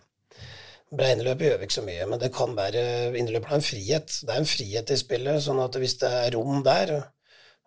Breineløp 0.89 1.43
gjør 1.45 1.59
vi 1.59 1.67
ikke 1.67 1.77
så 1.77 1.85
mye, 1.85 2.05
men 2.09 2.21
det 2.21 2.31
kan 2.33 2.55
være 2.57 2.81
Inneløpet 3.13 3.51
har 3.51 3.59
en 3.59 3.65
frihet. 3.65 4.15
Det 4.25 4.33
er 4.33 4.41
en 4.41 4.49
frihet 4.49 4.93
i 4.93 4.97
spillet, 4.97 5.43
sånn 5.45 5.61
at 5.61 5.77
hvis 5.77 5.99
det 6.01 6.09
er 6.09 6.33
rom 6.33 6.63
der 6.65 6.95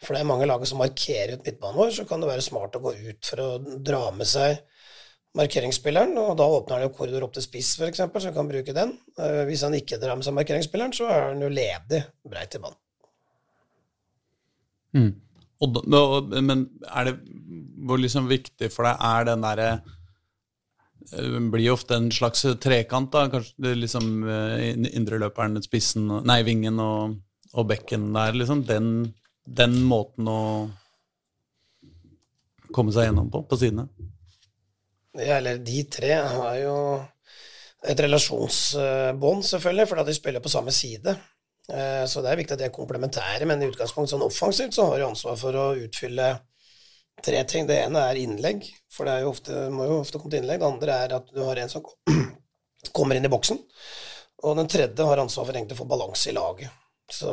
For 0.02 0.16
det 0.16 0.24
er 0.24 0.26
mange 0.26 0.48
lag 0.50 0.64
som 0.66 0.80
markerer 0.82 1.36
ut 1.36 1.44
midtbanen 1.46 1.78
vår, 1.78 1.92
så 1.94 2.04
kan 2.08 2.22
det 2.22 2.30
være 2.32 2.42
smart 2.42 2.74
å 2.74 2.82
gå 2.82 2.94
ut 2.98 3.28
for 3.28 3.42
å 3.44 3.50
dra 3.78 4.08
med 4.10 4.26
seg 4.26 4.58
markeringsspilleren, 5.38 6.16
og 6.20 6.34
da 6.36 6.48
åpner 6.50 6.76
han 6.76 6.88
jo 6.88 6.94
korridor 6.96 7.28
opp 7.28 7.36
til 7.36 7.44
spiss, 7.44 7.76
f.eks., 7.78 8.02
så 8.02 8.26
han 8.26 8.34
kan 8.36 8.50
bruke 8.50 8.74
den. 8.76 8.96
Eh, 9.16 9.44
Hvis 9.48 9.62
han 9.64 9.76
ikke 9.78 10.00
drar 10.02 10.18
med 10.18 10.26
seg 10.26 10.34
markeringsspilleren, 10.36 10.92
så 10.96 11.06
er 11.08 11.28
han 11.30 11.44
jo 11.44 11.52
ledig 11.52 12.02
breit 12.28 12.58
i 12.58 12.60
banen. 12.60 12.80
Og 15.62 15.78
da, 15.78 16.02
men 16.42 16.66
er 16.90 17.08
det 17.08 17.14
hvor 17.86 18.00
liksom 18.02 18.26
viktig 18.28 18.68
for 18.74 18.84
deg 18.88 18.98
er 19.06 19.28
den 19.30 19.46
derre 19.46 19.68
blir 21.52 21.64
jo 21.66 21.74
ofte 21.76 21.96
en 21.98 22.10
slags 22.14 22.44
trekant, 22.62 23.10
da. 23.12 23.26
Kanskje 23.32 23.74
liksom 23.78 24.10
eh, 24.28 24.68
in- 24.72 24.90
indreløperen, 24.92 25.58
spissen, 25.64 26.06
nei, 26.28 26.40
vingen 26.46 26.78
og, 26.82 27.16
og 27.52 27.68
bekken 27.70 28.10
der, 28.14 28.36
liksom. 28.38 28.62
Den, 28.68 28.92
den 29.46 29.78
måten 29.88 30.28
å 30.30 30.40
komme 32.72 32.92
seg 32.94 33.08
gjennom 33.10 33.28
på, 33.32 33.42
på 33.48 33.58
sidene. 33.60 33.88
Ja, 35.18 35.36
eller 35.42 35.58
de 35.60 35.82
tre 35.92 36.14
har 36.22 36.54
jo 36.62 36.76
et 37.84 37.98
relasjonsbånd, 38.00 39.42
selvfølgelig, 39.44 39.88
fordi 39.90 40.06
de 40.08 40.14
spiller 40.16 40.40
på 40.44 40.52
samme 40.52 40.72
side. 40.72 41.16
Eh, 41.68 42.04
Så 42.08 42.22
det 42.22 42.30
er 42.32 42.38
viktig 42.40 42.54
at 42.56 42.62
de 42.62 42.68
er 42.70 42.74
komplementære, 42.74 43.46
men 43.50 43.60
i 43.60 43.68
utgangspunktet 43.68 44.14
sånn 44.14 44.24
offensivt 44.24 44.74
så 44.78 44.86
har 44.88 45.02
de 45.02 45.08
ansvar 45.10 45.36
for 45.40 45.58
å 45.58 45.66
utfylle 45.82 46.30
tre 47.24 47.42
ting. 47.48 47.66
Det 47.68 47.78
ene 47.84 48.04
er 48.08 48.20
innlegg, 48.22 48.66
for 48.92 49.08
det 49.08 49.16
er 49.16 49.26
jo 49.26 49.32
ofte, 49.34 49.64
må 49.74 49.88
jo 49.88 50.00
ofte 50.00 50.20
komme 50.20 50.32
til 50.32 50.42
innlegg. 50.42 50.62
Det 50.62 50.70
andre 50.70 51.00
er 51.04 51.16
at 51.18 51.32
du 51.32 51.42
har 51.44 51.60
en 51.60 51.72
som 51.72 51.84
kommer 52.96 53.18
inn 53.18 53.28
i 53.28 53.32
boksen. 53.32 53.60
Og 54.42 54.56
den 54.58 54.70
tredje 54.70 55.06
har 55.06 55.22
ansvar 55.22 55.46
for 55.46 55.56
egentlig 55.56 55.78
å 55.78 55.82
få 55.84 55.90
balanse 55.90 56.30
i 56.32 56.36
laget. 56.36 56.72
Så 57.12 57.30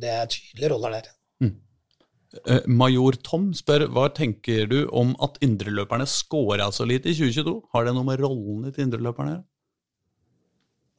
det 0.00 0.10
er 0.10 0.30
tydelige 0.30 0.72
roller 0.72 0.96
der. 0.96 1.12
Mm. 1.42 1.54
Major 2.80 3.18
Tom 3.22 3.50
spør 3.54 3.86
hva 3.92 4.08
tenker 4.14 4.66
du 4.70 4.80
om 4.88 5.12
at 5.22 5.36
indreløperne 5.44 6.06
scora 6.08 6.70
så 6.72 6.86
lite 6.88 7.12
i 7.12 7.16
2022? 7.18 7.58
Har 7.74 7.86
det 7.86 7.94
noe 7.96 8.08
med 8.08 8.22
rollene 8.22 8.72
til 8.72 8.86
indreløperne 8.86 9.34
å 9.34 9.36
gjøre? 9.36 9.48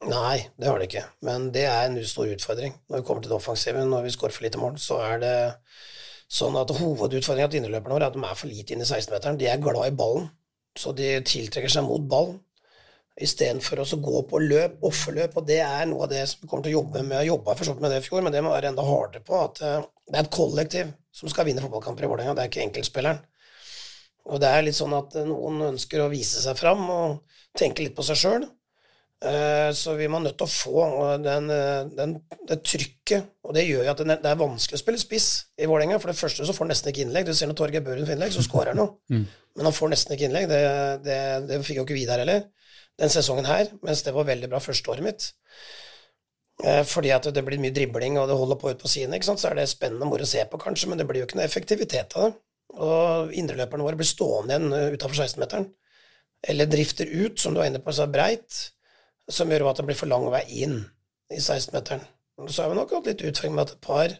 Nei, 0.04 0.36
det 0.60 0.68
har 0.68 0.80
det 0.80 0.88
ikke. 0.90 1.04
Men 1.24 1.48
det 1.54 1.64
er 1.64 1.86
en 1.88 1.98
stor 2.06 2.28
utfordring. 2.28 2.74
Når 2.90 3.00
vi 3.00 3.06
kommer 3.08 3.24
til 3.24 3.32
det 3.32 3.38
offensive, 3.38 3.84
når 3.88 4.04
vi 4.04 4.12
skårer 4.12 4.36
for 4.36 4.46
lite 4.46 4.60
mål, 4.60 4.76
så 4.80 4.98
er 5.00 5.20
det 5.22 5.36
sånn 6.30 6.56
at 6.58 6.72
hovedutfordringen 6.74 7.52
til 7.52 7.62
innerløperne 7.62 7.96
våre 7.96 8.08
er 8.08 8.12
at 8.12 8.16
de 8.16 8.24
er 8.24 8.38
for 8.38 8.50
lite 8.50 8.74
inne 8.74 8.86
i 8.86 8.88
16-meteren. 8.88 9.38
De 9.40 9.48
er 9.50 9.62
glad 9.62 9.86
i 9.86 9.94
ballen, 9.96 10.28
så 10.78 10.94
de 10.96 11.16
tiltrekker 11.26 11.72
seg 11.72 11.86
mot 11.86 12.02
ballen 12.10 12.40
istedenfor 13.14 13.78
å 13.78 14.00
gå 14.02 14.22
på 14.30 14.40
løp, 14.42 14.80
offerløp. 14.88 15.36
Og 15.38 15.46
det 15.46 15.60
er 15.62 15.86
noe 15.90 16.06
av 16.06 16.10
det 16.10 16.24
som 16.30 16.42
vi 16.42 16.50
kommer 16.50 16.66
til 16.66 16.74
å 16.74 16.80
jobbe 16.80 17.04
med. 17.04 17.20
Jeg 17.20 17.30
jobba 17.30 17.54
for 17.54 17.68
så 17.68 17.76
med 17.78 17.94
det 17.94 18.00
i 18.02 18.06
fjor, 18.08 18.24
men 18.26 18.34
det 18.34 18.42
må 18.42 18.50
være 18.54 18.72
enda 18.72 18.86
hardere 18.86 19.22
på. 19.26 19.38
At 19.38 19.62
eh, 19.62 19.84
det 20.10 20.18
er 20.18 20.24
et 20.24 20.34
kollektiv 20.34 20.90
som 21.14 21.30
skal 21.30 21.46
vinne 21.46 21.62
fotballkamper 21.62 22.06
i 22.06 22.10
Vålerenga, 22.10 22.34
det 22.34 22.42
er 22.44 22.50
ikke 22.50 22.64
enkeltspilleren. 22.64 23.22
Og 24.34 24.40
det 24.40 24.50
er 24.50 24.64
litt 24.64 24.76
sånn 24.76 24.94
at 24.96 25.14
noen 25.28 25.60
ønsker 25.68 26.02
å 26.02 26.10
vise 26.10 26.40
seg 26.42 26.56
fram 26.58 26.82
og 26.90 27.38
tenke 27.54 27.84
litt 27.84 27.94
på 27.94 28.06
seg 28.06 28.18
sjøl. 28.18 28.46
Eh, 29.24 29.70
så 29.76 29.94
vi 29.96 30.08
må 30.10 30.18
nødt 30.20 30.36
til 30.40 30.48
å 30.48 30.50
få 30.50 30.88
den, 31.22 31.46
den, 31.94 32.16
det 32.48 32.58
trykket, 32.66 33.30
og 33.46 33.54
det 33.56 33.64
gjør 33.64 33.86
jo 33.86 33.92
at 33.94 34.02
det 34.10 34.18
er 34.32 34.40
vanskelig 34.40 34.80
å 34.80 34.82
spille 34.82 35.00
spiss 35.00 35.28
i 35.60 35.68
Vålerenga. 35.70 36.00
For 36.02 36.12
det 36.12 36.18
første 36.18 36.44
så 36.44 36.56
får 36.56 36.66
han 36.66 36.74
nesten 36.74 36.90
ikke 36.90 37.06
innlegg. 37.06 37.28
Du 37.28 37.36
ser 37.36 37.48
når 37.48 37.60
Torgeir 37.60 37.86
Børen 37.86 38.04
får 38.04 38.16
innlegg, 38.16 38.34
så 38.34 38.44
skårer 38.44 38.74
han 38.74 38.82
jo. 38.82 38.90
Mm. 39.12 39.24
Men 39.54 39.70
han 39.70 39.76
får 39.76 39.94
nesten 39.94 40.16
ikke 40.16 40.28
innlegg. 40.28 40.50
Det, 40.50 40.60
det, 41.06 41.22
det 41.48 41.62
fikk 41.64 41.80
jo 41.80 41.86
ikke 41.88 41.98
vi 42.00 42.08
der 42.10 42.24
heller 42.24 42.44
den 43.00 43.10
sesongen 43.10 43.48
her, 43.48 43.70
mens 43.82 44.04
det 44.06 44.14
var 44.14 44.28
veldig 44.28 44.50
bra 44.52 44.60
første 44.62 44.92
året 44.92 45.06
mitt. 45.06 45.28
Eh, 46.62 46.82
fordi 46.86 47.10
at 47.14 47.26
det 47.34 47.42
blir 47.46 47.62
mye 47.62 47.74
dribling, 47.74 48.18
og 48.20 48.28
det 48.30 48.38
holder 48.38 48.60
på 48.60 48.70
ut 48.70 48.82
på 48.82 48.90
sidene, 48.90 49.18
så 49.22 49.50
er 49.50 49.58
det 49.58 49.70
spennende 49.70 50.06
moro 50.08 50.26
å 50.26 50.30
se 50.30 50.44
på, 50.50 50.60
kanskje, 50.62 50.90
men 50.90 51.00
det 51.00 51.08
blir 51.08 51.22
jo 51.22 51.28
ikke 51.28 51.40
noe 51.40 51.48
effektivitet 51.48 52.14
av 52.18 52.28
det. 52.28 52.36
Og 52.74 53.34
indreløperne 53.38 53.86
våre 53.86 53.98
blir 53.98 54.08
stående 54.08 54.54
igjen 54.54 54.76
eh, 54.76 54.94
utafor 54.94 55.24
16-meteren. 55.24 55.68
Eller 56.44 56.68
drifter 56.70 57.08
ut, 57.08 57.38
som 57.40 57.54
du 57.54 57.60
var 57.60 57.70
inne 57.70 57.82
på, 57.82 57.92
så 57.94 58.06
breit, 58.10 58.60
som 59.30 59.50
gjør 59.50 59.70
at 59.70 59.80
det 59.80 59.86
blir 59.88 59.98
for 59.98 60.10
lang 60.10 60.26
vei 60.32 60.42
inn 60.64 60.80
i 61.32 61.40
16-meteren. 61.40 62.04
Så 62.48 62.64
har 62.64 62.72
vi 62.72 62.78
nok 62.78 62.92
hatt 62.96 63.08
litt 63.08 63.22
utfordring 63.22 63.54
med 63.54 63.68
at 63.68 63.76
et 63.76 63.84
par 63.84 64.16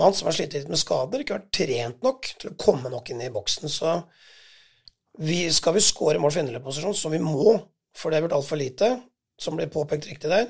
mann 0.00 0.14
som 0.16 0.28
har 0.28 0.36
slitt 0.36 0.56
litt 0.56 0.70
med 0.72 0.80
skader, 0.80 1.22
ikke 1.22 1.36
har 1.36 1.44
vært 1.44 1.56
trent 1.56 2.04
nok 2.04 2.30
til 2.40 2.50
å 2.50 2.58
komme 2.60 2.90
nok 2.92 3.12
inn 3.12 3.22
i 3.22 3.30
boksen. 3.32 3.70
Så 3.70 3.94
vi, 5.20 5.44
skal 5.52 5.76
vi 5.76 5.84
skåre 5.84 6.20
mål 6.20 6.32
for 6.32 6.42
innerløpsposisjon, 6.42 6.96
som 6.98 7.14
vi 7.14 7.20
må, 7.22 7.54
for 7.96 8.10
det 8.10 8.18
er 8.18 8.26
blitt 8.26 8.36
altfor 8.36 8.60
lite, 8.60 8.90
som 9.40 9.56
blir 9.58 9.70
påpekt 9.72 10.08
riktig 10.08 10.30
der, 10.32 10.48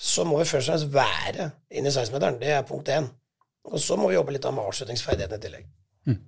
så 0.00 0.24
må 0.24 0.38
vi 0.40 0.48
først 0.48 0.70
og 0.70 0.72
fremst 0.72 0.94
være 0.94 1.50
inn 1.76 1.86
i 1.86 1.92
16-meteren. 1.92 2.40
Det 2.40 2.54
er 2.56 2.66
punkt 2.68 2.88
én. 2.88 3.10
Og 3.68 3.76
så 3.82 3.98
må 4.00 4.08
vi 4.08 4.16
jobbe 4.16 4.32
litt 4.32 4.46
med 4.48 4.64
avslutningsferdighetene 4.64 5.36
i 5.36 5.44
tillegg. 5.44 5.66
Mm. 6.08 6.20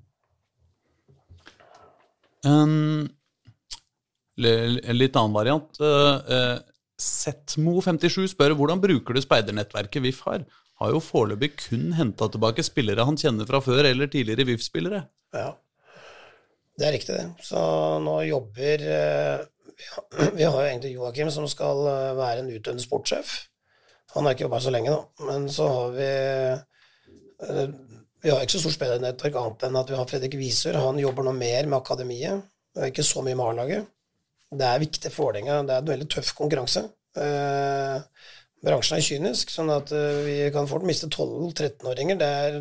Um, 2.44 3.06
litt 4.36 5.16
annen 5.16 5.36
variant. 5.38 5.80
Uh, 5.80 6.60
Setmo57 7.02 8.30
spør 8.32 8.54
hvordan 8.58 8.82
bruker 8.82 9.16
du 9.16 9.22
speidernettverket 9.24 10.04
VIF 10.04 10.22
har? 10.28 10.46
Har 10.82 10.94
jo 10.94 11.02
foreløpig 11.02 11.52
kun 11.66 11.92
henta 11.98 12.28
tilbake 12.30 12.64
spillere 12.66 13.06
han 13.06 13.18
kjenner 13.18 13.48
fra 13.48 13.60
før, 13.62 13.84
eller 13.90 14.10
tidligere 14.10 14.48
VIF-spillere. 14.48 15.04
Ja, 15.34 15.52
det 16.78 16.86
er 16.88 16.94
riktig, 16.96 17.16
det. 17.18 17.46
Så 17.46 17.60
nå 18.02 18.16
jobber 18.26 18.84
uh, 18.88 19.42
vi 20.36 20.44
har 20.44 20.56
jo 20.56 20.66
egentlig 20.66 20.92
Joakim 20.96 21.30
som 21.32 21.46
skal 21.50 21.86
eh, 21.90 22.10
være 22.18 22.42
en 22.42 22.50
utøvende 22.52 22.84
sportssjef. 22.84 23.32
Han 24.14 24.26
har 24.26 24.34
ikke 24.34 24.46
jobba 24.46 24.60
så 24.62 24.72
lenge, 24.74 24.92
da. 24.92 25.26
Men 25.28 25.48
så 25.52 25.68
har 25.72 25.94
vi 25.96 26.10
eh, 27.48 27.72
Vi 28.22 28.30
har 28.30 28.44
ikke 28.44 28.54
så 28.54 28.62
stort 28.62 28.76
spillernettverk 28.76 29.38
annet 29.40 29.64
enn 29.66 29.78
at 29.80 29.90
vi 29.90 29.98
har 29.98 30.08
Fredrik 30.10 30.36
Visør. 30.38 30.78
Han 30.84 31.00
jobber 31.02 31.26
nå 31.26 31.32
mer 31.34 31.66
med 31.66 31.78
akademiet, 31.80 32.44
ikke 32.86 33.02
så 33.06 33.24
mye 33.24 33.34
med 33.38 33.48
A-laget. 33.48 33.88
Det 34.52 34.68
er 34.68 34.82
viktig 34.82 35.12
for 35.12 35.30
Vålerenga. 35.30 35.62
Det 35.66 35.74
er 35.74 35.84
en 35.84 35.92
veldig 35.92 36.08
tøff 36.12 36.32
konkurranse. 36.36 36.84
Eh, 37.16 38.26
bransjen 38.62 38.98
er 38.98 39.04
kynisk, 39.04 39.50
sånn 39.50 39.72
at 39.74 39.90
vi 40.22 40.36
kan 40.54 40.68
fort 40.70 40.84
miste 40.86 41.08
12-13-åringer. 41.10 42.60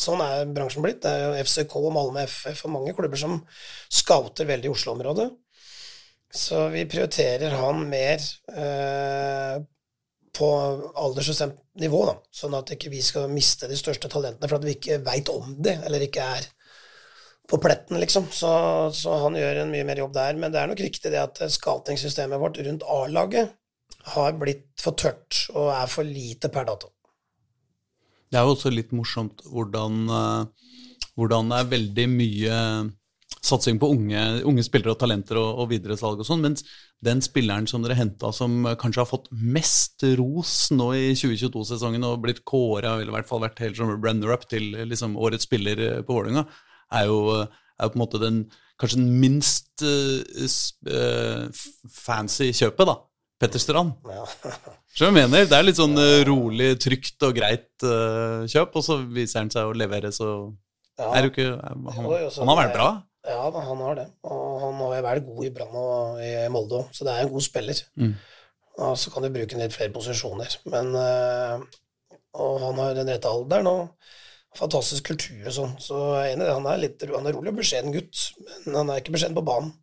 Sånn 0.00 0.22
er 0.22 0.44
bransjen 0.54 0.84
blitt. 0.84 1.00
Det 1.02 1.10
er 1.10 1.24
jo 1.24 1.46
FCK, 1.48 1.78
Malmö 1.96 2.26
FF 2.28 2.66
og 2.68 2.76
mange 2.76 2.94
klubber 2.94 3.18
som 3.18 3.40
scouter 3.88 4.46
veldig 4.52 4.70
i 4.70 4.74
Oslo-området. 4.76 5.30
Så 6.34 6.68
vi 6.74 6.82
prioriterer 6.90 7.54
han 7.54 7.84
mer 7.88 8.22
eh, 8.50 9.60
på 10.34 10.48
aldersbestemt 10.98 11.60
nivå, 11.78 12.00
da, 12.08 12.14
sånn 12.34 12.56
at 12.58 12.72
ikke 12.74 12.90
vi 12.90 13.02
skal 13.06 13.30
miste 13.30 13.68
de 13.70 13.78
største 13.78 14.10
talentene 14.10 14.50
for 14.50 14.58
at 14.58 14.66
vi 14.66 14.74
ikke 14.74 14.98
veit 15.06 15.30
om 15.30 15.54
det, 15.62 15.76
eller 15.86 16.02
ikke 16.02 16.26
er 16.38 16.48
på 17.50 17.60
pletten, 17.60 18.00
liksom. 18.00 18.30
Så, 18.32 18.50
så, 18.96 19.18
han 19.24 19.36
gjør 19.38 19.62
en 19.62 19.72
mye 19.74 19.84
mer 19.86 20.00
jobb 20.00 20.14
der. 20.16 20.40
Men 20.40 20.54
det 20.54 20.62
er 20.62 20.70
nok 20.70 20.82
riktig 20.84 21.12
det 21.12 21.20
at 21.20 21.42
scouting-systemet 21.52 22.40
vårt 22.40 22.60
rundt 22.64 22.86
A-laget 22.88 23.54
har 24.14 24.36
blitt 24.40 24.68
for 24.80 24.96
tørt 25.00 25.46
og 25.54 25.70
er 25.72 25.88
for 25.90 26.08
lite 26.08 26.50
per 26.52 26.68
dato. 26.68 26.90
Det 28.32 28.40
er 28.40 28.44
jo 28.44 28.56
også 28.56 28.72
litt 28.72 28.92
morsomt 28.96 29.44
hvordan, 29.46 30.04
eh, 30.10 30.68
hvordan 31.14 31.52
det 31.52 31.60
er 31.60 31.72
veldig 31.72 32.06
mye 32.10 32.58
satsing 33.44 33.78
på 33.80 33.90
unge, 33.92 34.20
unge 34.48 34.64
spillere 34.64 34.94
og 34.94 35.00
talenter 35.00 35.38
og, 35.38 35.60
og 35.62 35.70
videresalg 35.70 36.22
og 36.22 36.26
sånn, 36.26 36.42
mens 36.44 36.64
den 37.04 37.20
spilleren 37.24 37.68
som 37.68 37.84
dere 37.84 37.96
henta 37.98 38.30
som 38.32 38.64
kanskje 38.80 39.02
har 39.02 39.10
fått 39.10 39.28
mest 39.30 40.04
ros 40.18 40.70
nå 40.72 40.88
i 40.96 41.10
2022-sesongen 41.12 42.06
og 42.08 42.22
blitt 42.24 42.40
kåra, 42.48 42.96
eller 42.96 43.12
i 43.12 43.16
hvert 43.18 43.28
fall 43.28 43.44
vært 43.44 43.60
helt 43.60 43.76
som 43.78 43.92
runner-up 43.92 44.48
til 44.48 44.72
liksom, 44.88 45.18
årets 45.20 45.44
spiller 45.44 45.84
på 46.06 46.16
Vålerenga, 46.16 46.46
er, 46.94 47.08
er 47.08 47.88
jo 47.88 47.90
på 47.90 47.98
en 47.98 48.04
måte 48.04 48.22
den 48.22 48.44
kanskje 48.80 49.00
den 49.00 49.10
minst 49.22 49.84
uh, 49.84 51.44
fancy 51.94 52.50
kjøpet, 52.54 52.88
da. 52.90 52.96
Petter 53.40 53.62
Strand. 53.62 53.96
Ja. 54.08 54.24
Så 54.96 55.08
jeg 55.08 55.16
mener, 55.16 55.46
Det 55.50 55.56
er 55.56 55.66
litt 55.66 55.78
sånn 55.80 55.96
uh, 55.98 56.22
rolig, 56.26 56.74
trygt 56.82 57.24
og 57.26 57.34
greit 57.36 57.86
uh, 57.86 58.44
kjøp, 58.50 58.76
og 58.78 58.84
så 58.86 59.00
viser 59.02 59.42
han 59.42 59.50
seg 59.50 59.66
å 59.66 59.74
levere, 59.74 60.12
så 60.14 60.28
ja. 61.00 61.08
er 61.10 61.26
jo 61.26 61.32
ikke 61.32 61.48
Han, 61.50 61.88
han 61.90 62.52
har 62.52 62.60
vært 62.60 62.76
bra. 62.76 62.90
Ja, 63.26 63.40
han 63.50 63.82
har 63.82 63.98
det. 63.98 64.04
Og 64.28 64.60
han 64.62 64.78
har 64.84 65.02
vært 65.08 65.26
god 65.26 65.48
i 65.48 65.50
Brann 65.54 65.78
og 65.80 66.20
i 66.22 66.30
Molde 66.52 66.82
òg, 66.82 66.92
så 66.94 67.06
det 67.08 67.14
er 67.14 67.24
en 67.24 67.32
god 67.32 67.46
spiller. 67.46 67.80
Mm. 67.98 68.12
Og 68.84 68.94
så 69.00 69.10
kan 69.10 69.24
du 69.24 69.32
bruke 69.34 69.58
litt 69.58 69.74
flere 69.74 69.94
posisjoner. 69.94 70.58
Men 70.70 70.94
Og 70.94 72.54
han 72.60 72.78
har 72.82 72.96
den 72.98 73.10
rette 73.10 73.30
alderen 73.30 73.70
og 73.70 74.14
fantastisk 74.58 75.10
kultur 75.10 75.48
og 75.48 75.56
sånn. 75.56 75.74
Så 75.82 76.00
en 76.22 76.44
av 76.44 76.56
han 76.58 76.68
er 76.70 76.82
litt 76.84 77.04
han 77.10 77.26
er 77.26 77.36
rolig 77.36 77.52
og 77.52 77.60
beskjeden 77.60 77.94
gutt, 77.94 78.28
men 78.66 78.78
han 78.80 78.92
er 78.92 79.02
ikke 79.02 79.14
beskjeden 79.16 79.38
på 79.38 79.46
banen. 79.46 79.74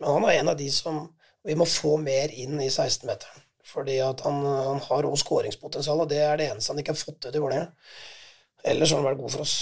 Men 0.00 0.10
han 0.12 0.28
er 0.28 0.40
en 0.40 0.52
av 0.52 0.58
de 0.60 0.68
som 0.72 1.04
vi 1.46 1.56
må 1.58 1.66
få 1.68 1.96
mer 2.02 2.32
inn 2.34 2.58
i 2.60 2.68
16-meteren. 2.68 3.44
Fordi 3.66 3.96
at 4.02 4.20
han, 4.22 4.44
han 4.44 4.78
har 4.84 5.08
òg 5.08 5.16
skåringspotensial, 5.18 6.04
og 6.04 6.10
det 6.10 6.20
er 6.22 6.38
det 6.38 6.50
eneste 6.52 6.72
han 6.72 6.82
ikke 6.82 6.94
har 6.94 7.00
fått 7.00 7.18
til 7.24 7.38
i 7.38 7.42
Vålerenga. 7.42 7.72
Ellers 8.66 8.92
har 8.92 9.02
han 9.02 9.08
vært 9.08 9.20
god 9.22 9.34
for 9.34 9.46
oss. 9.46 9.56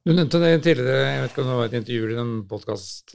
Du 0.00 0.14
nevnte 0.14 0.40
det 0.40 0.54
tidligere, 0.64 1.00
jeg 1.04 1.22
vet 1.22 1.34
ikke 1.34 1.42
om 1.42 1.50
det 1.50 1.56
var 1.58 1.68
et 1.68 1.76
intervju 1.76 2.06
eller 2.06 2.22
en 2.22 2.36
podkast, 2.48 3.12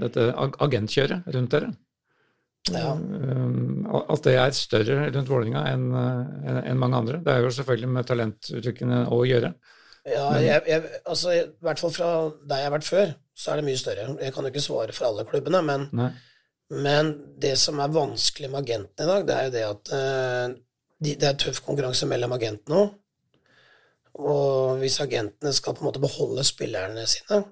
dette 0.00 0.26
agentkjøret 0.66 1.30
rundt 1.36 1.54
dere. 1.54 1.70
Ja. 2.68 2.92
Eh, 2.92 4.00
at 4.00 4.24
det 4.26 4.36
er 4.36 4.56
større 4.56 5.02
rundt 5.08 5.30
Vålerenga 5.32 5.64
enn 5.72 5.86
en 5.94 6.80
mange 6.80 6.98
andre. 7.00 7.20
Det 7.24 7.32
er 7.32 7.44
jo 7.44 7.52
selvfølgelig 7.56 7.92
med 7.96 8.08
talentutviklingen 8.10 9.08
å 9.08 9.22
gjøre. 9.28 9.54
Ja, 10.08 10.26
jeg, 10.40 10.62
jeg, 10.68 11.00
altså, 11.04 11.32
I 11.36 11.42
hvert 11.64 11.80
fall 11.82 11.92
fra 11.92 12.10
der 12.48 12.62
jeg 12.62 12.68
har 12.68 12.74
vært 12.74 12.88
før, 12.88 13.12
så 13.36 13.52
er 13.52 13.60
det 13.60 13.66
mye 13.68 13.80
større. 13.80 14.06
Jeg 14.20 14.34
kan 14.34 14.46
jo 14.46 14.52
ikke 14.52 14.64
svare 14.64 14.96
for 14.96 15.10
alle 15.10 15.26
klubbene, 15.28 15.60
men, 15.66 15.86
men 16.72 17.12
det 17.40 17.52
som 17.60 17.80
er 17.82 17.92
vanskelig 17.92 18.48
med 18.52 18.62
agentene 18.62 19.06
i 19.06 19.10
dag, 19.10 19.26
det 19.28 19.36
er 19.36 19.46
jo 19.46 19.54
det 19.56 19.66
at 19.68 19.92
uh, 19.92 20.56
de, 21.00 21.14
det 21.20 21.28
er 21.28 21.38
tøff 21.40 21.60
konkurranse 21.66 22.08
mellom 22.08 22.36
agentene 22.36 22.80
òg. 22.80 22.96
Og 24.20 24.80
hvis 24.80 24.98
agentene 25.04 25.52
skal 25.54 25.76
på 25.76 25.84
en 25.84 25.90
måte 25.90 26.02
beholde 26.02 26.44
spillerne 26.44 27.04
sine, 27.08 27.42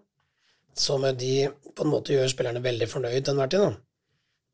så 0.78 0.96
må 1.00 1.12
de 1.16 1.48
på 1.48 1.84
en 1.84 1.92
måte 1.92 2.14
gjøre 2.14 2.32
spillerne 2.32 2.64
veldig 2.64 2.88
fornøyd 2.90 3.30
enhver 3.30 3.52
tid. 3.52 3.64
Da. 3.64 3.87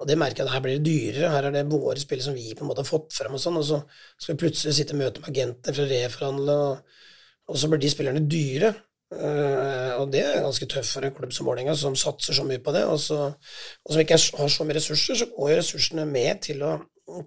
Og 0.02 0.08
det 0.10 0.16
merker 0.18 0.42
jeg 0.42 0.48
at 0.48 0.54
her 0.56 0.62
blir 0.64 0.78
det 0.78 0.88
dyrere. 0.88 1.30
Her 1.30 1.48
er 1.48 1.54
det 1.54 1.68
våre 1.70 2.00
spill 2.02 2.22
som 2.22 2.34
vi 2.34 2.54
på 2.56 2.64
en 2.64 2.70
måte 2.70 2.82
har 2.82 2.88
fått 2.88 3.14
frem, 3.14 3.36
og 3.36 3.42
sånn, 3.42 3.60
og 3.60 3.66
så 3.68 3.78
skal 4.18 4.34
vi 4.34 4.40
plutselig 4.42 4.74
sitte 4.76 4.96
og 4.96 5.00
møte 5.04 5.22
med 5.22 5.30
agenter 5.30 5.76
for 5.76 5.84
å 5.84 5.92
reforhandle, 5.92 6.56
og, 6.64 6.98
og, 7.46 7.60
så 7.60 7.70
blir 7.70 7.82
de 7.84 7.92
spillerne 7.92 8.24
dyre. 8.30 8.72
Uh, 9.14 10.00
og 10.00 10.08
det 10.10 10.24
er 10.26 10.42
ganske 10.42 10.66
tøft 10.66 10.96
for 10.96 11.06
en 11.06 11.14
klubb 11.14 11.34
som 11.36 11.46
Vålerenga, 11.46 11.76
som 11.78 11.94
satser 11.98 12.34
så 12.34 12.46
mye 12.48 12.62
på 12.64 12.74
det, 12.74 12.82
og, 12.90 12.98
så, 12.98 13.28
og 13.30 13.94
som 13.94 14.02
ikke 14.02 14.18
har 14.40 14.50
så 14.50 14.66
mye 14.66 14.78
ressurser, 14.80 15.20
så 15.20 15.30
går 15.30 15.52
jo 15.52 15.58
ressursene 15.60 16.06
med 16.10 16.42
til 16.48 16.64
å, 16.66 16.74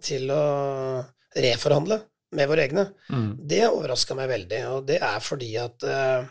til 0.04 0.28
å 0.36 0.44
reforhandle 1.38 2.02
med 2.36 2.50
våre 2.52 2.66
egne. 2.68 2.90
Mm. 3.08 3.30
Det 3.48 3.62
overraska 3.70 4.18
meg 4.18 4.34
veldig, 4.34 4.64
og 4.74 4.90
det 4.90 5.00
er 5.00 5.24
fordi 5.24 5.54
at 5.62 5.88
uh, 5.88 6.28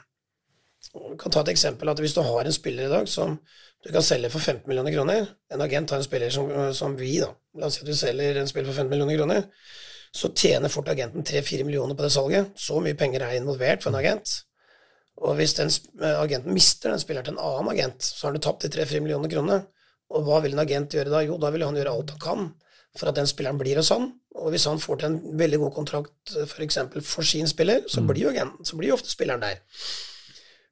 kan 1.16 1.32
ta 1.32 1.42
et 1.42 1.54
eksempel 1.54 1.88
at 1.90 1.98
Hvis 2.00 2.14
du 2.14 2.22
har 2.24 2.44
en 2.44 2.54
spiller 2.54 2.86
i 2.86 2.92
dag 2.92 3.08
som 3.10 3.38
du 3.86 3.92
kan 3.94 4.02
selge 4.02 4.30
for 4.32 4.42
15 4.42 4.66
millioner 4.66 4.94
kroner 4.94 5.28
En 5.54 5.62
agent 5.62 5.92
har 5.92 6.00
en 6.00 6.06
spiller 6.06 6.32
som, 6.34 6.48
som 6.74 6.96
vi, 6.98 7.18
da. 7.22 7.30
La 7.60 7.68
oss 7.68 7.78
si 7.78 7.84
at 7.84 7.90
du 7.90 7.94
selger 7.96 8.40
en 8.40 8.50
spiller 8.50 8.72
for 8.72 8.82
15 8.82 8.90
millioner 8.90 9.18
kroner. 9.20 9.46
Så 10.16 10.32
tjener 10.34 10.72
fort 10.72 10.88
agenten 10.88 11.24
3-4 11.26 11.64
millioner 11.68 11.94
på 11.94 12.04
det 12.04 12.10
salget. 12.14 12.52
Så 12.58 12.80
mye 12.82 12.96
penger 12.98 13.22
er 13.26 13.38
involvert 13.38 13.84
for 13.84 13.92
en 13.92 14.00
agent. 14.00 14.32
Og 15.22 15.38
hvis 15.38 15.54
den 15.56 15.70
agenten 16.04 16.54
mister 16.56 16.92
den 16.92 17.00
spilleren 17.00 17.28
til 17.28 17.36
en 17.36 17.44
annen 17.46 17.72
agent, 17.72 18.04
så 18.04 18.26
har 18.26 18.36
du 18.36 18.42
tapt 18.42 18.66
de 18.66 18.72
3-4 18.74 19.00
millioner 19.04 19.32
kronene. 19.32 19.62
Og 20.12 20.26
hva 20.26 20.42
vil 20.44 20.56
en 20.56 20.62
agent 20.62 20.94
gjøre 20.94 21.12
da? 21.12 21.22
Jo, 21.26 21.38
da 21.40 21.50
vil 21.54 21.64
han 21.66 21.78
gjøre 21.78 21.94
alt 21.94 22.14
han 22.16 22.22
kan 22.22 22.48
for 22.96 23.10
at 23.10 23.18
den 23.18 23.28
spilleren 23.28 23.58
blir 23.60 23.76
hos 23.76 23.92
han. 23.92 24.10
Og 24.36 24.50
hvis 24.52 24.66
han 24.68 24.80
får 24.80 25.00
til 25.00 25.10
en 25.10 25.38
veldig 25.38 25.58
god 25.64 25.72
kontrakt 25.76 26.36
f.eks. 26.46 26.78
For, 26.92 27.04
for 27.04 27.28
sin 27.28 27.48
spiller, 27.48 27.84
så 27.92 28.02
blir 28.04 28.26
jo 28.26 28.32
agenten, 28.32 28.64
så 28.64 28.76
blir 28.78 28.92
jo 28.92 28.98
ofte 28.98 29.12
spilleren 29.12 29.44
der. 29.44 29.60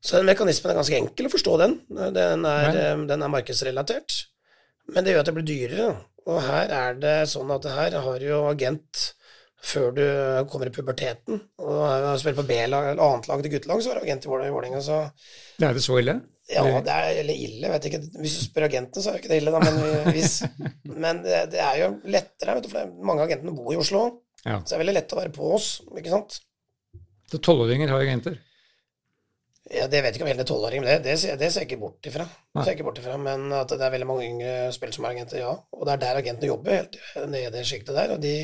Så 0.05 0.19
den 0.19 0.29
mekanismen 0.29 0.73
er 0.73 0.79
ganske 0.79 0.99
enkel 1.01 1.31
å 1.31 1.33
forstå, 1.33 1.57
den. 1.63 1.79
Den 1.89 2.45
er, 2.45 2.77
eh, 2.77 3.05
den 3.09 3.25
er 3.25 3.33
markedsrelatert. 3.33 4.19
Men 4.93 5.05
det 5.05 5.15
gjør 5.15 5.25
at 5.25 5.31
det 5.31 5.37
blir 5.39 5.49
dyrere. 5.49 5.91
Og 6.29 6.41
her 6.45 6.73
er 6.73 6.99
det 7.01 7.19
sånn 7.33 7.53
at 7.55 7.69
her 7.73 7.97
har 8.05 8.25
jo 8.25 8.45
agent 8.51 9.07
før 9.65 9.95
du 9.97 10.05
kommer 10.53 10.69
i 10.69 10.75
puberteten 10.75 11.39
og 11.63 11.79
har 11.89 12.19
spilt 12.21 12.37
på 12.37 12.45
B-lag 12.49 12.91
eller 12.91 13.01
annet 13.01 13.29
lag 13.31 13.43
til 13.45 13.55
guttelag, 13.55 13.81
så 13.81 13.93
er 13.93 13.99
du 13.99 14.05
agent 14.05 14.27
i 14.27 14.31
Vålerenga, 14.31 14.81
så 14.85 14.99
Det 15.57 15.69
er 15.69 15.77
det 15.77 15.85
så 15.85 15.97
ille? 16.01 16.19
Ja, 16.53 16.65
det 16.85 16.93
er 16.93 17.21
eller 17.23 17.41
ille, 17.47 17.71
vet 17.73 17.87
ikke. 17.89 18.03
Hvis 18.21 18.35
du 18.37 18.43
spør 18.45 18.67
agentene, 18.67 19.01
så 19.01 19.11
er 19.11 19.17
det 19.17 19.23
ikke 19.23 19.33
det 19.33 19.39
ille, 19.41 19.55
da, 19.55 19.63
men, 19.65 20.11
hvis, 20.13 20.35
men 21.07 21.23
det, 21.25 21.39
det, 21.55 21.63
er 21.65 21.79
jo 21.81 21.91
lettere, 22.05 22.59
vet 22.59 22.67
du, 22.67 22.73
for 22.75 22.91
mange 23.01 23.25
av 23.25 23.31
agentene 23.31 23.57
bor 23.57 23.73
i 23.73 23.79
Oslo, 23.81 24.03
ja. 24.43 24.59
så 24.59 24.75
det 24.75 24.77
er 24.77 24.83
veldig 24.85 24.97
lett 24.99 25.15
å 25.17 25.21
være 25.23 25.33
på 25.39 25.53
oss, 25.57 25.71
ikke 25.97 26.13
sant? 26.13 26.37
Så 27.33 27.41
tolvåringer 27.41 27.89
har 27.89 28.05
agenter? 28.05 28.37
Ja, 29.73 29.87
Det 29.89 30.03
vet 30.03 30.13
jeg 30.13 30.19
ikke 30.19 30.27
om 30.27 30.29
hele 30.29 30.45
tolvåringen, 30.45 30.85
men 30.85 31.01
det, 31.03 31.15
det, 31.17 31.37
det, 31.41 31.49
ser 31.53 31.65
jeg 31.65 31.71
ikke 31.71 31.81
bort 31.81 32.09
ifra. 32.09 32.27
Det 32.27 32.65
ser 32.65 32.75
jeg 32.75 32.79
ikke 32.79 32.89
bort 32.91 32.99
ifra, 33.01 33.17
Men 33.17 33.47
at 33.57 33.71
det 33.73 33.81
er 33.81 33.95
veldig 33.95 34.09
mange 34.11 34.27
yngre 34.27 34.57
spillere 34.77 34.99
som 34.99 35.07
er 35.07 35.15
agenter, 35.15 35.41
ja. 35.41 35.55
Og 35.73 35.87
det 35.87 35.95
er 35.95 36.03
der 36.03 36.21
agentene 36.21 36.51
jobber, 36.51 36.77
helt 37.15 37.31
nede 37.33 37.49
i 37.49 37.55
det 37.55 37.65
sjiktet 37.69 37.97
der. 37.97 38.13
Og 38.13 38.21
de 38.21 38.35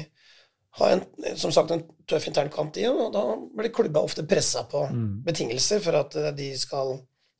har 0.81 0.95
en, 0.95 1.05
som 1.37 1.53
sagt 1.53 1.75
en 1.75 1.85
tøff 2.09 2.29
intern 2.31 2.49
kant 2.53 2.79
i, 2.81 2.87
og 2.89 3.13
da 3.13 3.25
blir 3.59 3.73
klubba 3.75 4.01
ofte 4.07 4.25
pressa 4.29 4.65
på 4.71 4.87
mm. 4.89 5.11
betingelser 5.27 5.83
for 5.85 5.99
at 6.01 6.17
de 6.39 6.51
skal 6.59 6.97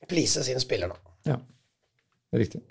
please 0.09 0.43
sine 0.45 0.61
spillere. 0.61 0.97
Ja, 1.25 1.39
det 1.39 2.37
er 2.37 2.43
riktig. 2.45 2.61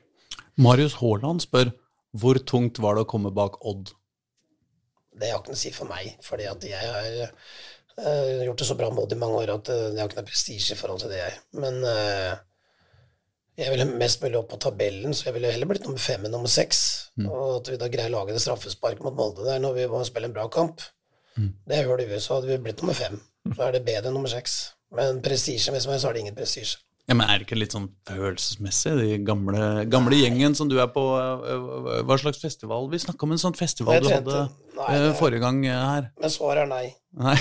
Marius 0.61 0.99
Haaland 1.01 1.43
spør 1.43 1.73
hvor 2.21 2.39
tungt 2.43 2.81
var 2.83 2.97
det 2.97 3.07
å 3.07 3.11
komme 3.11 3.31
bak 3.35 3.61
Odd? 3.67 3.93
Det 5.21 5.31
har 5.31 5.41
ikke 5.41 5.53
noe 5.53 5.59
å 5.59 5.63
si 5.63 5.71
for 5.75 5.91
meg, 5.91 6.15
fordi 6.25 6.47
at 6.51 6.65
jeg 6.67 6.91
har 6.95 7.35
uh, 8.05 8.45
gjort 8.47 8.63
det 8.63 8.69
så 8.69 8.77
bra 8.79 8.91
med 8.95 9.13
i 9.13 9.19
mange 9.19 9.43
år 9.43 9.55
at 9.57 9.73
uh, 9.73 9.89
det 9.91 10.01
har 10.01 10.11
ikke 10.11 10.21
noe 10.21 10.31
prestisje 10.31 10.77
i 10.77 10.79
forhold 10.79 11.03
til 11.03 11.13
det, 11.13 11.21
jeg. 11.21 11.37
Men 11.63 11.81
uh, 11.85 12.33
jeg 13.61 13.75
ville 13.75 13.89
mest 14.01 14.23
mulig 14.25 14.39
opp 14.41 14.51
på 14.53 14.61
tabellen, 14.63 15.15
så 15.15 15.29
jeg 15.29 15.37
ville 15.37 15.53
heller 15.53 15.69
blitt 15.69 15.85
nummer 15.85 16.01
fem 16.01 16.25
enn 16.25 16.35
nummer 16.35 16.51
seks. 16.51 16.83
Mm. 17.21 17.29
Og 17.29 17.57
at 17.59 17.73
vi 17.73 17.81
da 17.81 17.91
greier 17.93 18.13
å 18.13 18.19
lage 18.19 18.37
det 18.37 18.43
straffespark 18.45 19.03
mot 19.05 19.17
Molde 19.17 19.47
der 19.47 19.61
når 19.63 19.77
vi 19.77 19.89
må 19.91 20.03
spille 20.09 20.31
en 20.31 20.37
bra 20.37 20.47
kamp. 20.53 20.85
Mm. 21.37 21.51
Det 21.69 21.83
hører 21.83 22.07
du, 22.09 22.15
så 22.21 22.39
hadde 22.39 22.51
vi 22.51 22.61
blitt 22.65 22.81
nummer 22.83 22.97
fem. 22.97 23.21
Så 23.51 23.65
er 23.67 23.77
det 23.77 23.87
bedre 23.87 24.11
enn 24.11 24.17
nummer 24.17 24.33
seks. 24.33 24.61
Men 24.97 25.21
prestisjemessig 25.25 26.01
så 26.01 26.09
er 26.09 26.17
det 26.17 26.25
ingen 26.25 26.39
prestisje. 26.39 26.81
Ja, 27.11 27.17
men 27.19 27.27
Er 27.27 27.41
det 27.41 27.49
ikke 27.49 27.59
litt 27.59 27.73
sånn 27.75 27.89
følelsesmessig, 28.07 28.93
de 29.01 29.17
gamle, 29.27 29.85
gamle 29.91 30.15
gjengen 30.15 30.55
som 30.55 30.69
du 30.71 30.77
er 30.79 30.87
på? 30.95 31.03
Hva 32.07 32.19
slags 32.23 32.39
festival? 32.39 32.87
Vi 32.93 33.01
snakka 33.03 33.27
om 33.27 33.35
en 33.35 33.41
sånn 33.43 33.57
festival 33.59 33.99
du 34.05 34.13
hadde 34.13 34.45
nei, 34.79 34.99
det, 35.03 35.09
forrige 35.19 35.43
gang 35.43 35.59
her. 35.67 36.07
Men 36.23 36.31
svaret 36.31 36.69
er 36.69 36.71
nei. 36.71 36.85
Nei. 37.19 37.35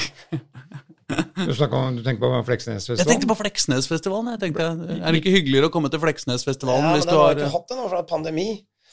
du, 1.10 1.54
om, 1.54 2.00
du, 2.00 2.02
tenker 2.02 2.24
på 2.24 2.32
Fleksnesfestivalen? 2.48 3.04
Jeg 3.04 3.12
tenkte 3.12 3.30
på 3.30 3.38
Fleksnesfestivalen. 3.44 4.32
Jeg 4.34 4.42
tenkte, 4.48 4.72
er 4.98 5.06
det 5.06 5.22
ikke 5.22 5.36
hyggeligere 5.38 5.70
å 5.70 5.74
komme 5.74 5.94
til 5.94 6.02
Fleksnesfestivalen 6.02 6.90
ja, 6.90 6.96
hvis 6.98 7.06
du 7.06 7.14
har 7.14 7.22
Ja, 7.22 7.28
men 7.30 7.38
da 7.38 7.46
har 7.46 7.46
ikke 7.46 7.58
hatt 7.60 7.70
det 7.70 7.78
nå, 7.78 7.86
for 7.86 7.98
det 8.00 8.02
er 8.02 8.10
pandemi. 8.10 8.48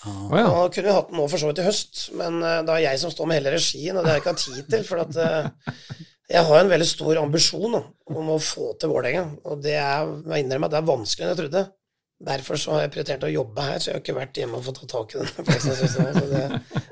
Ah. 0.04 0.20
Ja. 0.28 0.44
Nå 0.44 0.66
kunne 0.76 0.90
vi 0.90 0.98
hatt 0.98 1.08
den 1.08 1.20
nå 1.22 1.30
for 1.32 1.40
så 1.40 1.48
vidt 1.48 1.64
i 1.64 1.66
høst, 1.70 2.02
men 2.20 2.36
uh, 2.44 2.58
det 2.68 2.76
er 2.76 2.84
jeg 2.90 3.00
som 3.00 3.16
står 3.16 3.32
med 3.32 3.40
hele 3.40 3.56
regien, 3.56 3.96
og 3.96 4.04
det 4.04 4.12
har 4.12 4.20
jeg 4.20 4.26
ikke 4.26 4.36
hatt 4.36 4.44
tid 4.44 4.70
til. 4.76 4.84
For 4.92 5.06
at 5.06 5.20
uh, 5.24 6.04
jeg 6.26 6.42
har 6.48 6.60
en 6.60 6.70
veldig 6.70 6.86
stor 6.88 7.20
ambisjon 7.20 7.76
om 7.78 8.30
å 8.34 8.38
få 8.42 8.72
til 8.80 8.90
Vålerenga, 8.90 9.26
og 9.46 9.60
det 9.62 9.76
er, 9.78 10.08
jeg 10.26 10.44
innrømmer 10.44 10.72
det 10.72 10.80
er 10.80 10.88
vanskeligere 10.88 11.28
enn 11.28 11.36
jeg 11.36 11.42
trodde. 11.44 11.62
Derfor 12.26 12.58
så 12.58 12.72
har 12.72 12.86
jeg 12.86 12.92
prioritert 12.94 13.26
å 13.28 13.30
jobbe 13.30 13.66
her, 13.66 13.78
så 13.78 13.90
jeg 13.90 13.98
har 13.98 14.02
ikke 14.02 14.16
vært 14.16 14.40
hjemme 14.40 14.58
og 14.58 14.64
fått 14.66 14.80
ta 14.82 14.88
tak 14.94 15.14
i 15.14 15.20
den. 15.20 15.28
Det, 15.36 16.44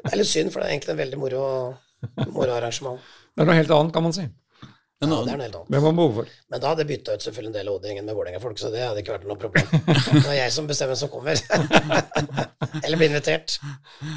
det 0.05 0.13
er 0.13 0.19
litt 0.21 0.29
synd, 0.31 0.53
for 0.53 0.61
det 0.61 0.69
er 0.69 0.75
egentlig 0.75 0.95
en 0.95 1.01
veldig 1.01 1.21
moro, 1.23 1.45
moro 2.29 2.57
arrangement. 2.59 3.01
Det 3.33 3.43
er 3.43 3.49
noe 3.49 3.57
helt 3.59 3.73
annet, 3.75 3.95
kan 3.97 4.05
man 4.05 4.15
si. 4.15 4.27
Ja, 5.03 5.09
det 5.09 5.15
er 5.35 5.37
noe 5.37 5.45
helt 5.45 5.57
annet. 5.59 5.71
Hvem 5.75 5.97
behov 5.99 6.13
for? 6.17 6.29
Men 6.53 6.61
da 6.63 6.71
hadde 6.71 6.85
jeg 6.85 6.91
bytta 6.93 7.17
ut 7.17 7.25
selvfølgelig 7.27 7.51
en 7.51 7.57
del 7.57 7.69
av 7.71 7.79
Odd-gjengen 7.79 8.07
med 8.09 8.17
Vålerenga-folk, 8.17 8.61
så 8.61 8.71
det 8.73 8.85
hadde 8.85 9.03
ikke 9.03 9.17
vært 9.17 9.27
noe 9.29 9.41
problem. 9.41 9.73
Det 10.15 10.21
er 10.31 10.39
jeg 10.39 10.53
som 10.55 10.69
bestemmer 10.71 10.95
hvem 10.95 11.01
som 11.03 11.11
kommer. 11.13 11.41
Eller 12.85 13.01
blir 13.01 13.11
invitert. 13.11 13.57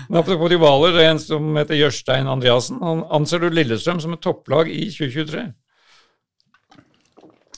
Men 0.07 0.19
apropos 0.21 0.51
rivaler, 0.53 0.93
det 0.95 1.03
er 1.03 1.15
en 1.15 1.23
som 1.23 1.49
heter 1.59 1.82
Jørstein 1.82 2.30
Andreassen. 2.32 2.80
Han 2.86 3.03
anser 3.19 3.41
du 3.41 3.49
Lillestrøm 3.49 3.99
som 4.03 4.13
et 4.15 4.23
topplag 4.23 4.69
i 4.71 4.86
2023? 4.93 5.47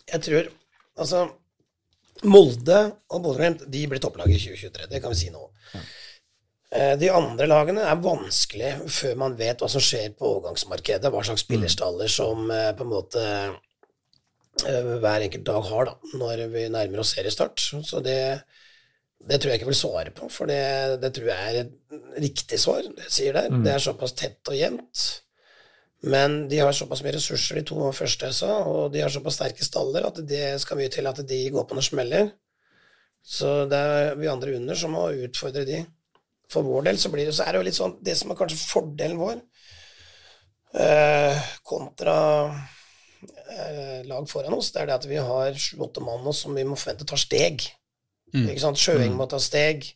Jeg 0.09 0.25
tror 0.25 0.49
Altså, 0.99 1.27
Molde 2.27 2.79
og 3.07 3.21
Bodø-Glimt 3.23 3.61
de 3.71 3.85
blir 3.87 4.01
topplag 4.03 4.31
i 4.33 4.39
2023. 4.41 4.89
Det 4.91 4.99
kan 4.99 5.13
vi 5.13 5.19
si 5.21 5.29
nå. 5.31 5.45
Eh, 6.69 6.93
de 7.01 7.09
andre 7.09 7.47
lagene 7.49 7.81
er 7.89 8.01
vanskelig 8.03 8.75
før 8.93 9.15
man 9.17 9.35
vet 9.39 9.61
hva 9.61 9.69
som 9.71 9.81
skjer 9.81 10.11
på 10.17 10.27
overgangsmarkedet, 10.35 11.09
hva 11.09 11.23
slags 11.25 11.41
spillerstaller 11.47 12.11
som 12.13 12.45
eh, 12.53 12.69
på 12.77 12.85
en 12.85 12.91
måte 12.91 13.23
eh, 14.67 14.91
hver 15.01 15.25
enkelt 15.25 15.47
dag 15.47 15.65
har 15.71 15.89
da, 15.89 15.95
når 16.21 16.43
vi 16.53 16.67
nærmer 16.69 17.01
oss 17.01 17.15
seriestart. 17.15 17.63
Så 17.89 18.03
det, 18.05 18.19
det 19.17 19.39
tror 19.39 19.53
jeg 19.53 19.61
ikke 19.61 19.71
vil 19.71 19.81
svare 19.81 20.13
på, 20.13 20.29
for 20.29 20.51
det, 20.51 20.61
det, 21.01 21.13
tror 21.17 21.33
jeg 21.33 21.49
er 21.49 21.59
et 21.63 22.21
riktig 22.27 22.61
svar. 22.61 22.85
Det 22.85 23.09
sier 23.09 23.33
der. 23.33 23.49
Mm. 23.49 23.65
Det 23.65 23.73
er 23.73 23.87
såpass 23.89 24.13
tett 24.21 24.53
og 24.53 24.59
jevnt. 24.59 25.09
Men 26.05 26.43
de 26.53 26.61
har 26.61 26.71
såpass 26.71 27.01
mye 27.03 27.17
ressurser, 27.17 27.57
de 27.57 27.65
to 27.67 27.89
første 27.97 28.29
jeg 28.29 28.37
sa, 28.37 28.53
og 28.61 28.93
de 28.93 29.01
har 29.01 29.11
såpass 29.11 29.41
sterke 29.41 29.65
staller 29.65 30.05
at 30.07 30.21
det 30.29 30.53
skal 30.61 30.77
mye 30.79 30.93
til 30.93 31.09
at 31.09 31.17
de 31.27 31.41
går 31.51 31.65
på 31.65 31.75
noen 31.75 31.89
smeller. 31.89 32.29
Så 33.25 33.65
det 33.67 33.79
er 33.97 34.19
vi 34.21 34.29
andre 34.31 34.53
under 34.61 34.77
som 34.77 34.93
må 34.95 35.09
utfordre 35.25 35.65
de 35.67 35.81
for 36.49 36.65
vår 36.65 36.89
del 36.89 36.99
så, 37.01 37.11
blir 37.13 37.29
det, 37.29 37.35
så, 37.37 37.45
er 37.45 37.53
det 37.53 37.61
jo 37.61 37.67
litt 37.67 37.77
sånn 37.77 37.97
Det 38.01 38.15
som 38.17 38.31
er 38.33 38.37
kanskje 38.39 38.57
fordelen 38.57 39.19
vår 39.19 39.37
eh, 40.73 41.49
kontra 41.67 42.17
eh, 42.49 43.99
lag 44.09 44.29
foran 44.29 44.57
oss, 44.57 44.71
det 44.73 44.83
er 44.83 44.89
det 44.89 44.97
at 44.97 45.09
vi 45.09 45.19
har 45.21 45.57
sju-åtte 45.57 46.03
mann 46.05 46.27
oss 46.29 46.43
som 46.45 46.55
vi 46.57 46.65
må 46.67 46.77
forvente 46.79 47.07
tar 47.09 47.21
steg. 47.21 47.65
Mm. 48.33 48.47
Ikke 48.51 48.63
sant? 48.63 48.81
Sjøeng 48.81 49.13
mm. 49.13 49.17
må 49.19 49.29
ta 49.29 49.39
steg. 49.41 49.87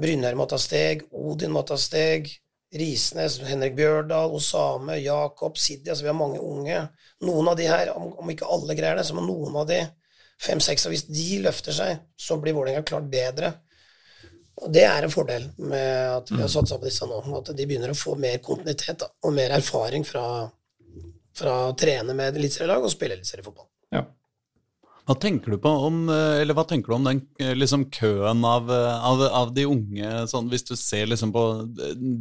Brynjar 0.00 0.38
må 0.38 0.46
ta 0.50 0.58
steg. 0.58 1.06
Odin 1.14 1.54
må 1.54 1.62
ta 1.66 1.78
steg. 1.80 2.30
Risnes, 2.74 3.36
Henrik 3.46 3.76
Bjørdal, 3.78 4.32
Osame, 4.34 4.96
Jakob, 4.98 5.58
Siddi 5.62 5.92
altså 5.92 6.06
Vi 6.06 6.10
har 6.10 6.18
mange 6.18 6.40
unge. 6.42 6.80
Noen 7.22 7.52
av 7.52 7.58
de 7.58 7.68
her, 7.70 7.92
om, 7.94 8.08
om 8.18 8.32
ikke 8.32 8.48
alle 8.50 8.74
greier 8.74 8.98
det, 8.98 9.06
så 9.06 9.14
må 9.14 9.22
noen 9.22 9.54
av 9.60 9.68
de 9.70 9.78
fem-seks 10.42 10.88
Hvis 10.90 11.06
de 11.06 11.38
løfter 11.44 11.76
seg, 11.76 12.02
så 12.18 12.40
blir 12.42 12.56
Vålerenga 12.56 12.82
klart 12.86 13.06
bedre. 13.12 13.52
Og 14.62 14.72
Det 14.72 14.84
er 14.86 15.04
en 15.04 15.12
fordel 15.12 15.46
med 15.58 15.88
at 16.14 16.30
vi 16.30 16.40
har 16.40 16.50
satsa 16.50 16.78
på 16.78 16.86
disse 16.86 17.06
nå. 17.10 17.20
At 17.40 17.50
de 17.56 17.66
begynner 17.66 17.90
å 17.90 17.98
få 17.98 18.14
mer 18.20 18.38
kontinuitet 18.44 19.00
da, 19.02 19.08
og 19.26 19.34
mer 19.34 19.56
erfaring 19.56 20.06
fra, 20.06 20.26
fra 21.34 21.54
å 21.70 21.72
trene 21.78 22.14
med 22.14 22.38
eliteserielag 22.38 22.86
og 22.86 22.92
spille 22.92 23.18
eliteseriefotball. 23.18 23.66
Ja. 23.96 24.04
Hva 25.04 25.18
tenker 25.20 25.52
du 25.52 25.58
på 25.60 25.72
om, 25.88 26.06
eller 26.08 26.56
hva 26.56 26.64
tenker 26.68 26.92
du 26.92 26.96
om 26.96 27.10
den 27.10 27.24
liksom, 27.58 27.88
køen 27.92 28.46
av, 28.48 28.70
av, 28.70 29.26
av, 29.26 29.50
de 29.52 29.66
unge, 29.68 30.12
sånn, 30.30 30.48
hvis 30.52 30.64
du 30.70 30.72
ser 30.80 31.10
liksom, 31.10 31.34
på 31.34 31.44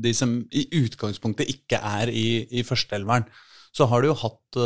de 0.04 0.12
som 0.18 0.42
i 0.52 0.66
utgangspunktet 0.82 1.54
ikke 1.54 1.80
er 1.80 2.12
i, 2.12 2.44
i 2.52 2.66
førsteelveren? 2.68 3.30
Så 3.74 3.88
har 3.90 4.04
du 4.04 4.10
jo 4.10 4.20
hatt 4.20 4.60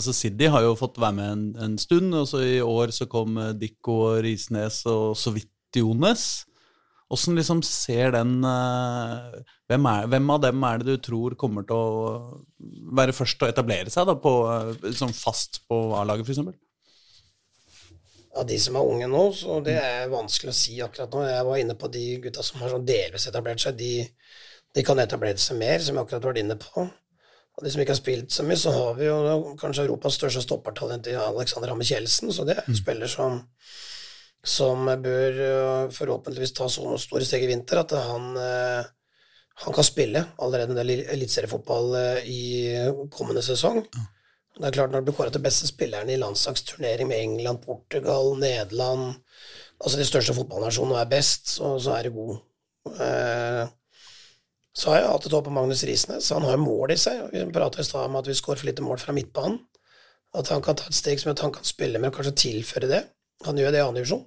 altså 0.00 0.12
Siddi 0.14 0.50
har 0.52 0.62
jo 0.64 0.76
fått 0.78 1.00
være 1.00 1.16
med 1.16 1.32
en, 1.32 1.48
en 1.64 1.80
stund, 1.80 2.12
og 2.14 2.28
så 2.28 2.42
i 2.44 2.60
år 2.62 2.92
så 2.94 3.08
kom 3.10 3.38
Dikko 3.58 3.96
og 4.10 4.20
Risnes 4.26 4.82
og 4.90 5.16
så 5.18 5.32
vidt 5.34 5.80
Jones. 5.80 6.49
Åssen 7.10 7.34
liksom 7.34 7.60
ser 7.66 8.12
den 8.14 8.36
uh, 8.46 9.34
hvem, 9.70 9.86
er, 9.90 10.08
hvem, 10.12 10.28
av 10.30 10.42
dem 10.44 10.66
er 10.66 10.82
det 10.82 10.94
du 10.94 11.04
tror 11.10 11.34
kommer 11.38 11.66
til 11.66 11.74
å 11.74 12.42
være 12.94 13.14
først 13.16 13.42
å 13.42 13.48
etablere 13.50 13.90
seg 13.90 14.06
da, 14.06 14.14
på, 14.14 14.34
liksom 14.84 15.14
fast 15.16 15.64
på 15.70 15.80
A-laget, 15.98 16.28
f.eks.? 16.28 16.52
Av 18.38 18.46
de 18.46 18.60
som 18.62 18.78
er 18.78 18.86
unge 18.86 19.08
nå, 19.10 19.24
så 19.34 19.58
det 19.66 19.74
er 19.82 20.12
vanskelig 20.12 20.52
å 20.52 20.58
si 20.60 20.76
akkurat 20.84 21.10
nå. 21.10 21.24
Jeg 21.26 21.46
var 21.48 21.58
inne 21.58 21.74
på 21.78 21.90
de 21.90 22.04
gutta 22.22 22.44
som 22.46 22.62
har 22.62 22.70
sånn 22.70 22.86
delvis 22.86 23.26
etablert 23.26 23.62
seg. 23.62 23.74
De, 23.80 24.06
de 24.70 24.84
kan 24.86 25.02
etablere 25.02 25.42
seg 25.42 25.58
mer, 25.58 25.82
som 25.82 25.98
jeg 25.98 26.06
akkurat 26.06 26.28
var 26.30 26.38
inne 26.38 26.54
på. 26.62 26.86
Og 27.58 27.64
de 27.66 27.72
som 27.74 27.82
ikke 27.82 27.92
har 27.92 27.98
spilt 27.98 28.32
så 28.32 28.46
mye, 28.46 28.56
så 28.56 28.70
har 28.72 28.94
vi 28.96 29.08
jo 29.08 29.54
kanskje 29.60 29.88
Europas 29.88 30.14
største 30.16 30.44
stoppertalent 30.46 31.10
i 31.10 31.16
Alexander 31.18 31.72
Hamme 31.72 31.84
Kjeldsen, 31.84 32.30
så 32.32 32.46
det 32.46 32.54
er 32.54 32.62
en 32.62 32.72
mm. 32.72 32.78
spiller 32.78 33.10
som 33.10 33.42
som 34.46 34.88
bør 35.02 35.40
eh, 35.44 35.90
forhåpentligvis 35.92 36.54
ta 36.56 36.68
så 36.72 36.96
store 37.00 37.26
steg 37.28 37.44
i 37.44 37.50
vinter 37.50 37.82
at 37.82 37.92
han, 37.92 38.30
eh, 38.40 38.86
han 39.64 39.76
kan 39.76 39.86
spille 39.86 40.24
allerede 40.40 40.72
en 40.72 40.80
del 40.80 40.92
eliteseriefotball 41.02 41.96
eh, 42.00 42.30
i 42.30 42.42
kommende 43.12 43.44
sesong. 43.44 43.82
Det 44.60 44.66
er 44.66 44.74
klart 44.74 44.92
Når 44.92 45.00
du 45.00 45.08
blir 45.08 45.16
kåret 45.16 45.32
til 45.32 45.44
beste 45.44 45.68
spilleren 45.68 46.10
i 46.10 46.18
landslagsturnering 46.20 47.08
med 47.08 47.20
England, 47.20 47.62
Portugal, 47.64 48.34
Nederland 48.38 49.20
Altså 49.80 49.96
de 49.96 50.04
største 50.04 50.34
fotballnasjonene 50.36 50.98
er 51.00 51.08
best, 51.08 51.54
så, 51.54 51.70
så 51.80 51.94
er 51.96 52.04
du 52.04 52.16
god. 52.18 52.34
Så 54.76 54.90
har 54.90 54.98
jeg 54.98 55.06
alltid 55.08 55.32
håp 55.32 55.46
på 55.46 55.54
Magnus 55.56 55.84
Risnes. 55.88 56.28
Han 56.36 56.44
har 56.44 56.58
jo 56.58 56.66
mål 56.66 56.92
i 56.92 56.98
seg. 57.00 57.22
Vi 57.32 57.46
prata 57.48 57.80
i 57.80 57.86
stad 57.88 58.10
om 58.10 58.18
at 58.20 58.28
vi 58.28 58.36
skårer 58.36 58.60
for 58.60 58.68
lite 58.68 58.84
mål 58.84 59.00
fra 59.00 59.14
midtbanen. 59.16 59.56
At 60.36 60.52
han 60.52 60.60
kan 60.60 60.76
ta 60.76 60.84
et 60.90 60.98
steg 60.98 61.22
som 61.22 61.32
at 61.32 61.40
han 61.40 61.54
kan 61.56 61.64
spille 61.64 61.96
med 61.96 62.12
og 62.12 62.18
kanskje 62.18 62.36
tilføre 62.44 62.90
det. 62.92 63.00
Han 63.46 63.58
gjør 63.60 63.72
det 63.72 63.80
i 63.80 63.84
annen 63.84 64.00
divisjon. 64.00 64.26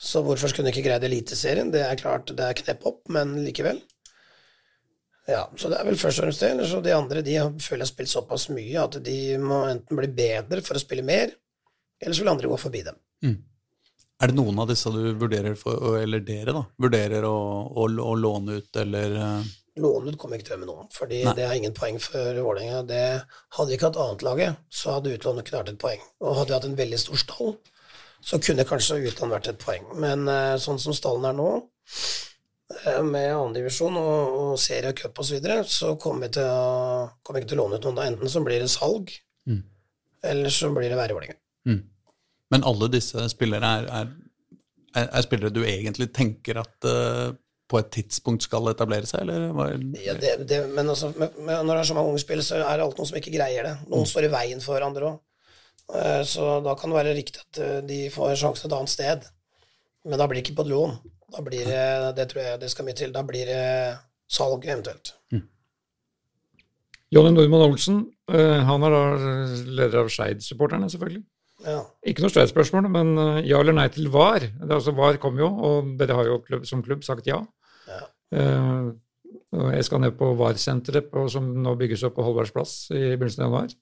Så 0.00 0.24
hvorfor 0.26 0.50
skulle 0.50 0.66
han 0.66 0.74
ikke 0.74 0.88
greid 0.88 1.06
Eliteserien? 1.06 1.70
Det 1.70 1.84
er 1.86 1.98
klart 2.00 2.32
det 2.34 2.46
er 2.46 2.58
knepp 2.58 2.86
opp, 2.90 3.04
men 3.14 3.36
likevel. 3.44 3.78
Ja, 5.30 5.46
så 5.56 5.70
det 5.72 5.78
er 5.78 5.86
vel 5.88 5.96
først 5.96 6.20
og 6.20 6.26
fremst 6.26 6.42
det. 6.44 6.52
Så 6.68 6.82
de 6.84 6.92
andre 6.92 7.22
de 7.24 7.38
føler 7.62 7.84
jeg 7.84 7.86
har 7.86 7.92
spilt 7.92 8.12
såpass 8.12 8.50
mye 8.52 8.82
at 8.82 8.98
de 9.06 9.18
må 9.40 9.62
enten 9.70 10.00
bli 10.00 10.10
bedre 10.12 10.60
for 10.66 10.76
å 10.76 10.82
spille 10.82 11.06
mer, 11.06 11.32
eller 12.02 12.16
så 12.16 12.24
vil 12.24 12.32
andre 12.34 12.50
gå 12.50 12.58
forbi 12.60 12.84
dem. 12.84 12.98
Mm. 13.24 13.38
Er 14.22 14.30
det 14.30 14.36
noen 14.38 14.58
av 14.62 14.68
disse 14.70 14.90
du 14.94 15.00
vurderer 15.18 15.56
for, 15.58 15.96
eller 15.98 16.22
dere 16.26 16.54
da, 16.54 16.62
vurderer 16.80 17.24
å, 17.26 17.36
å, 17.66 17.86
å 17.88 18.14
låne 18.18 18.60
ut, 18.60 18.70
eller 18.82 19.16
eh? 19.20 19.52
Låne 19.82 20.12
ut 20.12 20.18
kommer 20.20 20.36
jeg 20.38 20.44
ikke 20.44 20.46
til 20.46 20.52
å 20.52 20.54
gjøre 20.54 20.62
med 20.62 20.70
noen, 20.70 20.90
fordi 20.94 21.20
Nei. 21.26 21.32
det 21.34 21.46
har 21.50 21.56
ingen 21.58 21.72
poeng 21.74 21.96
for 21.98 22.36
Vålerenga. 22.46 22.84
Hadde 23.56 23.72
vi 23.72 23.74
ikke 23.74 23.88
hatt 23.88 23.98
annetlaget, 23.98 24.60
så 24.70 24.92
hadde 24.94 25.16
utlånet 25.16 25.48
kunne 25.48 25.62
vært 25.64 25.72
et 25.72 25.80
poeng. 25.82 26.04
Og 26.22 26.36
hadde 26.38 26.52
vi 26.52 26.54
hatt 26.54 26.68
en 26.68 26.76
veldig 26.78 27.00
stor 27.02 27.18
stall, 27.18 27.56
så 28.24 28.40
kunne 28.40 28.64
kanskje 28.68 29.02
utlån 29.10 29.34
vært 29.34 29.50
et 29.52 29.60
poeng. 29.60 29.84
Men 30.00 30.28
eh, 30.30 30.54
sånn 30.62 30.80
som 30.80 30.96
stallen 30.96 31.28
er 31.28 31.36
nå, 31.36 31.48
Eh, 32.84 33.02
med 33.04 33.28
andredivisjon 33.36 33.96
og, 34.00 34.36
og 34.40 34.52
serie 34.60 34.90
og 34.92 34.98
cup 34.98 35.20
osv., 35.20 35.28
så, 35.28 35.36
videre, 35.36 35.56
så 35.68 35.94
kommer 36.00 36.28
vi, 36.32 36.40
å, 36.40 37.06
kommer 37.22 37.42
ikke 37.42 37.52
til 37.52 37.60
å 37.60 37.64
låne 37.64 37.78
ut 37.78 37.86
noen. 37.86 37.98
da. 37.98 38.08
Enten 38.08 38.32
så 38.32 38.42
blir 38.44 38.62
det 38.62 38.70
salg, 38.72 39.12
mm. 39.50 39.62
eller 40.32 40.54
så 40.54 40.70
blir 40.74 40.88
det 40.92 40.98
værvålinga. 40.98 41.36
Mm. 41.68 41.80
Men 42.54 42.68
alle 42.70 42.90
disse 42.92 43.26
spillere 43.32 43.72
er, 43.80 43.88
er, 44.00 44.12
er, 44.94 45.08
er, 45.08 45.26
spillere 45.26 45.52
du 45.52 45.62
egentlig 45.64 46.10
tenker 46.16 46.60
at 46.60 46.88
uh, 46.88 47.36
på 47.68 47.80
et 47.80 47.92
tidspunkt 47.92 48.46
skal 48.46 48.72
etablere 48.72 49.08
seg, 49.08 49.24
eller? 49.26 49.76
Ja, 50.00 50.16
det, 50.20 50.36
det, 50.48 50.62
men 50.72 50.88
altså, 50.88 51.12
med, 51.16 51.36
med, 51.36 51.56
når 51.60 51.72
det 51.72 51.80
er 51.82 51.90
så 51.90 51.98
mange 51.98 52.14
unge 52.14 52.24
spill, 52.24 52.44
så 52.44 52.60
er 52.62 52.78
det 52.78 52.86
alltid 52.86 53.02
noen 53.02 53.12
som 53.12 53.20
ikke 53.20 53.36
greier 53.36 53.68
det. 53.70 53.76
Noen 53.88 54.08
mm. 54.08 54.12
står 54.14 54.28
i 54.28 54.34
veien 54.38 54.64
for 54.64 54.78
hverandre 54.78 55.12
òg. 55.12 55.22
Eh, 55.92 56.22
så 56.24 56.60
da 56.64 56.74
kan 56.78 56.90
det 56.90 56.96
være 56.96 57.16
riktig 57.16 57.42
at 57.42 57.60
uh, 57.60 57.80
de 57.84 58.06
får 58.12 58.38
sjansen 58.40 58.70
et 58.70 58.76
annet 58.76 58.92
sted. 58.92 59.26
Men 60.08 60.20
da 60.20 60.28
blir 60.28 60.40
det 60.40 60.46
ikke 60.46 60.58
på 60.60 60.66
et 60.66 60.72
lån. 60.72 60.96
Da 61.34 61.42
blir 61.44 61.68
det, 61.68 61.84
det 62.16 62.28
tror 62.30 62.44
jeg 62.44 62.62
det 62.62 62.70
skal 62.72 62.88
mye 62.88 62.96
til. 62.96 63.12
Da 63.12 63.24
blir 63.26 63.48
det 63.48 63.66
salg 64.30 64.64
eventuelt. 64.64 65.14
Mm. 65.34 65.44
Jonny 67.14 67.34
Nordmann 67.34 67.68
Olsen, 67.68 68.00
uh, 68.32 68.60
han 68.68 68.88
er 68.88 68.96
da 68.96 69.04
leder 69.82 70.02
av 70.04 70.10
Skeid-supporterne, 70.12 70.88
selvfølgelig. 70.92 71.24
Ja. 71.64 71.78
Ikke 72.04 72.24
noe 72.24 72.32
Skeid-spørsmål, 72.32 72.88
men 72.92 73.14
ja 73.46 73.60
eller 73.60 73.76
nei 73.76 73.86
til 73.92 74.10
VAR. 74.12 74.44
Det 74.44 74.74
altså 74.74 74.92
VAR 74.96 75.20
kom 75.22 75.38
jo, 75.40 75.48
og 75.48 75.94
dere 76.00 76.16
har 76.18 76.28
jo 76.28 76.42
klubb, 76.44 76.66
som 76.68 76.82
klubb 76.84 77.04
sagt 77.06 77.28
ja. 77.30 77.38
ja. 77.88 78.02
Jeg 79.54 79.86
skal 79.86 80.02
ned 80.02 80.16
på 80.18 80.32
VAR-senteret 80.36 81.14
som 81.32 81.46
nå 81.64 81.72
bygges 81.80 82.02
opp 82.04 82.18
på 82.18 82.26
Holbergs 82.26 82.52
plass 82.52 82.74
i 82.90 83.14
begynnelsen 83.14 83.46
av 83.46 83.48
januar. 83.48 83.72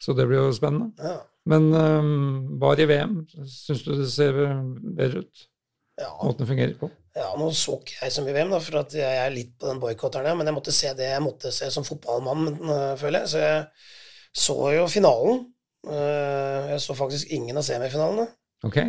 Så 0.00 0.14
det 0.16 0.28
blir 0.30 0.40
jo 0.40 0.54
spennende. 0.56 0.94
Ja. 1.02 1.18
Men 1.48 1.68
um, 1.72 2.58
VAR 2.60 2.80
i 2.82 2.86
VM, 2.88 3.20
syns 3.48 3.84
du 3.86 3.94
det 3.96 4.10
ser 4.12 4.36
bedre 4.36 5.24
ut? 5.24 5.48
ja. 5.98 6.10
måten 6.22 6.44
det 6.44 6.46
fungerer 6.46 6.74
på. 6.78 6.90
Ja, 7.18 7.28
nå 7.38 7.50
så 7.56 7.78
ikke 7.80 7.96
jeg 8.04 8.14
så 8.14 8.22
mye 8.22 8.34
VM, 8.36 8.52
da, 8.54 8.60
for 8.62 8.94
jeg 8.94 9.20
er 9.24 9.32
litt 9.34 9.54
på 9.58 9.66
den 9.66 9.80
boikotteren, 9.82 10.36
men 10.38 10.46
jeg 10.46 10.54
måtte 10.54 10.74
se 10.74 10.92
det 10.98 11.08
jeg 11.10 11.24
måtte 11.24 11.50
se 11.54 11.70
som 11.74 11.86
fotballmann, 11.86 12.50
uh, 12.62 12.94
føler 13.00 13.24
jeg. 13.24 13.32
Så 13.32 13.42
jeg 13.42 13.64
så 14.46 14.58
jo 14.76 14.88
finalen. 14.92 15.46
Uh, 15.88 16.74
jeg 16.74 16.82
så 16.84 16.94
faktisk 16.98 17.32
ingen 17.34 17.58
av 17.58 17.66
semifinalene. 17.66 18.28
Ok. 18.66 18.82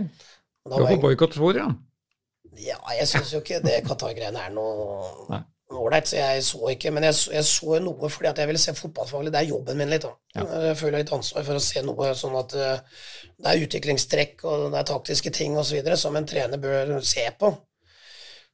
Du 0.67 0.75
var 0.75 0.89
på 0.91 1.01
boikottspor, 1.07 1.57
ja? 1.57 1.69
Ja, 2.59 2.77
jeg 2.97 3.07
syns 3.07 3.31
jo 3.33 3.39
ikke 3.41 3.61
det 3.63 3.79
Qatar-greiene 3.85 4.41
er 4.41 4.51
noe 4.51 5.29
Nei 5.29 5.43
ålreit, 5.77 6.09
så 6.09 6.17
jeg 6.17 6.43
så 6.47 6.71
ikke. 6.73 6.91
Men 6.95 7.05
jeg, 7.07 7.15
jeg 7.33 7.45
så 7.47 7.79
noe 7.83 8.09
fordi 8.11 8.29
at 8.31 8.41
jeg 8.41 8.49
ville 8.49 8.61
se 8.61 8.75
fotballfaglig. 8.77 9.31
Det 9.33 9.41
er 9.41 9.51
jobben 9.51 9.79
min 9.79 9.91
litt. 9.91 10.05
da. 10.05 10.13
Ja. 10.35 10.45
Jeg 10.69 10.77
føler 10.79 11.03
litt 11.03 11.13
ansvar 11.15 11.45
for 11.47 11.59
å 11.59 11.63
se 11.63 11.83
noe 11.85 12.11
sånn 12.17 12.37
at 12.39 12.55
uh, 12.57 13.01
det 13.39 13.51
er 13.51 13.65
utviklingstrekk 13.65 14.45
og 14.49 14.69
det 14.69 14.81
er 14.81 14.87
taktiske 14.91 15.33
ting 15.35 15.57
osv. 15.59 15.81
som 15.99 16.17
en 16.17 16.29
trener 16.29 16.61
bør 16.61 16.95
se 17.05 17.25
på. 17.39 17.51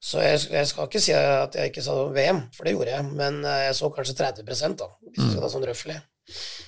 Så 0.05 0.19
jeg, 0.21 0.41
jeg, 0.51 0.67
skal 0.69 0.89
ikke 0.89 1.01
si 1.01 1.15
at 1.17 1.55
jeg 1.57 1.71
ikke 1.71 1.83
sa 1.85 1.95
VM, 2.13 2.43
for 2.53 2.67
det 2.67 2.75
gjorde 2.75 2.97
jeg. 2.97 3.07
Men 3.21 3.39
uh, 3.47 3.61
jeg 3.67 3.77
så 3.79 3.91
kanskje 3.93 4.17
30 4.19 4.75
da, 4.81 4.91
hvis 5.07 5.23
jeg 5.23 5.31
skal 5.31 5.45
ta 5.45 5.53
sånn 5.53 5.69
røffelig. 5.69 6.01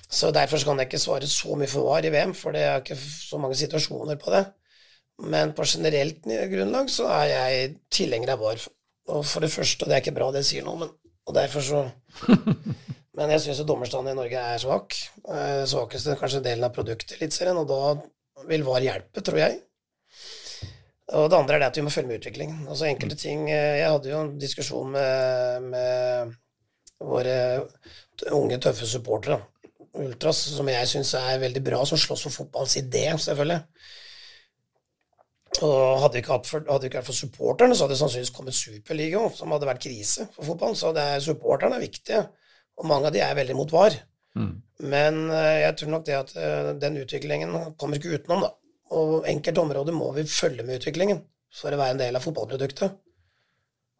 Så 0.07 0.31
derfor 0.31 0.61
kan 0.63 0.79
jeg 0.79 0.87
ikke 0.87 1.01
svare 1.01 1.27
så 1.29 1.57
mye 1.57 1.69
for 1.69 1.89
VAR 1.89 2.05
i 2.07 2.13
VM, 2.13 2.33
for 2.37 2.55
det 2.55 2.63
er 2.63 2.79
ikke 2.79 2.97
så 3.01 3.39
mange 3.41 3.57
situasjoner 3.59 4.19
på 4.21 4.31
det. 4.31 4.45
Men 5.27 5.51
på 5.57 5.65
generelt 5.65 6.21
grunnlag 6.23 6.91
så 6.93 7.09
er 7.09 7.29
jeg 7.31 7.69
tilhenger 7.91 8.35
av 8.35 8.43
VAR 8.43 8.61
og 9.07 9.23
for 9.25 9.43
det 9.43 9.51
første, 9.53 9.83
og 9.83 9.89
det 9.89 9.97
er 9.97 10.03
ikke 10.03 10.17
bra 10.17 10.31
det 10.35 10.45
sier 10.47 10.65
noe, 10.67 10.81
men 10.83 10.95
og 11.27 11.35
derfor 11.35 11.63
så 11.63 11.81
Men 13.17 13.31
jeg 13.33 13.41
syns 13.41 13.63
dommerstanden 13.65 14.13
i 14.13 14.17
Norge 14.17 14.41
er 14.53 14.59
svak. 14.61 14.93
Eh, 15.25 15.63
svakeste 15.65 16.13
kanskje 16.19 16.43
delen 16.45 16.67
av 16.67 16.75
produktet 16.75 17.15
Eliteserien, 17.15 17.57
og 17.57 17.65
da 17.65 18.45
vil 18.45 18.61
VAR 18.61 18.83
hjelpe, 18.85 19.23
tror 19.25 19.39
jeg. 19.41 19.55
Og 21.17 21.25
det 21.31 21.39
andre 21.39 21.55
er 21.55 21.63
det 21.63 21.69
at 21.71 21.79
vi 21.79 21.85
må 21.87 21.89
følge 21.89 22.11
med 22.11 22.21
utviklingen. 22.21 22.59
Altså 22.69 22.85
enkelte 22.85 23.17
ting 23.17 23.47
eh, 23.49 23.79
Jeg 23.79 23.89
hadde 23.89 24.11
jo 24.11 24.19
en 24.21 24.29
diskusjon 24.37 24.93
med, 24.93 25.65
med 25.73 26.35
våre 27.01 27.37
unge, 28.37 28.61
tøffe 28.61 28.85
supportere, 28.85 29.39
Ultras, 29.97 30.43
som 30.53 30.69
jeg 30.69 30.89
syns 30.91 31.15
er 31.17 31.41
veldig 31.41 31.63
bra, 31.65 31.81
som 31.89 31.97
slåss 31.97 32.27
for 32.27 32.37
fotballens 32.43 32.77
idé, 32.77 33.07
selvfølgelig. 33.17 33.63
Og 35.65 36.01
hadde 36.03 36.17
vi 36.17 36.21
ikke, 36.21 36.37
ikke 36.43 36.99
vært 36.99 37.07
for 37.07 37.17
supporterne, 37.17 37.75
så 37.75 37.85
hadde 37.85 37.95
det 37.95 38.01
sannsynligvis 38.01 38.33
kommet 38.35 38.57
superliga, 38.57 39.23
som 39.33 39.53
hadde 39.55 39.69
vært 39.69 39.83
krise 39.83 40.27
for 40.35 40.51
fotballen. 40.51 40.77
Så 40.77 40.91
det 40.95 41.05
er, 41.13 41.23
supporterne 41.23 41.79
er 41.79 41.85
viktige, 41.85 42.21
og 42.77 42.89
mange 42.91 43.09
av 43.09 43.15
de 43.15 43.23
er 43.25 43.37
veldig 43.37 43.57
mot 43.57 43.73
VAR. 43.73 43.97
Mm. 44.37 44.53
Men 44.93 45.19
uh, 45.31 45.57
jeg 45.63 45.73
tror 45.79 45.93
nok 45.95 46.05
det 46.05 46.17
at 46.17 46.33
uh, 46.37 46.71
den 46.77 46.99
utviklingen 47.01 47.55
kommer 47.79 47.97
ikke 47.97 48.19
utenom, 48.19 48.45
da. 48.45 48.53
Og 48.97 49.25
enkelte 49.27 49.63
områder 49.63 49.95
må 49.95 50.11
vi 50.15 50.27
følge 50.29 50.63
med 50.63 50.79
utviklingen 50.79 51.23
for 51.57 51.73
å 51.73 51.79
være 51.79 51.97
en 51.97 52.03
del 52.03 52.19
av 52.19 52.23
fotballproduktet. 52.23 52.99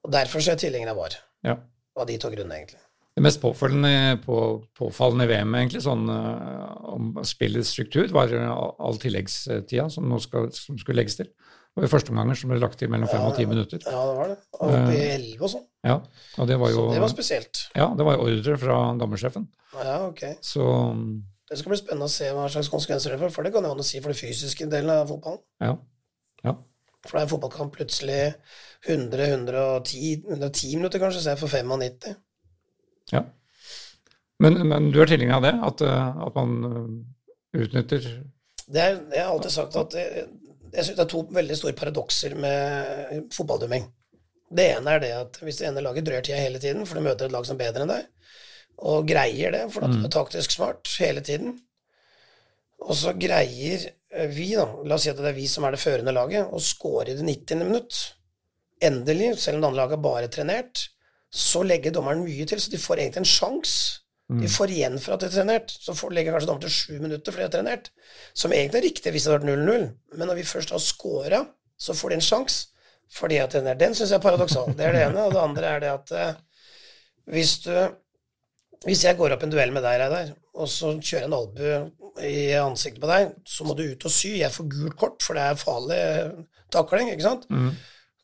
Og 0.05 0.13
derfor 0.13 0.39
er 0.43 0.53
jeg 0.53 0.67
tilhenger 0.67 0.93
av 0.93 1.01
VAR. 1.01 1.17
Ja. 1.47 1.57
Av 1.97 2.07
de 2.07 2.19
to 2.21 2.31
grunnene, 2.31 2.61
egentlig. 2.61 2.83
Det 3.17 3.23
mest 3.25 3.39
påfallende, 3.41 4.19
på, 4.21 4.39
påfallende 4.77 5.25
VM, 5.25 5.55
egentlig, 5.57 5.79
sånn 5.81 6.03
uh, 6.05 6.91
om 6.93 7.15
spillets 7.25 7.71
struktur, 7.73 8.05
var 8.13 8.29
all 8.37 8.99
tilleggstida 9.01 9.87
som, 9.89 10.11
skal, 10.21 10.51
som 10.53 10.77
skulle 10.77 11.01
legges 11.01 11.17
til. 11.17 11.31
Det 11.77 11.81
var 11.81 11.91
første 11.95 12.13
omganger 12.13 12.37
som 12.37 12.51
ble 12.53 12.59
lagt 12.61 12.77
til 12.77 12.91
mellom 12.93 13.09
fem 13.09 13.23
ja, 13.23 13.31
og 13.31 13.39
ti 13.39 13.47
minutter. 13.49 13.81
Ja, 13.85 14.03
det 14.05 14.13
var 14.19 14.29
det. 14.29 14.37
Oppe 14.59 14.77
i 14.93 14.99
eh, 14.99 15.15
elleve 15.15 15.47
og 15.47 15.51
sånn. 15.55 15.65
Ja, 15.85 15.95
og 16.37 16.51
det 16.51 16.59
var 16.61 16.71
jo, 16.75 16.83
Så 16.83 16.93
det 16.93 17.01
var 17.07 17.11
spesielt. 17.15 17.63
Ja, 17.77 17.87
det 17.97 18.07
var 18.07 18.21
ordre 18.21 18.55
fra 18.61 18.77
dommersjefen. 19.01 19.49
Ja, 19.73 19.97
ok. 20.07 20.23
Så, 20.45 20.67
det 21.49 21.57
skal 21.57 21.73
bli 21.73 21.79
spennende 21.81 22.11
å 22.11 22.13
se 22.19 22.29
hva 22.37 22.45
slags 22.53 22.69
konsekvenser 22.73 23.13
det 23.13 23.19
får, 23.23 23.33
for 23.33 23.45
det 23.49 23.53
kan 23.53 23.65
jo 23.65 23.73
ha 23.73 23.81
å 23.81 23.89
si 23.89 24.01
for 24.01 24.13
det 24.13 24.21
fysiske 24.21 24.69
delen 24.69 24.93
av 24.93 25.09
fotballen. 25.09 25.41
Ja, 25.65 25.73
ja. 26.45 26.55
For 27.07 27.17
da 27.17 27.23
er 27.23 27.27
en 27.27 27.33
fotballkamp 27.33 27.73
plutselig 27.77 28.21
100-110 28.85 30.29
110 30.29 30.77
minutter, 30.77 31.01
kanskje, 31.01 31.37
får 31.41 31.57
95. 31.65 32.17
Ja. 33.13 33.23
Men, 34.43 34.59
men 34.69 34.89
du 34.93 34.99
er 35.01 35.09
tilhenger 35.09 35.39
av 35.39 35.45
det? 35.45 35.53
At, 35.69 35.83
eh, 35.85 36.23
at 36.27 36.35
man 36.37 36.57
eh, 36.67 37.61
utnytter 37.63 38.09
det 38.67 38.81
er, 38.83 38.97
Jeg 39.13 39.23
har 39.23 39.31
alltid 39.31 39.53
sagt 39.53 39.77
at 39.79 39.95
jeg, 39.95 40.25
jeg 40.73 40.83
synes 40.83 40.97
det 40.97 41.05
er 41.05 41.13
to 41.13 41.21
veldig 41.37 41.57
store 41.57 41.77
paradokser 41.77 42.35
med 42.37 43.29
fotballdømming. 43.33 43.87
Det 44.57 44.65
ene 44.75 44.93
er 44.93 45.03
det 45.03 45.13
at 45.15 45.39
hvis 45.43 45.61
det 45.61 45.69
ene 45.69 45.83
laget 45.83 46.05
drøyer 46.07 46.25
tida 46.25 46.41
hele 46.41 46.59
tiden, 46.59 46.85
for 46.87 46.99
du 46.99 47.05
møter 47.05 47.27
et 47.27 47.33
lag 47.33 47.47
som 47.47 47.55
er 47.55 47.63
bedre 47.65 47.85
enn 47.85 47.93
deg, 47.93 48.09
og 48.87 49.07
greier 49.09 49.55
det, 49.55 49.63
for 49.73 49.87
at 49.87 49.95
det 49.95 50.03
er 50.03 50.11
mm. 50.11 50.13
taktisk 50.13 50.53
smart 50.53 50.91
hele 51.01 51.23
tiden, 51.25 51.55
og 52.83 52.93
så 52.95 53.15
greier 53.17 53.87
vi, 54.31 54.51
da, 54.53 54.67
la 54.85 54.95
oss 54.95 55.07
si 55.07 55.11
at 55.11 55.19
det 55.19 55.31
er 55.31 55.39
vi 55.39 55.47
som 55.49 55.65
er 55.65 55.73
det 55.73 55.81
førende 55.81 56.13
laget, 56.15 56.51
å 56.51 56.61
score 56.63 57.09
i 57.09 57.17
det 57.17 57.25
90. 57.25 57.63
minutt, 57.63 58.03
endelig, 58.83 59.33
selv 59.41 59.57
om 59.57 59.63
det 59.63 59.71
andre 59.71 59.81
laget 59.81 59.97
er 59.97 60.05
bare 60.05 60.31
trenert, 60.31 60.83
så 61.33 61.63
legger 61.67 61.93
dommeren 61.95 62.23
mye 62.23 62.45
til, 62.47 62.61
så 62.61 62.71
de 62.71 62.79
får 62.81 63.01
egentlig 63.03 63.23
en 63.23 63.31
sjanse. 63.31 64.03
De 64.27 64.43
mm. 64.43 64.51
får 64.51 64.71
igjen 64.75 64.97
for 64.99 65.15
at 65.15 65.21
de 65.23 65.29
er 65.29 65.35
trenert. 65.37 65.71
Så 65.71 65.95
får, 65.95 66.11
legger 66.15 66.35
kanskje 66.35 66.49
dommeren 66.49 66.65
til 66.65 66.75
sju 66.75 66.97
minutter 67.03 67.31
fordi 67.31 67.45
de 67.45 67.47
er 67.47 67.53
trenert, 67.53 67.91
som 68.35 68.55
egentlig 68.55 68.81
er 68.81 68.87
riktig 68.89 69.13
hvis 69.15 69.27
det 69.27 69.31
hadde 69.33 69.47
vært 69.47 69.61
0-0. 69.61 69.85
Men 70.19 70.31
når 70.31 70.39
vi 70.41 70.49
først 70.49 70.73
har 70.75 70.83
scora, 70.83 71.45
så 71.79 71.95
får 71.95 72.11
de 72.11 72.19
en 72.19 72.27
sjanse 72.31 72.73
fordi 73.13 73.37
at 73.39 73.53
den 73.55 73.69
er 73.71 73.77
Den 73.79 73.93
syns 73.95 74.11
jeg 74.11 74.17
er 74.17 74.23
paradoksal. 74.25 74.73
Det 74.75 74.83
er 74.83 74.91
det 74.91 75.05
ene. 75.05 75.21
Og 75.23 75.31
det 75.31 75.39
andre 75.39 75.69
er 75.69 75.79
det 75.79 75.91
at 75.93 76.11
eh, 76.11 76.41
hvis 77.31 77.59
du 77.63 77.71
Hvis 78.85 79.03
jeg 79.03 79.17
går 79.17 79.33
opp 79.33 79.43
en 79.43 79.49
duell 79.49 79.71
med 79.73 79.81
deg, 79.81 79.95
Reidar, 79.97 80.27
og 80.53 80.67
så 80.69 80.91
kjører 81.01 81.23
jeg 81.23 81.27
en 81.31 81.33
albue 81.33 81.77
i 82.21 82.51
ansiktet 82.61 83.01
på 83.01 83.09
deg, 83.09 83.31
så 83.41 83.65
må 83.65 83.73
du 83.73 83.87
ut 83.89 84.05
og 84.05 84.13
sy. 84.13 84.35
Jeg 84.37 84.53
får 84.53 84.67
gult 84.69 84.97
kort, 85.01 85.23
for 85.25 85.33
det 85.33 85.41
er 85.41 85.57
farlig 85.57 86.01
takling, 86.73 87.09
ikke 87.09 87.25
sant? 87.25 87.47
Mm. 87.49 87.71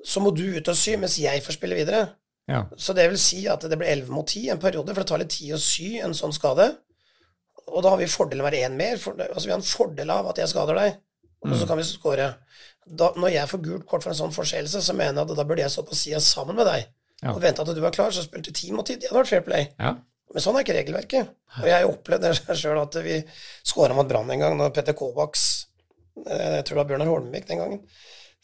Så 0.06 0.22
må 0.22 0.30
du 0.30 0.44
ut 0.54 0.70
og 0.70 0.78
sy 0.78 0.94
mens 1.02 1.18
jeg 1.18 1.42
får 1.42 1.58
spille 1.58 1.80
videre. 1.80 2.04
Ja. 2.52 2.66
Så 2.76 2.94
det 2.98 3.06
vil 3.10 3.20
si 3.22 3.46
at 3.48 3.64
det 3.70 3.78
blir 3.80 3.88
11 3.94 4.12
mot 4.12 4.28
10 4.28 4.50
en 4.56 4.60
periode, 4.60 4.92
for 4.94 5.04
det 5.04 5.10
tar 5.14 5.22
litt 5.22 5.32
tid 5.32 5.54
å 5.56 5.62
sy 5.64 5.94
en 6.04 6.16
sånn 6.18 6.34
skade. 6.36 6.70
Og 7.72 7.80
da 7.86 7.94
har 7.94 8.02
vi 8.02 8.10
fordelen 8.12 8.44
av 8.44 8.50
å 8.50 8.52
være 8.52 8.66
én 8.68 8.76
mer. 8.78 8.98
For, 9.00 9.16
altså, 9.16 9.46
vi 9.48 9.54
har 9.54 9.62
en 9.62 9.68
fordel 9.68 10.12
av 10.12 10.28
at 10.34 10.42
jeg 10.42 10.52
skader 10.52 10.76
deg, 10.82 10.98
og 11.44 11.56
så 11.60 11.68
kan 11.70 11.80
vi 11.80 11.86
skåre. 11.88 12.28
Når 13.00 13.30
jeg 13.32 13.48
får 13.52 13.62
gult 13.64 13.86
kort 13.88 14.04
for 14.04 14.12
en 14.12 14.20
sånn 14.20 14.36
forseelse, 14.36 14.82
så 14.84 14.96
mener 14.96 15.22
jeg 15.22 15.30
at 15.32 15.38
da 15.40 15.46
burde 15.48 15.64
jeg 15.64 15.72
stå 15.72 15.86
på 15.88 15.96
sida 15.96 16.20
sammen 16.24 16.58
med 16.60 16.68
deg 16.68 16.90
Ja. 17.24 17.32
og 17.32 17.40
vente 17.40 17.64
at 17.64 17.70
du 17.72 17.80
var 17.80 17.94
klar, 17.96 18.12
så 18.12 18.24
spilte 18.26 18.52
ti 18.52 18.72
mot 18.76 18.84
ti. 18.86 18.98
Det 19.00 19.08
hadde 19.08 19.22
vært 19.22 19.32
fair 19.32 19.46
play. 19.48 19.70
Ja. 19.80 19.94
Men 20.34 20.44
sånn 20.44 20.58
er 20.60 20.66
ikke 20.66 20.76
regelverket. 20.76 21.30
Og 21.62 21.68
jeg 21.70 21.78
har 21.78 21.88
opplevd 21.88 22.26
det 22.28 22.58
sjøl 22.60 22.82
at 22.82 22.98
vi 23.06 23.22
skåra 23.64 23.96
mot 23.96 24.08
Brann 24.10 24.32
en 24.36 24.44
gang 24.44 24.58
når 24.60 24.74
Petter 24.76 24.96
Kovacs 24.98 25.46
eh, 26.28 26.58
Jeg 26.60 26.66
tror 26.66 26.76
det 26.76 26.82
var 26.82 26.90
Bjørnar 26.92 27.12
Holmvik 27.14 27.48
den 27.48 27.62
gangen. 27.64 27.84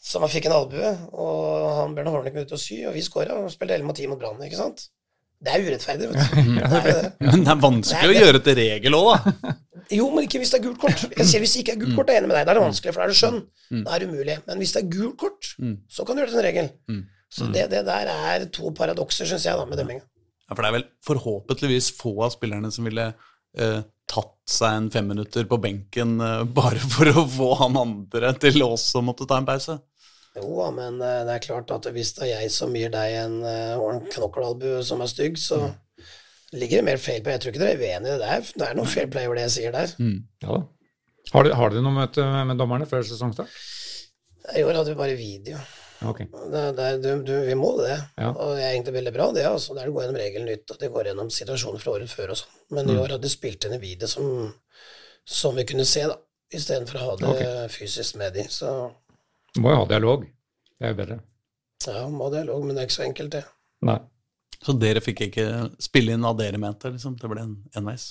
Som 0.00 0.24
fikk 0.32 0.48
en 0.48 0.56
albue, 0.56 0.90
og 1.12 1.66
han 1.76 1.92
Bjørn 1.96 2.14
var 2.14 2.28
ute 2.32 2.56
og 2.56 2.60
sy, 2.60 2.78
og 2.88 2.94
vi 2.96 3.02
skåra 3.04 3.36
og 3.42 3.50
spilte 3.52 3.76
11 3.76 3.84
mot 3.88 3.98
10 3.98 4.08
mot 4.08 4.20
Brann. 4.20 4.40
Ikke 4.46 4.56
sant? 4.56 4.86
Det 5.40 5.52
er 5.52 5.62
urettferdig, 5.64 6.08
vet 6.10 6.16
du. 6.20 6.54
Det 6.56 6.78
er 6.78 6.86
jo 6.88 6.94
det. 7.00 7.10
Men 7.24 7.44
det 7.44 7.52
er 7.52 7.60
vanskelig 7.60 8.08
å 8.10 8.16
gjøre 8.16 8.40
til 8.44 8.56
regel 8.60 8.96
òg, 8.98 9.10
da. 9.12 9.52
Jo, 9.90 10.04
men 10.14 10.22
ikke 10.22 10.38
hvis 10.38 10.52
det 10.52 10.60
er 10.60 10.62
gult 10.68 10.78
kort. 10.78 11.00
Jeg 11.16 11.26
sier 11.26 11.42
Hvis 11.42 11.56
det 11.56 11.62
ikke 11.64 11.72
er 11.74 11.78
gult 11.80 11.96
kort, 11.96 12.10
er 12.12 12.18
jeg 12.18 12.22
enig 12.22 12.28
med 12.30 12.36
deg. 12.36 12.44
Da 12.46 12.52
er 12.52 12.58
det 12.60 12.62
vanskelig, 12.62 12.92
for 12.94 13.02
da 13.02 13.06
er 13.08 13.10
det 13.10 13.18
skjønn. 13.18 13.38
Da 13.88 13.94
er 13.96 14.02
det 14.02 14.06
umulig. 14.12 14.36
Men 14.46 14.60
hvis 14.60 14.74
det 14.76 14.82
er 14.84 14.90
gult 14.92 15.16
kort, 15.18 15.48
så 15.90 16.04
kan 16.06 16.14
du 16.14 16.20
gjøre 16.22 16.30
det 16.30 16.36
til 16.36 16.40
en 16.42 16.46
regel. 16.46 16.68
Så 17.30 17.48
det, 17.54 17.64
det 17.72 17.80
der 17.88 18.10
er 18.12 18.44
to 18.54 18.70
paradokser, 18.76 19.26
syns 19.26 19.48
jeg, 19.48 19.58
da, 19.58 19.64
med 19.66 19.80
dømminga. 19.80 20.04
Ja, 20.46 20.54
for 20.54 20.62
det 20.62 20.68
er 20.70 20.76
vel 20.76 20.86
forhåpentligvis 21.06 21.90
få 21.98 22.12
av 22.26 22.32
spillerne 22.36 22.70
som 22.74 22.86
ville 22.86 23.08
eh, 23.10 23.80
tatt 24.10 24.36
seg 24.50 24.76
en 24.76 24.88
femminutter 24.94 25.46
på 25.50 25.58
benken 25.62 26.16
eh, 26.22 26.42
bare 26.58 26.82
for 26.94 27.10
å 27.10 27.26
få 27.30 27.50
han 27.64 27.78
andre 27.80 28.32
til 28.42 28.62
også 28.66 28.98
å 29.00 29.06
måtte 29.10 29.26
ta 29.30 29.38
en 29.40 29.48
pause. 29.48 29.78
Jo 30.36 30.46
da, 30.60 30.70
men 30.70 31.00
eh, 31.02 31.22
det 31.26 31.34
er 31.34 31.42
klart 31.46 31.70
at 31.74 31.88
hvis 31.90 32.12
det 32.16 32.28
er 32.28 32.40
jeg 32.42 32.50
som 32.54 32.74
gir 32.78 32.90
deg 32.94 33.16
en, 33.24 33.38
eh, 33.42 33.74
en 33.74 34.04
knokkelalbue 34.12 34.82
som 34.86 35.00
er 35.02 35.10
stygg, 35.10 35.38
så 35.42 35.58
ligger 36.52 36.80
det 36.80 36.86
mer 36.86 37.00
feil 37.02 37.22
play. 37.22 37.34
Jeg 37.36 37.42
tror 37.44 37.52
ikke 37.54 37.62
dere 37.64 37.74
er 37.74 37.82
uenige. 37.82 38.14
Det 38.14 38.20
der. 38.22 38.46
det 38.62 38.68
er 38.68 38.78
noe 38.78 38.86
feil 38.90 39.10
play 39.10 39.26
over 39.26 39.38
det 39.40 39.48
jeg 39.48 39.56
sier 39.58 39.74
der. 39.74 39.92
Ja 40.44 40.54
da. 40.56 40.62
Har 41.34 41.44
dere, 41.46 41.54
har 41.58 41.70
dere 41.70 41.82
noe 41.84 41.94
møte 41.94 42.24
med 42.48 42.58
dommerne 42.58 42.86
før 42.90 43.02
sesongstart? 43.06 43.50
I 44.56 44.62
år 44.66 44.78
hadde 44.80 44.90
vi 44.94 44.98
bare 44.98 45.18
video. 45.18 45.58
Okay. 46.00 46.24
Det, 46.32 46.62
det, 46.78 46.84
er- 46.94 47.02
du, 47.04 47.10
du, 47.28 47.34
vi 47.44 47.54
må 47.60 47.74
det. 47.82 47.98
Ja. 48.18 48.30
Og 48.32 48.54
det 48.56 48.62
er 48.64 48.70
egentlig 48.72 48.94
veldig 48.96 49.12
bra, 49.18 49.26
det. 49.36 49.44
altså. 49.50 49.74
Der 49.76 49.84
det 49.90 49.92
går 49.94 50.06
gjennom 50.06 50.18
regelen 50.22 50.48
nytt, 50.48 50.70
og 50.72 50.78
det 50.80 50.88
går 50.94 51.10
gjennom 51.10 51.28
situasjoner 51.34 51.82
fra 51.82 51.92
året 51.98 52.10
før 52.10 52.32
og 52.32 52.40
sånn. 52.40 52.54
Men 52.72 52.86
Mm. 52.88 52.94
i 52.94 52.98
år 53.02 53.12
hadde 53.14 53.26
de 53.26 53.34
spilt 53.34 53.66
inn 53.68 53.76
en 53.76 53.82
video 53.82 54.08
som, 54.08 54.54
som 55.28 55.54
vi 55.60 55.66
kunne 55.68 55.84
se, 55.86 56.06
da. 56.08 56.16
Istedenfor 56.56 56.98
å 56.98 57.04
ha 57.10 57.16
det 57.20 57.68
fysisk 57.70 58.16
med 58.18 58.32
de. 58.34 58.46
Så 58.50 58.72
Må 59.58 59.72
jo 59.72 59.80
ha 59.82 59.88
dialog. 59.90 60.24
Det 60.78 60.86
er 60.86 60.94
jo 60.94 61.00
bedre. 61.02 61.20
ja, 61.86 62.08
må 62.08 62.28
ha 62.28 62.30
dialog, 62.36 62.64
men 62.64 62.76
det 62.76 62.82
er 62.82 62.88
ikke 62.88 62.98
så 63.00 63.06
enkelt, 63.08 63.32
det. 63.32 63.44
Nei. 63.88 63.98
Så 64.60 64.74
dere 64.76 65.00
fikk 65.00 65.22
ikke 65.26 65.46
spille 65.80 66.12
inn 66.12 66.24
hva 66.24 66.34
dere 66.36 66.58
mente, 66.60 66.90
liksom? 66.92 67.16
Det 67.16 67.28
ble 67.32 67.40
en 67.46 67.54
enveis? 67.80 68.10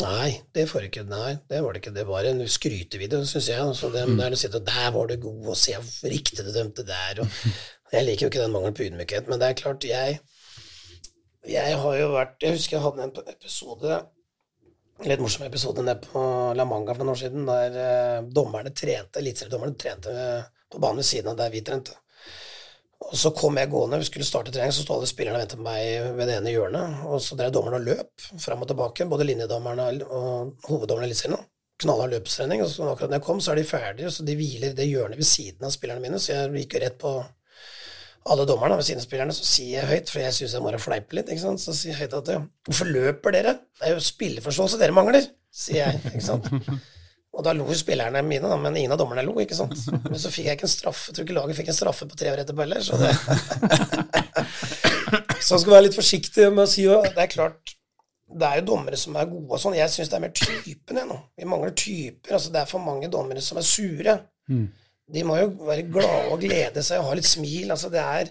Nei, 0.00 0.30
det 0.56 0.66
får 0.68 0.86
ikke, 0.86 1.02
nei, 1.08 1.34
det 1.48 1.60
var 1.60 1.74
det 1.74 1.80
ikke. 1.82 1.92
Det 1.96 2.04
var 2.08 2.24
en 2.28 2.40
skrytevideo, 2.48 3.24
syns 3.28 3.48
jeg. 3.50 3.60
Altså, 3.60 3.90
det, 3.92 4.06
Der 4.16 4.30
du 4.30 4.36
sitter 4.36 4.60
'Der 4.60 4.90
var 4.92 5.06
du 5.06 5.16
god', 5.16 5.48
og 5.48 5.56
'se 5.56 5.74
hvor 5.76 6.10
riktig 6.10 6.44
du 6.44 6.52
dømte 6.52 6.84
der', 6.86 7.20
og 7.20 7.28
Jeg 7.92 8.04
liker 8.04 8.26
jo 8.26 8.30
ikke 8.30 8.42
den 8.42 8.52
mangelen 8.52 8.74
på 8.74 8.82
ydmykhet, 8.86 9.28
men 9.28 9.40
det 9.40 9.48
er 9.48 9.52
klart, 9.52 9.84
jeg 9.84 10.20
Jeg 11.48 11.78
har 11.78 11.94
jo 11.96 12.12
vært 12.12 12.36
Jeg 12.42 12.52
husker 12.52 12.76
jeg 12.76 12.82
hadde 12.82 13.02
en 13.02 13.34
episode 13.34 14.06
litt 15.08 15.20
morsom 15.22 15.46
episode 15.46 15.82
nede 15.84 16.00
på 16.04 16.20
La 16.56 16.66
Manga 16.68 16.94
for 16.94 17.04
noen 17.04 17.14
år 17.14 17.20
siden, 17.22 17.46
der 17.48 17.76
eh, 17.80 18.28
dommerne 18.36 18.72
trente, 18.76 19.20
eliteseriedommerne 19.22 19.78
trente 19.80 20.12
eh, 20.12 20.48
på 20.70 20.80
banen 20.82 21.00
ved 21.00 21.08
siden 21.08 21.32
av 21.32 21.38
der 21.40 21.52
vi 21.52 21.62
trente. 21.64 21.96
Og 23.00 23.14
så 23.16 23.32
kom 23.32 23.56
jeg 23.56 23.70
gående, 23.72 23.98
vi 24.02 24.06
skulle 24.10 24.28
starte 24.28 24.52
trening, 24.52 24.74
så 24.76 24.84
sto 24.84 24.98
alle 24.98 25.08
spillerne 25.08 25.38
og 25.38 25.44
ventet 25.46 25.58
på 25.58 25.64
meg 25.64 26.10
ved 26.18 26.28
det 26.28 26.36
ene 26.36 26.52
hjørnet. 26.52 26.98
Og 27.08 27.22
så 27.24 27.38
drev 27.38 27.54
dommerne 27.54 27.80
og 27.80 27.86
løp 27.88 28.26
fram 28.44 28.60
og 28.60 28.68
tilbake, 28.68 29.08
både 29.08 29.26
linjedommerne 29.30 29.88
og 30.04 30.68
hoveddommerne 30.68 31.08
i 31.08 31.10
Eliteserien. 31.10 31.48
Knallhard 31.80 32.12
løpstrening. 32.12 32.60
Og 32.60 32.68
så 32.68 32.84
akkurat 32.84 33.08
når 33.08 33.22
jeg 33.22 33.26
kom, 33.30 33.40
så 33.40 33.54
er 33.54 33.60
de 33.62 33.66
ferdige, 33.70 34.12
så 34.12 34.26
de 34.26 34.36
hviler 34.36 34.74
i 34.74 34.76
det 34.76 34.90
hjørnet 34.90 35.16
ved 35.16 35.28
siden 35.30 35.64
av 35.64 35.72
spillerne 35.72 36.04
mine. 36.04 36.20
Så 36.20 36.34
jeg 36.34 36.52
gikk 36.60 36.76
jo 36.76 36.82
rett 36.84 37.00
på 37.00 37.14
alle 38.28 38.44
dommerne 38.48 38.76
ved 38.76 38.84
siden 38.84 39.00
av 39.00 39.06
spillerne, 39.06 39.34
så 39.34 39.46
sier 39.48 39.80
jeg 39.80 39.88
høyt, 39.88 40.12
for 40.12 40.20
jeg 40.20 40.36
syns 40.36 40.54
jeg 40.56 40.64
må 40.64 40.72
fleipe 40.82 41.16
litt, 41.16 41.30
ikke 41.32 41.42
sant, 41.42 41.62
så 41.62 41.72
sier 41.76 41.94
jeg 41.94 42.02
høyt 42.04 42.16
at 42.18 42.32
Hvorfor 42.68 42.90
løper 42.92 43.36
dere? 43.36 43.54
Det 43.80 43.88
er 43.88 43.94
jo 43.96 44.04
spilleforståelse 44.04 44.80
dere 44.80 44.96
mangler, 44.96 45.24
sier 45.52 45.86
jeg, 45.86 46.02
ikke 46.12 46.26
sant. 46.26 46.50
Og 47.36 47.44
da 47.46 47.54
lo 47.54 47.64
spillerne 47.78 48.20
mine, 48.26 48.48
da, 48.50 48.56
men 48.58 48.76
ingen 48.76 48.92
av 48.92 48.98
dommerne 49.00 49.22
lo, 49.22 49.36
ikke 49.40 49.56
sant. 49.56 49.76
Men 50.02 50.18
så 50.18 50.32
fikk 50.34 50.48
jeg 50.50 50.58
ikke 50.58 50.66
en 50.66 50.72
straffe, 50.72 51.08
jeg 51.08 51.16
tror 51.16 51.28
ikke 51.28 51.36
laget 51.38 51.60
fikk 51.60 51.70
en 51.70 51.78
straffe 51.78 52.08
på 52.10 52.18
tre 52.18 52.32
år 52.32 52.42
etterpå 52.42 52.64
heller, 52.64 52.82
så 52.84 52.98
det 53.00 53.12
Så 55.40 55.54
jeg 55.54 55.62
skal 55.62 55.72
være 55.72 55.84
litt 55.86 55.96
forsiktig 55.96 56.50
med 56.52 56.66
å 56.66 56.70
si 56.70 56.84
jo, 56.84 56.98
det 57.06 57.22
er 57.22 57.30
klart 57.30 57.76
det 58.30 58.46
er 58.46 58.60
jo 58.60 58.66
dommere 58.68 58.98
som 59.00 59.16
er 59.18 59.26
gode 59.26 59.56
og 59.56 59.58
sånn. 59.58 59.74
Jeg 59.74 59.90
syns 59.90 60.10
det 60.10 60.18
er 60.18 60.22
mer 60.22 60.34
typen 60.36 61.00
jeg 61.00 61.08
nå. 61.08 61.16
Vi 61.38 61.48
mangler 61.50 61.72
typer. 61.74 62.36
altså 62.36 62.52
Det 62.54 62.60
er 62.60 62.68
for 62.70 62.84
mange 62.84 63.08
dommere 63.10 63.42
som 63.42 63.58
er 63.58 63.66
sure. 63.66 64.14
De 65.12 65.24
må 65.26 65.36
jo 65.40 65.48
være 65.66 65.84
glade 65.90 66.30
og 66.32 66.40
glede 66.42 66.82
seg 66.86 67.00
og 67.02 67.08
ha 67.10 67.14
litt 67.18 67.26
smil. 67.28 67.70
altså 67.74 67.88
Det 67.90 68.00
er, 68.00 68.30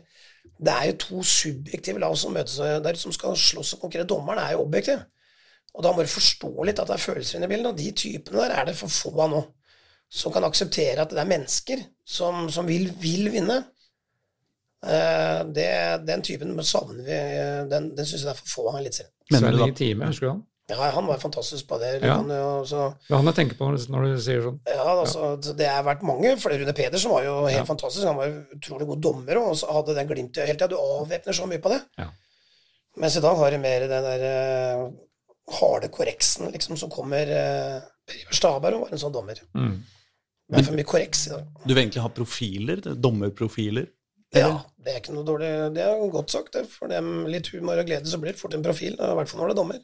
det 0.60 0.74
er 0.74 0.86
jo 0.92 0.98
to 1.06 1.24
subjektive 1.28 2.00
lag 2.00 2.16
som 2.18 2.34
møtes 2.36 2.56
der, 2.86 2.96
som 3.00 3.12
skal 3.16 3.36
slåss 3.38 3.74
og 3.76 3.82
konkurrere. 3.86 4.08
Dommeren 4.08 4.40
er 4.44 4.54
jo 4.56 4.64
objektiv. 4.66 5.02
Og 5.74 5.84
da 5.86 5.92
må 5.94 6.02
du 6.04 6.10
forstå 6.12 6.50
litt 6.66 6.80
at 6.82 6.88
det 6.90 6.96
er 6.98 7.04
følelser 7.04 7.38
inne 7.38 7.46
i 7.50 7.52
bildet, 7.52 7.72
og 7.74 7.78
de 7.78 7.92
typene 7.92 8.42
der 8.46 8.56
er 8.58 8.66
det 8.72 8.76
for 8.80 8.90
få 8.92 9.12
av 9.22 9.30
nå. 9.36 9.42
Som 10.10 10.34
kan 10.34 10.44
akseptere 10.48 11.04
at 11.04 11.12
det 11.14 11.20
er 11.22 11.28
mennesker 11.30 11.84
som, 12.10 12.48
som 12.50 12.66
vil, 12.68 12.88
vil 13.04 13.28
vinne. 13.36 13.60
Eh, 14.86 15.42
det, 15.54 15.68
den 16.08 16.22
typen 16.26 16.56
savner 16.66 17.04
vi. 17.04 17.12
eh, 17.12 17.66
Den, 17.70 17.92
den 17.98 18.06
syns 18.08 18.24
jeg 18.24 18.30
det 18.30 18.34
er 18.34 18.40
for 18.40 18.54
få 18.56 18.68
av 18.72 18.80
i 18.80 18.84
Eliteserien. 18.86 19.12
Da- 19.68 19.76
Time, 19.78 20.08
husker 20.10 20.26
du 20.26 20.32
han? 20.32 20.44
Ja, 20.70 20.90
han 20.94 21.08
var 21.10 21.18
fantastisk 21.18 21.68
på 21.68 21.80
det. 21.82 21.96
Ja. 22.06 22.20
Han, 22.20 22.30
jo 22.30 22.50
Det 22.70 23.10
er 23.10 23.18
han 23.18 23.30
jeg 23.32 23.38
tenker 23.40 23.58
på 23.58 23.70
når 23.74 24.06
du 24.06 24.22
sier 24.22 24.44
sånn. 24.46 24.60
Ja, 24.70 24.86
altså, 24.92 25.34
det 25.58 25.68
har 25.70 25.86
vært 25.88 26.06
mange. 26.06 26.36
Rune 26.38 26.76
Pedersen 26.78 27.14
var 27.14 27.26
jo 27.26 27.36
helt 27.50 27.70
fantastisk. 27.70 28.06
Han 28.06 28.20
var 28.20 28.36
utrolig 28.56 28.88
god 28.92 29.04
dommer 29.04 29.42
og 29.42 29.54
så 29.58 29.72
hadde 29.74 29.98
den 29.98 30.10
glimtet 30.12 30.46
hele 30.46 30.60
tida. 30.60 30.70
Du 30.70 30.78
avvæpner 30.78 31.36
så 31.36 31.50
mye 31.50 31.62
på 31.64 31.74
det. 31.74 31.82
Ja. 31.98 32.10
Mens 33.00 33.18
i 33.18 33.24
dag 33.24 33.38
har 33.40 33.54
du 33.54 33.62
mer 33.64 33.88
den 33.90 34.08
der 34.10 34.26
uh, 34.30 34.90
harde 35.60 35.90
korreksen 35.94 36.52
liksom, 36.54 36.78
som 36.78 36.92
kommer 36.94 37.30
uh, 37.30 37.80
Per 38.10 38.22
Ivar 38.24 38.38
Staberg 38.38 38.84
var 38.84 38.94
en 38.94 39.02
sånn 39.02 39.16
dommer. 39.16 39.42
Mm. 39.58 39.80
Det 40.50 40.62
er 40.62 40.66
for 40.66 40.78
mye 40.78 40.90
korreks 40.90 41.28
i 41.28 41.34
dag. 41.34 41.50
Du 41.64 41.74
vil 41.74 41.84
egentlig 41.84 42.04
ha 42.04 42.10
profiler? 42.14 42.82
Dommerprofiler? 42.98 43.90
Ja, 44.36 44.52
det 44.78 44.92
er 44.92 45.00
ikke 45.00 45.16
noe 45.16 45.26
dårlig. 45.26 45.48
Det 45.74 45.82
er 45.82 46.04
godt 46.14 46.34
sagt, 46.34 46.54
det. 46.54 46.68
For 46.70 46.92
dem 46.92 47.26
litt 47.32 47.50
humor 47.54 47.82
og 47.82 47.90
glede 47.90 48.10
så 48.10 48.20
blir 48.22 48.36
det 48.36 48.42
fort 48.42 48.54
en 48.58 48.66
profil. 48.66 48.94
I 48.94 49.16
hvert 49.18 49.32
fall 49.32 49.42
når 49.42 49.52
det 49.52 49.56
er 49.56 49.62
dommer. 49.64 49.82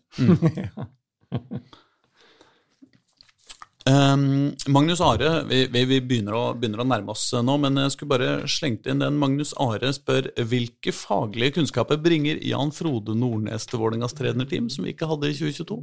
Um, 3.86 4.56
Magnus 4.66 4.98
Are, 5.06 5.44
vi, 5.46 5.60
vi, 5.70 5.84
vi 5.86 6.00
begynner, 6.02 6.34
å, 6.34 6.46
begynner 6.58 6.82
å 6.82 6.88
nærme 6.90 7.14
oss 7.14 7.28
nå, 7.38 7.54
men 7.62 7.78
jeg 7.78 7.92
skulle 7.94 8.16
bare 8.16 8.48
slengt 8.50 8.90
inn 8.90 9.04
den. 9.04 9.20
Magnus 9.22 9.52
Are 9.62 9.92
spør 9.94 10.32
hvilke 10.42 10.90
faglige 10.90 11.60
kunnskaper 11.60 12.00
bringer 12.02 12.40
Jan 12.42 12.74
Frode 12.74 13.14
Nordnes 13.14 13.70
til 13.70 13.84
Vålerengas 13.84 14.18
trenerteam, 14.18 14.72
som 14.74 14.88
vi 14.88 14.96
ikke 14.96 15.06
hadde 15.12 15.30
i 15.30 15.38
2022? 15.38 15.78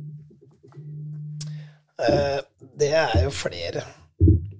Uh, 2.02 2.40
det 2.82 2.90
er 3.04 3.14
jo 3.22 3.30
flere. 3.38 3.86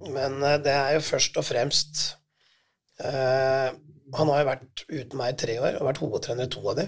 Men 0.07 0.39
eh, 0.43 0.59
det 0.63 0.73
er 0.73 0.95
jo 0.97 1.03
først 1.05 1.37
og 1.39 1.45
fremst 1.47 2.03
eh, 3.03 3.69
Han 4.17 4.29
har 4.31 4.41
jo 4.41 4.49
vært 4.51 4.85
uten 4.89 5.19
meg 5.19 5.33
i 5.33 5.39
tre 5.43 5.57
år 5.59 5.79
og 5.79 5.87
vært 5.89 6.01
hovedtrener 6.03 6.47
i 6.49 6.53
to 6.53 6.63
av 6.69 6.79
de. 6.79 6.87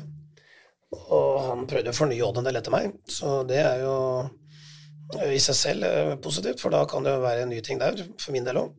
Og 0.95 1.41
han 1.43 1.67
prøvde 1.69 1.91
å 1.91 1.97
fornye 1.97 2.25
Odd 2.25 2.39
en 2.39 2.47
del 2.47 2.59
etter 2.59 2.73
meg, 2.73 2.93
så 3.11 3.41
det 3.47 3.59
er 3.61 3.83
jo 3.83 3.95
eh, 5.17 5.35
i 5.35 5.41
seg 5.43 5.57
selv 5.59 5.87
eh, 5.89 6.15
positivt, 6.21 6.61
for 6.61 6.73
da 6.73 6.85
kan 6.89 7.05
det 7.05 7.15
jo 7.15 7.23
være 7.25 7.45
en 7.45 7.51
ny 7.51 7.61
ting 7.65 7.81
der, 7.81 7.99
for 8.21 8.35
min 8.35 8.47
del 8.47 8.61
òg. 8.61 8.73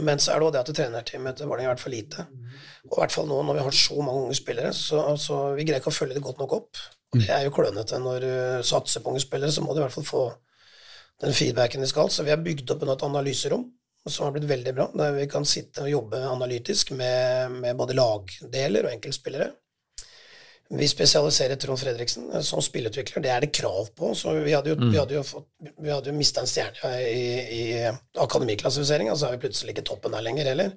Men 0.00 0.20
så 0.22 0.32
er 0.32 0.40
det 0.40 0.46
òg 0.46 0.54
det 0.54 0.62
at 0.62 0.72
trenerteamet 0.76 1.40
til 1.40 1.50
Vålerenga 1.50 1.72
har 1.72 1.76
vært 1.76 1.84
for 1.84 1.92
lite. 1.92 2.26
Og 2.88 2.94
i 2.94 3.00
hvert 3.00 3.14
fall 3.14 3.28
nå 3.28 3.40
når 3.44 3.58
vi 3.58 3.66
har 3.66 3.76
så 3.76 3.98
mange 3.98 4.28
unge 4.28 4.38
spillere, 4.38 4.70
så, 4.76 5.02
altså, 5.10 5.40
vi 5.58 5.66
greier 5.68 5.82
ikke 5.82 5.92
å 5.92 5.96
følge 5.96 6.16
det 6.16 6.24
godt 6.24 6.40
nok 6.40 6.56
opp. 6.60 6.80
Og 7.12 7.20
det 7.20 7.28
er 7.34 7.44
jo 7.44 7.52
klønete. 7.52 7.98
Når 8.00 8.24
du 8.24 8.32
satser 8.64 9.02
på 9.02 9.12
unge 9.12 9.20
spillere, 9.24 9.52
så 9.52 9.64
må 9.64 9.74
du 9.74 9.82
i 9.82 9.84
hvert 9.84 9.92
fall 9.92 10.06
få 10.08 10.22
den 11.20 11.36
feedbacken 11.36 11.84
de 11.84 11.90
skal. 11.90 12.08
Så 12.08 12.24
vi 12.24 12.32
har 12.32 12.40
bygd 12.40 12.72
opp 12.72 12.86
et 12.86 13.04
analyserom 13.04 13.66
som 14.10 14.26
har 14.26 14.34
blitt 14.34 14.50
veldig 14.50 14.74
bra, 14.74 14.88
der 14.98 15.12
vi 15.14 15.26
kan 15.30 15.44
sitte 15.46 15.84
og 15.84 15.92
jobbe 15.92 16.22
analytisk 16.26 16.90
med, 16.98 17.58
med 17.62 17.76
både 17.78 17.96
lagdeler 17.98 18.88
og 18.88 18.96
enkeltspillere. 18.96 19.52
Vi 20.72 20.88
spesialiserer 20.88 21.58
Trond 21.60 21.78
Fredriksen 21.78 22.30
eh, 22.32 22.40
som 22.40 22.62
spillutvikler, 22.64 23.22
det 23.22 23.32
er 23.32 23.44
det 23.44 23.52
krav 23.54 23.90
på. 23.96 24.14
Så 24.16 24.32
vi 24.40 24.54
hadde 24.54 24.72
jo, 24.72 24.78
vi 24.80 24.98
hadde 24.98 25.18
jo, 25.18 25.24
fått, 25.26 25.48
vi 25.60 25.92
hadde 25.92 26.10
jo 26.10 26.16
mista 26.16 26.42
en 26.42 26.48
stjerne 26.48 26.94
i, 27.04 27.26
i 27.58 27.64
akademiklassifiseringa, 28.24 29.16
så 29.16 29.28
er 29.28 29.36
vi 29.36 29.44
plutselig 29.44 29.76
ikke 29.76 29.86
toppen 29.92 30.16
der 30.16 30.24
lenger 30.24 30.48
heller. 30.52 30.72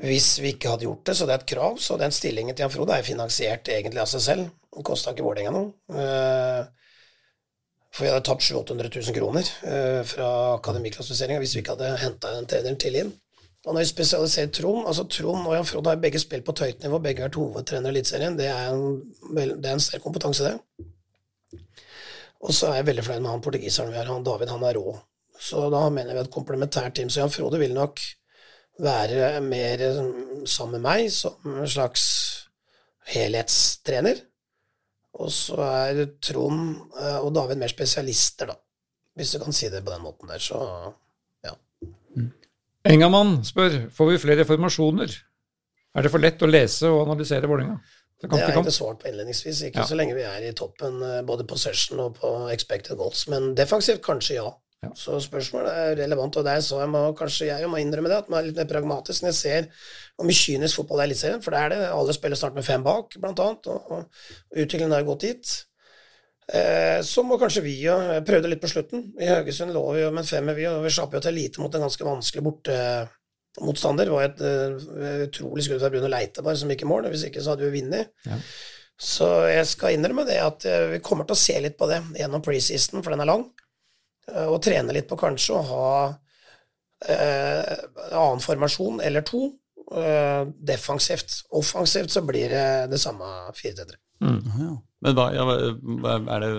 Hvis 0.00 0.30
vi 0.42 0.52
ikke 0.52 0.72
hadde 0.74 0.88
gjort 0.88 1.06
det, 1.08 1.16
så 1.16 1.28
det 1.28 1.36
er 1.36 1.44
et 1.44 1.52
krav. 1.52 1.78
Så 1.80 1.96
den 2.00 2.12
stillingen 2.12 2.56
til 2.56 2.66
Jan 2.66 2.72
Frode 2.72 2.96
er 2.96 3.06
finansiert 3.06 3.68
egentlig 3.72 4.02
av 4.02 4.10
seg 4.10 4.24
selv. 4.24 4.50
Den 4.76 4.84
kosta 4.84 5.14
ikke 5.14 5.24
Vålerenga 5.24 5.54
noe. 5.54 5.70
For 7.96 8.04
vi 8.04 8.10
hadde 8.12 8.26
tapt 8.28 8.44
700 8.44 8.90
000 8.92 9.14
kroner 9.16 9.46
eh, 9.64 10.02
fra 10.04 10.26
akademiklassifiseringa 10.58 11.40
hvis 11.40 11.54
vi 11.56 11.62
ikke 11.62 11.78
hadde 11.78 11.94
henta 12.02 12.34
en 12.36 12.48
trener 12.50 12.76
til 12.80 12.98
inn. 13.00 13.14
Og 13.66 13.72
når 13.72 13.80
vi 13.80 13.88
spesialiserer 13.88 14.50
Trond 14.54 14.84
altså 14.86 15.06
Trond 15.10 15.48
og 15.48 15.54
Jan 15.56 15.66
Frode 15.66 15.90
har 15.90 16.02
begge 16.02 16.20
spilt 16.22 16.44
på 16.46 16.52
et 16.54 16.62
høyt 16.66 16.84
nivå, 16.84 17.00
begge 17.02 17.24
har 17.24 17.30
vært 17.30 17.38
hovedtrenere 17.40 17.90
i 17.90 17.96
Eliteserien. 17.96 18.36
Det, 18.38 18.50
det 18.52 19.70
er 19.70 19.72
en 19.72 19.82
sterk 19.82 20.04
kompetanse, 20.04 20.52
det. 20.52 20.84
Og 22.44 22.52
så 22.54 22.68
er 22.68 22.78
jeg 22.78 22.88
veldig 22.90 23.06
fornøyd 23.06 23.24
med 23.24 23.32
han 23.32 23.42
portugiseren 23.42 23.90
vi 23.90 23.98
har. 23.98 24.12
Han 24.12 24.26
David 24.28 24.52
han 24.52 24.68
er 24.68 24.78
rå. 24.78 24.94
Så 25.48 25.66
da 25.72 25.82
mener 25.90 26.14
vi 26.14 26.22
et 26.22 26.32
komplementært 26.36 26.94
team. 26.98 27.10
Så 27.10 27.24
Jan 27.24 27.32
Frode 27.32 27.58
vil 27.58 27.74
nok 27.74 28.04
være 28.84 29.40
mer 29.40 29.82
sammen 30.44 30.76
med 30.76 30.84
meg 30.84 31.10
som 31.16 31.56
en 31.56 31.70
slags 31.72 32.06
helhetstrener. 33.08 34.20
Og 35.16 35.32
så 35.32 35.56
er 35.64 36.02
Trond 36.22 36.76
eh, 37.00 37.18
og 37.22 37.32
David 37.36 37.60
mer 37.60 37.72
spesialister, 37.72 38.52
da. 38.52 38.56
Hvis 39.16 39.32
du 39.32 39.40
kan 39.40 39.54
si 39.56 39.70
det 39.72 39.80
på 39.84 39.92
den 39.94 40.02
måten 40.04 40.28
der, 40.28 40.42
så 40.42 40.60
ja. 41.46 41.54
Engamann 42.86 43.38
spør 43.44 43.86
får 43.94 44.10
vi 44.10 44.18
flere 44.22 44.44
formasjoner. 44.48 45.14
Er 45.96 46.04
det 46.04 46.12
for 46.12 46.20
lett 46.20 46.42
å 46.44 46.50
lese 46.50 46.90
og 46.92 47.06
analysere 47.06 47.48
Vålerenga? 47.48 47.78
Det 48.20 48.30
har 48.32 48.42
jeg 48.46 48.60
ikke 48.60 48.72
svart 48.72 49.00
på 49.02 49.10
innledningsvis. 49.10 49.62
Ikke 49.68 49.82
ja. 49.82 49.88
så 49.88 49.96
lenge 49.96 50.16
vi 50.16 50.24
er 50.24 50.44
i 50.44 50.52
toppen 50.56 51.00
eh, 51.04 51.22
både 51.28 51.44
på 51.48 51.58
session 51.60 52.00
og 52.04 52.20
på 52.20 52.30
expected 52.52 52.96
goals. 53.00 53.26
Men 53.32 53.54
defensivt 53.56 54.04
kanskje 54.04 54.38
ja. 54.38 54.46
Ja. 54.84 54.90
Så 54.94 55.18
spørsmålet 55.24 55.72
er 55.72 55.94
relevant. 56.02 56.36
Og 56.36 56.44
der 56.46 56.60
så 56.64 56.80
jeg 56.82 56.90
må 56.92 57.04
kanskje 57.18 57.48
jeg 57.48 57.70
må 57.70 57.80
innrømme 57.80 58.10
det, 58.12 58.18
at 58.24 58.28
man 58.32 58.42
er 58.42 58.50
litt 58.50 58.58
mer 58.60 58.68
pragmatisk 58.70 59.24
når 59.24 59.32
jeg 59.32 59.38
ser 59.40 59.70
hvor 60.16 60.28
mye 60.28 60.40
kynisk 60.40 60.82
fotball 60.82 61.00
er 61.00 61.08
i 61.08 61.10
Eliteserien. 61.10 61.44
For 61.44 61.54
det 61.54 61.62
er 61.62 61.72
det. 61.72 61.80
Alle 61.94 62.16
spiller 62.16 62.40
snart 62.40 62.58
med 62.58 62.66
fem 62.66 62.84
bak, 62.84 63.16
blant 63.22 63.42
annet. 63.42 63.70
Og, 63.72 63.96
og 63.96 64.60
utviklingen 64.64 64.94
har 64.96 65.08
gått 65.08 65.26
dit. 65.26 65.56
Eh, 66.46 67.00
så 67.02 67.24
må 67.26 67.40
kanskje 67.40 67.64
vi 67.64 67.74
jo 67.82 67.96
prøve 68.26 68.44
det 68.44 68.52
litt 68.52 68.62
på 68.62 68.70
slutten. 68.70 69.08
I 69.18 69.30
Haugesund 69.32 69.74
lå 69.74 69.82
vi 69.96 70.04
jo 70.04 70.12
med 70.14 70.22
en 70.22 70.30
femmer, 70.30 70.58
vi, 70.58 70.68
og 70.70 70.84
vi 70.84 70.94
slapp 70.94 71.16
jo 71.16 71.22
til 71.24 71.34
lite 71.34 71.62
mot 71.62 71.74
en 71.74 71.86
ganske 71.88 72.06
vanskelig 72.06 72.44
bortemotstander. 72.46 74.06
Det 74.06 74.14
var 74.14 74.28
et 74.28 74.44
uh, 74.46 75.26
utrolig 75.26 75.66
skudd 75.66 75.82
fra 75.82 75.90
Bruno 75.92 76.10
Leite 76.12 76.44
bare 76.46 76.60
som 76.60 76.70
gikk 76.70 76.86
i 76.86 76.90
mål. 76.92 77.10
Hvis 77.10 77.26
ikke 77.28 77.42
så 77.42 77.54
hadde 77.54 77.66
vi 77.66 77.80
vunnet. 77.80 78.14
Ja. 78.28 78.38
Så 78.96 79.26
jeg 79.50 79.66
skal 79.68 79.96
innrømme 79.96 80.24
det 80.28 80.38
at 80.40 80.68
uh, 80.70 80.86
vi 80.94 81.02
kommer 81.04 81.26
til 81.26 81.34
å 81.34 81.42
se 81.42 81.58
litt 81.64 81.78
på 81.80 81.90
det 81.90 82.04
gjennom 82.20 82.44
preseason, 82.44 83.02
for 83.02 83.16
den 83.16 83.26
er 83.26 83.32
lang. 83.34 83.48
Uh, 84.32 84.48
og 84.50 84.60
trene 84.64 84.94
litt 84.96 85.08
på 85.10 85.18
kanskje 85.20 85.58
å 85.58 85.66
ha 85.72 85.90
annen 87.06 88.40
formasjon 88.40 89.02
eller 89.04 89.20
to. 89.20 89.50
defensivt. 90.66 91.42
Offensivt 91.54 92.10
så 92.10 92.22
blir 92.24 92.48
det 92.50 92.68
det 92.90 92.98
samme 92.98 93.28
4-3-3. 93.54 93.98
Mm. 94.24 94.38
Ja. 94.62 94.70
Men 95.04 95.18
hva, 95.18 95.26
ja, 95.36 95.44
er 96.16 96.40
det 96.42 96.50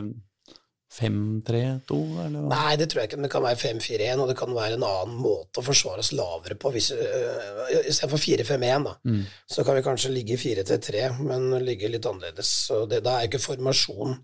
5-3-2, 0.98 1.98
eller 2.26 2.46
hva? 2.46 2.50
Nei, 2.50 2.78
det 2.80 2.88
tror 2.90 3.04
jeg 3.04 3.12
ikke. 3.12 3.20
Det 3.26 3.32
kan 3.32 3.44
være 3.46 3.60
5-4-1, 3.60 4.22
og 4.24 4.32
det 4.32 4.38
kan 4.40 4.54
være 4.56 4.78
en 4.78 4.86
annen 4.88 5.20
måte 5.22 5.62
å 5.62 5.66
forsvare 5.66 6.02
oss 6.02 6.14
lavere 6.18 6.58
på. 6.60 6.72
Hvis, 6.74 6.90
uh, 6.96 7.68
Istedenfor 7.84 8.22
4-5-1, 8.24 8.88
da, 8.88 8.96
mm. 9.06 9.24
så 9.54 9.66
kan 9.68 9.78
vi 9.78 9.86
kanskje 9.86 10.14
ligge 10.16 10.38
i 10.38 10.42
4-3, 10.42 11.10
men 11.28 11.50
ligge 11.66 11.92
litt 11.92 12.08
annerledes. 12.10 12.54
Så 12.70 12.86
det, 12.90 13.04
da 13.06 13.18
er 13.18 13.30
ikke 13.30 13.44
formasjon 13.44 14.18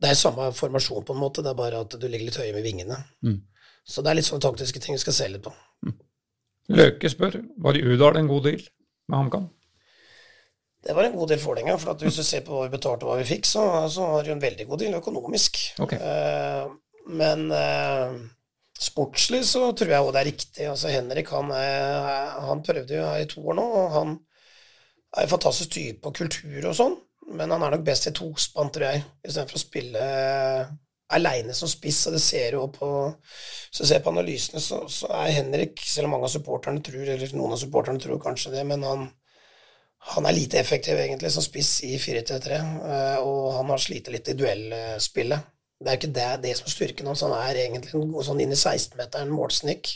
Det 0.00 0.08
er 0.08 0.16
samme 0.16 0.48
formasjon, 0.56 1.04
på 1.04 1.14
en 1.14 1.20
måte, 1.20 1.44
det 1.44 1.52
er 1.52 1.58
bare 1.58 1.82
at 1.84 1.94
du 2.00 2.06
ligger 2.08 2.30
litt 2.30 2.40
høye 2.40 2.54
med 2.56 2.64
vingene. 2.64 2.96
Mm. 3.26 3.40
Så 3.84 4.04
det 4.04 4.12
er 4.12 4.20
litt 4.20 4.28
sånne 4.28 4.44
taktiske 4.44 4.80
ting 4.80 4.96
vi 4.96 5.02
skal 5.02 5.16
se 5.16 5.28
litt 5.28 5.44
på. 5.44 5.52
Mm. 5.86 5.96
Løke 6.80 7.10
spør 7.10 7.40
var 7.60 7.76
Udal 7.76 8.20
en 8.20 8.30
god 8.30 8.46
deal 8.46 8.62
med 9.10 9.18
HamKam? 9.18 9.48
Det 10.80 10.94
var 10.96 11.04
en 11.04 11.16
god 11.16 11.28
del 11.28 11.40
for 11.40 11.52
Vålerenga. 11.52 11.76
For 11.80 12.00
hvis 12.00 12.20
du 12.20 12.24
ser 12.24 12.44
på 12.46 12.56
hva 12.56 12.66
vi 12.66 12.76
betalte 12.76 13.04
og 13.04 13.12
hva 13.12 13.18
vi 13.20 13.28
fikk, 13.28 13.48
så, 13.48 13.64
så 13.92 14.06
var 14.14 14.22
det 14.22 14.32
jo 14.32 14.36
en 14.38 14.44
veldig 14.44 14.66
god 14.70 14.80
del 14.80 14.96
økonomisk. 14.96 15.60
Okay. 15.84 16.00
Eh, 16.00 16.70
men 17.20 17.50
eh, 17.52 18.14
sportslig 18.80 19.42
så 19.48 19.66
tror 19.76 19.92
jeg 19.92 20.06
òg 20.06 20.14
det 20.14 20.22
er 20.22 20.30
riktig. 20.30 20.64
Altså 20.70 20.92
Henrik 20.94 21.32
han, 21.34 21.52
han 21.52 22.64
prøvde 22.64 22.96
jo 22.96 23.04
her 23.04 23.26
i 23.26 23.28
to 23.28 23.44
år 23.44 23.60
nå, 23.60 23.66
og 23.82 23.94
han 23.98 24.16
er 25.18 25.26
en 25.26 25.32
fantastisk 25.34 25.74
type 25.74 26.00
på 26.06 26.14
kultur 26.22 26.70
og 26.70 26.76
sånn. 26.78 26.96
Men 27.30 27.52
han 27.54 27.62
er 27.62 27.76
nok 27.76 27.84
best 27.86 28.08
i 28.10 28.14
tospann, 28.16 28.72
tror 28.74 28.88
jeg, 28.88 29.02
istedenfor 29.26 29.58
å 29.58 29.62
spille 29.62 30.06
aleine 31.14 31.54
som 31.54 31.70
spiss. 31.70 32.02
Og 32.08 32.16
det 32.16 32.22
ser 32.24 32.56
jo 32.58 32.66
på 32.74 32.90
Hvis 33.10 33.80
du 33.80 33.86
ser 33.86 34.02
på 34.02 34.10
analysene, 34.10 34.62
så, 34.62 34.82
så 34.90 35.10
er 35.22 35.36
Henrik, 35.38 35.78
selv 35.86 36.08
om 36.08 36.16
mange 36.16 36.26
av 36.26 36.34
supporterne 36.34 36.82
tror, 36.82 37.06
eller 37.06 37.38
noen 37.38 37.54
av 37.54 37.62
supporterne 37.62 38.02
tror 38.02 38.22
kanskje 38.22 38.54
det, 38.56 38.66
men 38.66 38.86
han 38.86 39.08
han 40.00 40.26
er 40.26 40.32
lite 40.32 40.58
effektiv 40.58 40.96
egentlig 40.96 41.28
som 41.32 41.44
spiss 41.44 41.82
i 41.84 41.98
4-3-3, 42.00 42.58
eh, 42.88 43.16
og 43.20 43.50
han 43.58 43.68
har 43.68 43.82
slitt 43.82 44.08
litt 44.08 44.30
i 44.32 44.36
duellspillet. 44.38 45.50
Det 45.80 45.90
er 45.90 45.98
ikke 45.98 46.14
det, 46.16 46.28
det 46.44 46.54
som 46.56 46.68
er 46.68 46.74
styrken 46.74 47.08
hans. 47.08 47.24
Han 47.24 47.34
er 47.36 47.58
egentlig 47.66 47.92
en 47.96 48.24
sånn 48.24 48.40
inn 48.40 48.52
i 48.52 48.58
16-meteren 48.58 49.32
målsnik. 49.32 49.92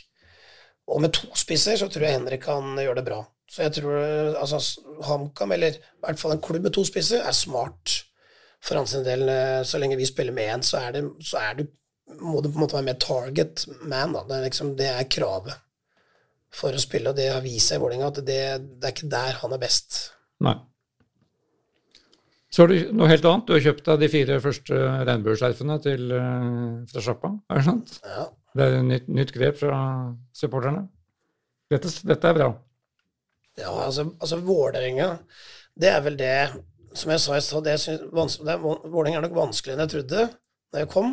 Og 0.92 1.00
med 1.00 1.14
to 1.16 1.28
spisser 1.36 1.78
så 1.80 1.88
tror 1.92 2.06
jeg 2.06 2.18
Henrik 2.18 2.44
kan 2.44 2.76
gjøre 2.76 3.00
det 3.00 3.06
bra. 3.08 3.22
Så 3.50 3.66
jeg 3.66 3.76
tror 3.76 4.00
altså, 4.40 4.60
HamKam, 5.04 5.52
eller 5.54 5.76
i 5.76 6.04
hvert 6.04 6.20
fall 6.20 6.34
en 6.34 6.42
klubb 6.42 6.64
med 6.64 6.74
to 6.74 6.84
spisser, 6.86 7.22
er 7.22 7.36
smart 7.36 7.98
for 8.64 8.80
hans 8.80 8.96
del. 9.04 9.26
Eh, 9.28 9.60
så 9.68 9.80
lenge 9.80 9.98
vi 10.00 10.08
spiller 10.08 10.34
med 10.34 10.50
én, 10.56 10.64
så, 10.64 10.80
er 10.80 10.96
det, 10.96 11.04
så 11.24 11.42
er 11.42 11.60
det, 11.60 11.68
må 12.20 12.40
det 12.40 12.52
på 12.52 12.58
en 12.58 12.64
måte 12.64 12.78
være 12.78 12.88
mer 12.88 13.00
target 13.02 13.66
man. 13.82 14.16
Da. 14.16 14.24
Det, 14.28 14.38
er 14.38 14.48
liksom, 14.48 14.74
det 14.78 14.90
er 14.90 15.10
kravet 15.12 15.60
for 16.54 16.74
å 16.74 16.82
spille, 16.82 17.10
og 17.10 17.18
det 17.18 17.32
har 17.32 17.42
vist 17.44 17.70
seg 17.70 17.80
i 17.80 17.82
Vålerenga 17.82 18.12
at 18.12 18.22
det, 18.22 18.40
det, 18.78 18.84
er 18.86 18.94
ikke 18.94 19.10
der 19.12 19.42
han 19.42 19.56
er 19.56 19.62
best. 19.62 19.98
Nei. 20.44 20.54
Så 22.54 22.62
har 22.62 22.70
du 22.70 22.92
noe 22.94 23.10
helt 23.10 23.24
annet. 23.26 23.48
Du 23.48 23.56
har 23.56 23.64
kjøpt 23.64 23.88
deg 23.88 24.02
de 24.04 24.08
fire 24.12 24.36
første 24.42 24.82
regnbueskjerfene 25.08 25.78
uh, 25.80 26.84
fra 26.92 27.02
sjappa, 27.02 27.32
er 27.50 27.58
det 27.58 27.64
sant? 27.66 27.96
Ja. 28.06 28.28
Det 28.54 28.62
er 28.62 28.76
et 28.76 28.86
nytt, 28.86 29.08
nytt 29.10 29.32
grep 29.34 29.58
fra 29.58 29.78
supporterne. 30.38 30.84
Dette, 31.72 31.90
dette, 32.06 32.30
er 32.30 32.36
bra. 32.38 32.48
Ja, 33.60 33.70
altså, 33.84 34.08
altså 34.18 34.40
Vålerenga, 34.42 35.10
det 35.78 35.90
er 35.90 36.00
vel 36.02 36.16
det 36.18 36.34
Som 36.98 37.12
jeg 37.12 37.22
sa 37.22 37.36
i 37.36 37.42
stad, 37.42 37.68
Vålerenga 38.62 39.18
er 39.20 39.26
nok 39.26 39.36
vanskeligere 39.38 39.78
enn 39.78 39.86
jeg 39.86 39.92
trodde 39.96 40.26
da 40.74 40.82
jeg 40.82 40.90
kom. 40.90 41.12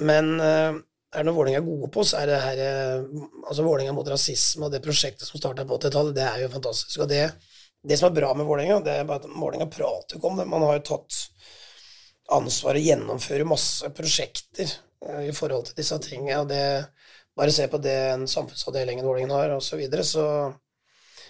Men 0.00 0.30
uh, 0.40 0.78
er 1.16 1.24
det 1.24 1.28
noe 1.28 1.36
Vålerenga 1.36 1.60
er 1.62 1.66
gode 1.66 1.90
på, 1.92 2.04
så 2.04 2.20
er 2.20 2.30
det 2.30 2.38
her 2.42 2.60
eh, 2.60 3.20
altså 3.46 3.64
Vålerenga 3.64 3.94
mot 3.96 4.08
rasisme 4.10 4.66
og 4.66 4.72
det 4.74 4.82
prosjektet 4.84 5.28
som 5.28 5.40
starta 5.40 5.64
på 5.64 5.78
80-tallet, 5.78 6.16
det 6.16 6.24
er 6.26 6.42
jo 6.42 6.50
fantastisk. 6.52 6.98
Og 7.04 7.08
det, 7.08 7.22
det 7.86 7.96
som 7.96 8.10
er 8.10 8.18
bra 8.18 8.32
med 8.36 8.48
Vålerenga, 8.48 8.82
det 8.84 8.98
er 8.98 9.08
bare 9.08 9.22
at 9.22 9.30
Vålerenga 9.30 9.68
prater 9.72 10.18
ikke 10.18 10.28
om 10.28 10.40
det. 10.40 10.48
Man 10.50 10.66
har 10.66 10.76
jo 10.76 10.84
tatt 10.90 11.20
ansvar 12.36 12.76
og 12.76 12.88
gjennomfører 12.90 13.48
masse 13.48 13.88
prosjekter 13.96 14.68
uh, 15.06 15.22
i 15.24 15.32
forhold 15.36 15.70
til 15.70 15.80
disse 15.80 16.00
tingene. 16.04 16.42
og 16.42 16.52
det 16.52 16.64
Bare 17.36 17.52
se 17.52 17.66
på 17.68 17.76
den 17.84 18.22
samfunnsavdelingen 18.32 19.04
Vålerenga 19.04 19.40
har, 19.40 19.56
osv. 19.56 19.68
Så, 19.68 19.80
videre, 19.80 20.04
så 20.04 20.26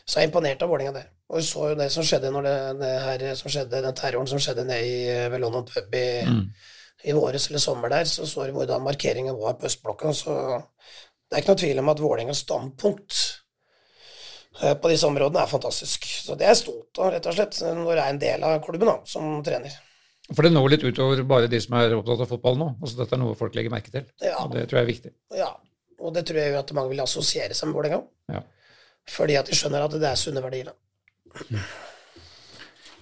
så 0.07 0.21
jeg 0.21 0.27
er 0.27 0.31
imponert 0.31 0.63
av 0.63 0.71
Vålerenga 0.71 0.95
der. 1.01 1.11
Og 1.27 1.41
vi 1.41 1.47
så 1.49 1.69
jo 1.73 1.77
det 1.79 1.91
som 1.91 2.07
skjedde 2.07 2.31
når 2.31 2.47
det, 2.47 2.57
det 2.81 2.95
her 3.03 3.29
som 3.35 3.51
skjedde, 3.51 3.83
den 3.83 3.99
terroren 3.99 4.31
som 4.31 4.41
skjedde 4.43 4.65
nede 4.69 4.87
i 4.87 4.97
eh, 5.11 5.29
ved 5.33 5.43
London 5.43 5.67
pub 5.67 5.95
i 5.99 6.09
mm 6.27 6.43
i 7.07 7.15
våres 7.15 7.49
eller 7.49 7.63
sommer 7.63 7.93
der, 7.93 8.05
så 8.05 8.27
så 8.27 8.45
vi 8.47 8.55
hvordan 8.57 8.83
markeringen 8.83 9.37
var 9.39 9.59
på 9.59 9.69
østblokka. 9.69 10.13
Så 10.15 10.35
det 10.35 11.37
er 11.37 11.43
ikke 11.43 11.53
noe 11.55 11.63
tvil 11.63 11.83
om 11.83 11.91
at 11.93 12.01
Vålerengas 12.03 12.43
standpunkt 12.43 13.19
eh, 14.63 14.75
på 14.75 14.93
disse 14.93 15.07
områdene 15.07 15.45
er 15.45 15.51
fantastisk. 15.51 16.09
Så 16.25 16.39
det 16.39 16.49
er 16.49 16.55
jeg 16.55 16.63
stolt 16.65 17.03
av, 17.03 17.13
rett 17.15 17.29
og 17.31 17.37
slett, 17.37 17.61
når 17.63 17.93
jeg 17.93 18.03
er 18.05 18.15
en 18.15 18.23
del 18.25 18.49
av 18.49 18.57
klubben 18.65 18.91
da, 18.91 18.97
som 19.09 19.39
trener. 19.47 19.77
For 20.33 20.43
det 20.43 20.51
når 20.57 20.73
litt 20.73 20.89
utover 20.89 21.23
bare 21.29 21.51
de 21.51 21.61
som 21.63 21.77
er 21.79 21.95
opptatt 21.95 22.25
av 22.25 22.33
fotball 22.33 22.59
nå. 22.59 22.73
altså 22.81 22.99
Dette 22.99 23.15
er 23.15 23.23
noe 23.23 23.39
folk 23.39 23.55
legger 23.55 23.71
merke 23.71 23.93
til. 23.95 24.09
Ja. 24.19 24.41
Og 24.43 24.57
det 24.57 24.67
tror 24.67 24.81
jeg 24.81 24.87
er 24.89 24.91
viktig. 24.91 25.13
Ja, 25.39 25.53
og 26.03 26.17
det 26.17 26.27
tror 26.27 26.43
jeg 26.43 26.57
jo 26.57 26.63
at 26.65 26.75
mange 26.75 26.91
vil 26.91 27.05
assosiere 27.05 27.55
seg 27.55 27.71
med 27.71 27.79
Vålerenga. 27.79 28.03
Ja. 28.35 28.43
Fordi 29.11 29.37
at 29.39 29.47
de 29.49 29.57
skjønner 29.57 29.87
at 29.87 29.95
det 29.95 30.09
er 30.09 30.19
sunne 30.19 30.43
verdier. 30.43 30.73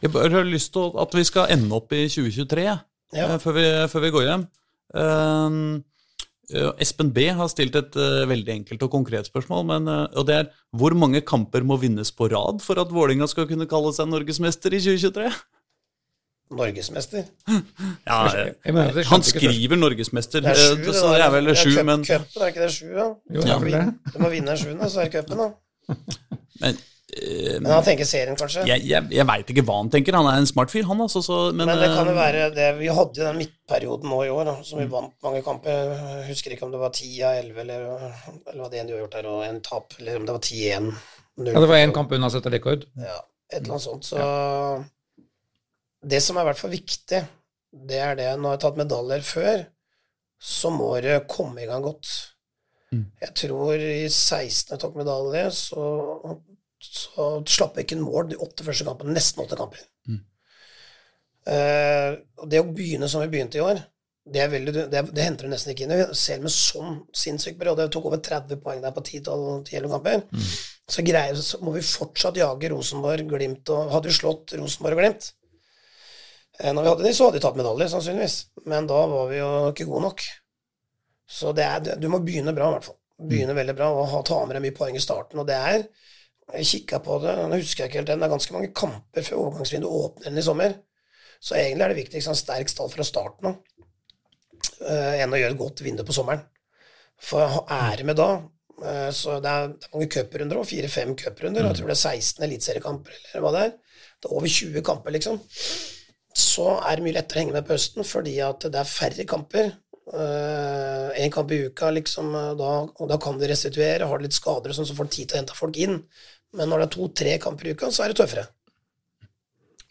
Jeg 0.04 0.12
bare 0.12 0.30
har 0.34 0.44
lyst 0.44 0.74
til 0.74 0.92
at 1.00 1.16
vi 1.16 1.24
skal 1.24 1.50
ende 1.54 1.72
opp 1.76 1.92
i 1.96 2.04
2023 2.12 2.64
ja. 2.66 2.76
Eh, 3.14 3.38
før, 3.40 3.56
vi, 3.56 3.64
før, 3.88 4.04
vi, 4.04 4.12
går 4.12 4.24
hjem. 4.28 4.46
Uh, 4.94 6.72
Espen 6.82 7.12
B 7.14 7.28
har 7.32 7.48
stilt 7.48 7.76
et 7.78 7.96
uh, 7.96 8.24
veldig 8.28 8.52
enkelt 8.58 8.82
og 8.84 8.92
konkret 8.92 9.30
spørsmål. 9.30 9.64
Men, 9.70 9.88
uh, 9.88 10.04
og 10.18 10.26
det 10.28 10.36
er 10.42 10.50
hvor 10.76 10.96
mange 10.98 11.22
kamper 11.24 11.64
må 11.64 11.78
vinnes 11.80 12.12
på 12.12 12.28
rad 12.32 12.60
for 12.64 12.80
at 12.82 12.92
Vålinga 12.92 13.28
skal 13.30 13.48
kunne 13.48 13.68
kalle 13.70 13.94
seg 13.96 14.10
norgesmester 14.10 14.76
i 14.76 14.82
2023? 14.84 15.30
Norgesmester? 16.54 17.24
Ja, 18.04 18.18
han 19.08 19.22
skriver 19.24 19.78
norgesmester, 19.80 20.42
det 20.44 20.52
er 20.52 20.58
sju, 20.60 20.90
så 20.92 21.14
det 21.14 21.22
er 21.24 21.30
vel 21.32 21.54
sju, 21.56 21.70
men 21.88 22.04
Cupen, 22.04 22.42
er 22.42 22.50
ikke 22.52 22.66
det 22.66 22.72
sju, 22.74 22.90
Ja? 22.92 23.06
Jo, 23.32 23.44
ja. 23.48 23.84
Du 24.12 24.18
må 24.20 24.28
vinne 24.28 24.56
sjuende, 24.60 24.90
så 24.92 25.00
er 25.00 25.08
det 25.08 25.22
cupen, 25.22 25.40
da. 25.40 25.46
Men 26.62 26.76
Eh, 27.14 27.60
men 27.60 27.70
han 27.70 27.84
tenker 27.84 28.06
serien, 28.08 28.36
kanskje? 28.38 28.64
Jeg, 28.68 28.82
jeg, 28.88 29.06
jeg 29.14 29.26
veit 29.28 29.50
ikke 29.52 29.64
hva 29.66 29.76
han 29.80 29.90
tenker. 29.92 30.16
Han 30.18 30.28
er 30.30 30.40
en 30.40 30.48
smart 30.48 30.72
fyr, 30.72 30.86
han 30.88 31.02
altså. 31.04 31.22
Så, 31.24 31.40
men, 31.52 31.68
men, 31.68 31.80
det 31.80 31.90
kan 31.92 32.08
jo 32.08 32.14
eh, 32.14 32.18
være 32.18 32.48
det 32.54 32.70
Vi 32.80 32.90
hadde 32.96 33.20
jo 33.20 33.28
den 33.28 33.40
midtperioden 33.42 34.10
nå 34.10 34.20
i 34.26 34.32
år, 34.32 34.48
da, 34.50 34.56
som 34.66 34.80
vi 34.82 34.88
vant 34.90 35.14
mange 35.26 35.44
kamper. 35.46 35.94
Jeg 36.00 36.26
husker 36.32 36.54
ikke 36.54 36.66
om 36.66 36.74
det 36.74 36.82
var 36.82 36.94
10 36.94 37.12
av 37.28 37.38
11, 37.42 37.60
eller, 37.64 37.86
eller 38.48 38.64
hva 38.64 38.72
det 38.72 38.80
enn 38.80 38.90
du 38.90 38.96
har 38.96 39.04
gjort 39.04 39.16
der, 39.18 39.30
og 39.30 39.46
en 39.46 39.62
tap, 39.68 39.94
eller 40.00 40.18
om 40.20 40.26
det 40.26 40.36
var 40.38 40.50
10-1. 40.50 40.90
Ja, 41.44 41.60
det 41.60 41.70
var 41.70 41.80
én 41.82 41.94
kamp 41.94 42.12
unna 42.14 42.30
å 42.30 42.34
sette 42.34 42.52
rekord. 42.54 42.86
Ja, 42.98 43.20
et 43.50 43.60
eller 43.60 43.76
annet 43.76 43.86
sånt. 43.86 44.06
Så 44.06 44.18
ja. 44.18 45.22
det 46.14 46.22
som 46.24 46.38
er 46.38 46.46
i 46.46 46.50
hvert 46.52 46.62
fall 46.62 46.74
viktig, 46.74 47.24
det 47.74 47.96
er 47.98 48.14
det 48.14 48.28
Når 48.38 48.52
jeg 48.52 48.54
har 48.54 48.60
tatt 48.62 48.78
medaljer 48.78 49.24
før, 49.26 49.64
så 50.44 50.70
må 50.70 50.92
det 51.02 51.24
komme 51.30 51.64
i 51.64 51.68
gang 51.68 51.82
godt. 51.82 52.10
Mm. 52.92 53.06
Jeg 53.22 53.32
tror 53.40 53.72
i 53.80 54.04
16 54.08 54.74
jeg 54.74 54.82
tok 54.82 54.98
medalje, 54.98 55.46
så 55.56 55.86
så 56.84 57.26
slapp 57.48 57.78
jeg 57.78 57.86
ikke 57.86 57.98
en 57.98 58.06
mål 58.06 58.30
de 58.30 58.38
åtte 58.44 58.66
første 58.66 58.86
kampene. 58.86 59.14
Nesten 59.16 59.44
åtte 59.44 59.58
kamper. 59.58 59.82
Mm. 60.10 60.20
Eh, 61.54 62.10
og 62.40 62.50
det 62.50 62.60
å 62.60 62.70
begynne 62.70 63.08
som 63.10 63.24
vi 63.24 63.32
begynte 63.32 63.60
i 63.60 63.64
år, 63.64 63.84
Det, 64.24 64.40
veldig, 64.48 64.72
det, 64.88 65.00
det 65.12 65.24
henter 65.26 65.44
du 65.44 65.52
nesten 65.52 65.74
ikke 65.74 65.84
inn. 65.84 66.14
Selv 66.16 66.46
med 66.46 66.52
sånn 66.54 66.94
sinnssyk 67.12 67.58
periode, 67.60 67.84
jeg 67.84 67.92
tok 67.92 68.06
over 68.08 68.22
30 68.24 68.56
poeng 68.64 68.78
der 68.80 68.94
på 68.96 69.02
10-11 69.04 69.90
kamper, 69.92 70.22
mm. 70.32 70.46
så, 70.94 71.04
greier, 71.04 71.36
så 71.36 71.60
må 71.60 71.74
vi 71.74 71.82
fortsatt 71.84 72.40
jage 72.40 72.70
Rosenborg, 72.72 73.26
Glimt 73.28 73.68
og 73.74 73.92
Hadde 73.92 74.08
vi 74.08 74.16
slått 74.16 74.54
Rosenborg 74.56 74.96
og 74.96 75.02
Glimt 75.02 75.28
eh, 76.56 76.72
når 76.72 76.80
vi 76.80 76.88
hadde 76.94 77.04
de, 77.04 77.12
så 77.12 77.28
hadde 77.28 77.36
de 77.36 77.44
tatt 77.44 77.60
medalje, 77.60 77.90
sannsynligvis. 77.92 78.38
Men 78.64 78.88
da 78.88 79.02
var 79.12 79.28
vi 79.28 79.42
jo 79.42 79.52
ikke 79.74 79.90
gode 79.90 80.06
nok. 80.06 80.24
Så 81.26 81.52
det 81.56 81.64
er, 81.64 81.94
du 82.00 82.08
må 82.12 82.20
begynne 82.24 82.54
bra, 82.56 82.68
i 82.68 82.76
hvert 82.76 82.88
fall. 82.90 82.98
Begynne 83.24 83.54
mm. 83.54 83.60
veldig 83.60 83.74
bra 83.78 83.90
og 83.94 84.08
ha, 84.10 84.22
ta 84.26 84.40
med 84.44 84.56
deg 84.56 84.64
mye 84.66 84.76
poeng 84.76 84.96
i 84.98 85.02
starten. 85.02 85.40
Og 85.40 85.48
det 85.48 85.56
er 85.56 85.86
Jeg 86.52 86.66
kikka 86.68 86.98
på 87.00 87.14
det, 87.22 87.34
nå 87.48 87.56
husker 87.56 87.84
jeg 87.84 87.88
ikke 87.88 88.02
helt 88.02 88.10
den, 88.10 88.20
det 88.20 88.26
er 88.26 88.32
ganske 88.34 88.52
mange 88.52 88.74
kamper 88.76 89.24
før 89.24 89.46
overgangsvinduet 89.46 89.94
åpner 89.96 90.34
i 90.36 90.42
sommer. 90.44 90.74
Så 91.40 91.54
egentlig 91.56 91.86
er 91.86 91.92
det 91.94 92.02
viktigst 92.02 92.28
en 92.28 92.36
sterk 92.36 92.68
stall 92.68 92.90
fra 92.92 93.06
starten 93.08 93.48
av 93.48 93.54
uh, 94.84 95.14
enn 95.22 95.32
å 95.32 95.40
gjøre 95.40 95.56
et 95.56 95.62
godt 95.62 95.80
vindu 95.84 96.04
på 96.04 96.16
sommeren. 96.16 96.44
For 97.24 97.40
å 97.40 97.48
ha 97.54 97.80
ære 97.88 98.04
med 98.08 98.18
da 98.20 98.28
uh, 98.36 99.08
så 99.08 99.38
det 99.40 99.54
er, 99.54 99.72
det 99.72 99.88
er 99.88 99.94
mange 99.96 100.10
cuprunder 100.12 100.60
òg, 100.60 100.68
fire-fem 100.68 101.16
cuprunder. 101.20 101.68
Jeg 101.70 101.80
tror 101.80 101.92
det 101.92 101.96
er 101.96 102.18
16 102.20 102.46
eliteseriekamper 102.48 103.18
eller 103.18 103.44
hva 103.46 103.54
det 103.56 103.64
er. 103.66 103.74
Det 104.20 104.30
er 104.30 104.36
over 104.36 104.54
20 104.58 104.84
kamper, 104.84 105.16
liksom. 105.16 105.40
Så 106.34 106.66
er 106.80 106.98
det 106.98 107.06
mye 107.06 107.14
lettere 107.14 107.38
å 107.38 107.44
henge 107.44 107.54
med 107.54 107.66
på 107.66 107.76
høsten 107.76 108.08
fordi 108.08 108.38
at 108.42 108.64
det 108.66 108.80
er 108.80 108.90
færre 108.90 109.26
kamper. 109.30 109.72
Én 110.04 111.30
uh, 111.30 111.32
kamp 111.32 111.52
i 111.54 111.62
uka, 111.70 111.88
liksom, 111.96 112.34
da, 112.58 112.72
og 112.84 113.08
da 113.08 113.16
kan 113.22 113.38
de 113.40 113.48
restituere. 113.48 114.08
Har 114.10 114.20
de 114.20 114.28
litt 114.28 114.36
skader, 114.36 114.72
og 114.72 114.76
sånn, 114.76 114.88
så 114.88 114.96
får 114.98 115.08
de 115.08 115.16
tid 115.16 115.30
til 115.30 115.38
å 115.38 115.40
hente 115.40 115.56
folk 115.56 115.80
inn. 115.80 116.02
Men 116.54 116.70
når 116.70 116.82
det 116.82 116.86
er 116.86 116.94
to-tre 116.98 117.38
kamper 117.42 117.70
i 117.70 117.74
uka, 117.74 117.88
så 117.90 118.04
er 118.04 118.12
det 118.12 118.20
tøffere. 118.20 118.44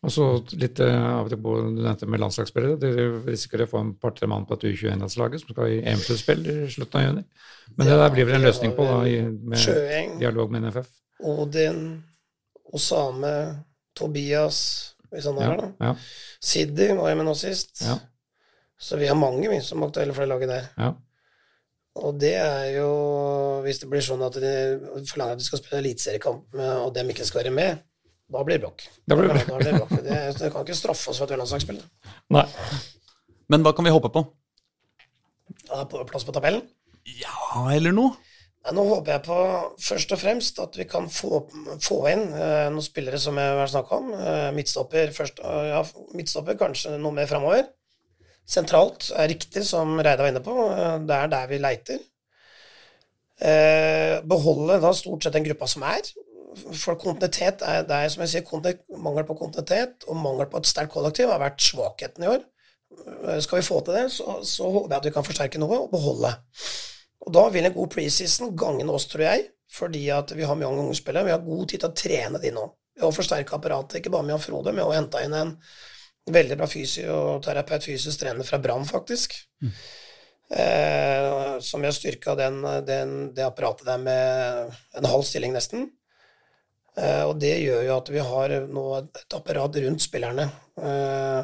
Og 0.04 0.12
så 0.12 0.26
litt 0.60 0.82
eh, 0.84 1.06
av 1.16 1.30
det 1.32 1.38
du 1.40 1.52
nevnte 1.78 2.08
med 2.12 2.20
landslagsspillere. 2.20 2.76
Dere 2.80 3.06
risikerer 3.24 3.70
å 3.70 3.72
få 3.72 3.80
en 3.80 3.94
par-tre 4.00 4.28
mann 4.28 4.44
på 4.48 4.58
et 4.58 4.66
U21-landslaget 4.68 5.44
som 5.44 5.54
skal 5.54 5.78
i 5.78 5.78
EM-sluttspill 5.80 6.42
i 6.44 6.56
slutten 6.74 7.00
av 7.00 7.06
juni. 7.06 7.24
Men 7.78 7.88
det 7.88 8.00
der 8.02 8.16
blir 8.16 8.28
vel 8.28 8.40
en 8.42 8.48
løsning 8.50 8.74
på, 8.76 8.88
da, 8.90 8.98
med 9.54 9.62
Sjøeng, 9.64 10.18
dialog 10.20 10.52
med 10.52 10.68
NFF? 10.68 10.90
Odin, 11.32 11.86
Osame, 12.76 13.36
Tobias 13.96 14.60
Hvis 15.14 15.28
han 15.30 15.38
er 15.40 15.46
her, 15.46 15.62
da. 15.62 15.70
Ja. 15.86 15.94
Siddi 16.44 16.90
var 16.98 17.12
jeg 17.12 17.20
med 17.22 17.30
nå 17.30 17.38
sist. 17.38 17.86
Ja. 17.86 17.96
Så 18.84 19.00
vi 19.00 19.08
har 19.08 19.18
mange 19.18 19.48
vi 19.48 19.62
som 19.64 19.84
aktuelle 19.86 20.16
for 20.16 20.26
det 20.26 20.34
laget 20.34 20.52
der. 20.52 20.70
Ja. 20.78 20.92
Og 22.04 22.18
det 22.20 22.34
er 22.42 22.72
jo 22.74 22.88
Hvis 23.64 23.80
det 23.84 23.88
blir 23.88 24.02
sånn 24.02 24.24
at 24.26 24.36
de 24.42 24.54
forlanger 25.08 25.38
at 25.38 25.40
de 25.40 25.46
skal 25.46 25.62
spille 25.62 25.80
eliteseriekamp, 25.84 26.56
og 26.84 26.90
dem 26.96 27.12
ikke 27.14 27.28
skal 27.28 27.44
være 27.44 27.54
med 27.56 27.84
da 28.34 28.42
blir 28.44 28.58
det 28.58 28.64
bråk. 28.64 28.84
Da 29.06 29.18
blir 29.18 29.30
det, 29.30 29.46
blir 29.46 29.76
bråk. 29.78 29.92
Det, 30.02 30.20
det, 30.40 30.50
kan 30.50 30.64
ikke 30.66 30.78
straffe 30.78 31.12
oss 31.12 31.20
for 31.20 31.28
at 31.28 31.34
vi 31.34 31.36
er 31.36 31.42
landslagsspiller. 31.44 31.84
Nei. 32.34 32.46
Men 33.52 33.66
hva 33.66 33.74
kan 33.78 33.86
vi 33.86 33.94
håpe 33.94 34.10
på? 34.14 34.24
Ja, 35.68 35.84
på 35.90 36.02
plass 36.10 36.26
på 36.26 36.34
tabellen? 36.34 36.64
Ja, 37.20 37.68
eller 37.76 37.94
noe? 37.94 38.16
Nei, 38.64 38.74
nå 38.78 38.86
håper 38.88 39.18
jeg 39.18 39.26
på 39.28 39.38
først 39.84 40.16
og 40.16 40.22
fremst 40.22 40.60
at 40.64 40.78
vi 40.80 40.88
kan 40.90 41.10
få, 41.12 41.44
få 41.84 42.00
inn 42.14 42.30
eh, 42.32 42.70
noen 42.72 42.86
spillere 42.86 43.20
som 43.22 43.38
jeg 43.38 43.58
har 43.60 43.70
snakka 43.70 44.00
om. 44.00 44.12
Eh, 44.16 44.50
midtstopper 44.56 45.12
først, 45.14 45.44
ja, 45.44 45.84
midtstopper 46.16 46.58
kanskje 46.62 46.96
noe 46.96 47.14
mer 47.14 47.30
framover. 47.30 47.68
Sentralt 48.50 49.10
er 49.16 49.32
riktig, 49.32 49.64
som 49.68 49.96
Reidar 50.00 50.26
var 50.26 50.34
inne 50.34 50.44
på. 50.44 50.58
Eh, 50.74 50.98
det 51.08 51.20
er 51.20 51.32
der 51.32 51.50
vi 51.52 51.62
leiter. 51.64 52.04
Eh, 53.44 54.20
beholde 54.30 54.82
da 54.84 54.94
stort 54.96 55.26
sett 55.26 55.36
den 55.36 55.46
gruppa 55.48 55.68
som 55.68 55.84
er 55.88 56.04
for 56.54 56.98
kontinuitet 57.00 57.64
er, 57.66 57.84
det 57.88 57.98
er 57.98 58.12
som 58.12 58.24
jeg 58.24 58.32
sier, 58.34 58.74
mangel 59.02 59.26
på 59.28 59.38
kontinuitet 59.40 60.06
og 60.08 60.20
mangel 60.20 60.50
på 60.50 60.62
et 60.62 60.70
sterkt 60.70 60.94
kollektiv 60.94 61.32
har 61.32 61.42
vært 61.42 61.64
svakheten 61.64 62.26
i 62.26 62.30
år. 62.34 62.44
Eh, 62.94 63.40
skal 63.44 63.60
vi 63.60 63.68
få 63.68 63.80
til 63.82 63.98
det, 63.98 64.06
så, 64.14 64.40
så 64.46 64.70
håper 64.70 64.94
jeg 64.94 65.00
at 65.00 65.10
vi 65.10 65.16
kan 65.16 65.28
forsterke 65.28 65.62
noe 65.62 65.84
og 65.86 65.92
beholde. 65.94 66.34
Og 67.24 67.34
Da 67.34 67.48
vil 67.54 67.66
en 67.66 67.76
god 67.76 67.92
preseason 67.94 68.56
gagne 68.60 68.92
oss, 68.92 69.08
tror 69.12 69.26
jeg, 69.26 69.48
fordi 69.72 70.06
at 70.14 70.36
vi 70.36 70.46
har 70.46 70.60
mange 70.60 70.84
unge 70.84 70.98
spillere. 71.00 71.26
Vi 71.30 71.36
har 71.36 71.46
god 71.46 71.66
tid 71.72 71.80
til 71.80 71.90
å 71.90 71.98
trene 71.98 72.42
de 72.44 72.52
nå. 72.54 72.68
Vi 72.94 73.06
har 73.06 73.16
forsterka 73.16 73.58
apparatet, 73.58 74.02
ikke 74.02 74.12
bare 74.14 74.28
med 74.28 74.36
Jan 74.36 74.44
Frode, 74.44 74.74
men 74.74 74.84
vi 74.84 74.90
har 74.90 75.00
henta 75.00 75.24
inn 75.24 75.38
en 75.38 75.56
veldig 76.32 76.58
bra 76.60 76.68
fysioterapeut, 76.70 77.84
fysisk 77.84 78.22
trener 78.22 78.48
fra 78.48 78.60
Brann, 78.64 78.86
faktisk. 78.88 79.36
Mm. 79.64 79.74
Eh, 80.54 81.60
som 81.64 81.84
jeg 81.84 81.98
styrka 81.98 82.36
den, 82.38 82.62
den, 82.88 83.18
det 83.36 83.46
apparatet 83.48 83.88
der 83.88 84.00
med 84.02 84.80
en 85.00 85.10
halv 85.10 85.26
stilling, 85.28 85.56
nesten. 85.56 85.90
Eh, 86.94 87.24
og 87.26 87.40
det 87.42 87.56
gjør 87.64 87.84
jo 87.88 87.98
at 87.98 88.14
vi 88.14 88.22
har 88.22 88.56
nå 88.70 88.86
et 89.00 89.36
apparat 89.36 89.82
rundt 89.82 90.04
spillerne 90.04 90.46
eh, 90.78 91.42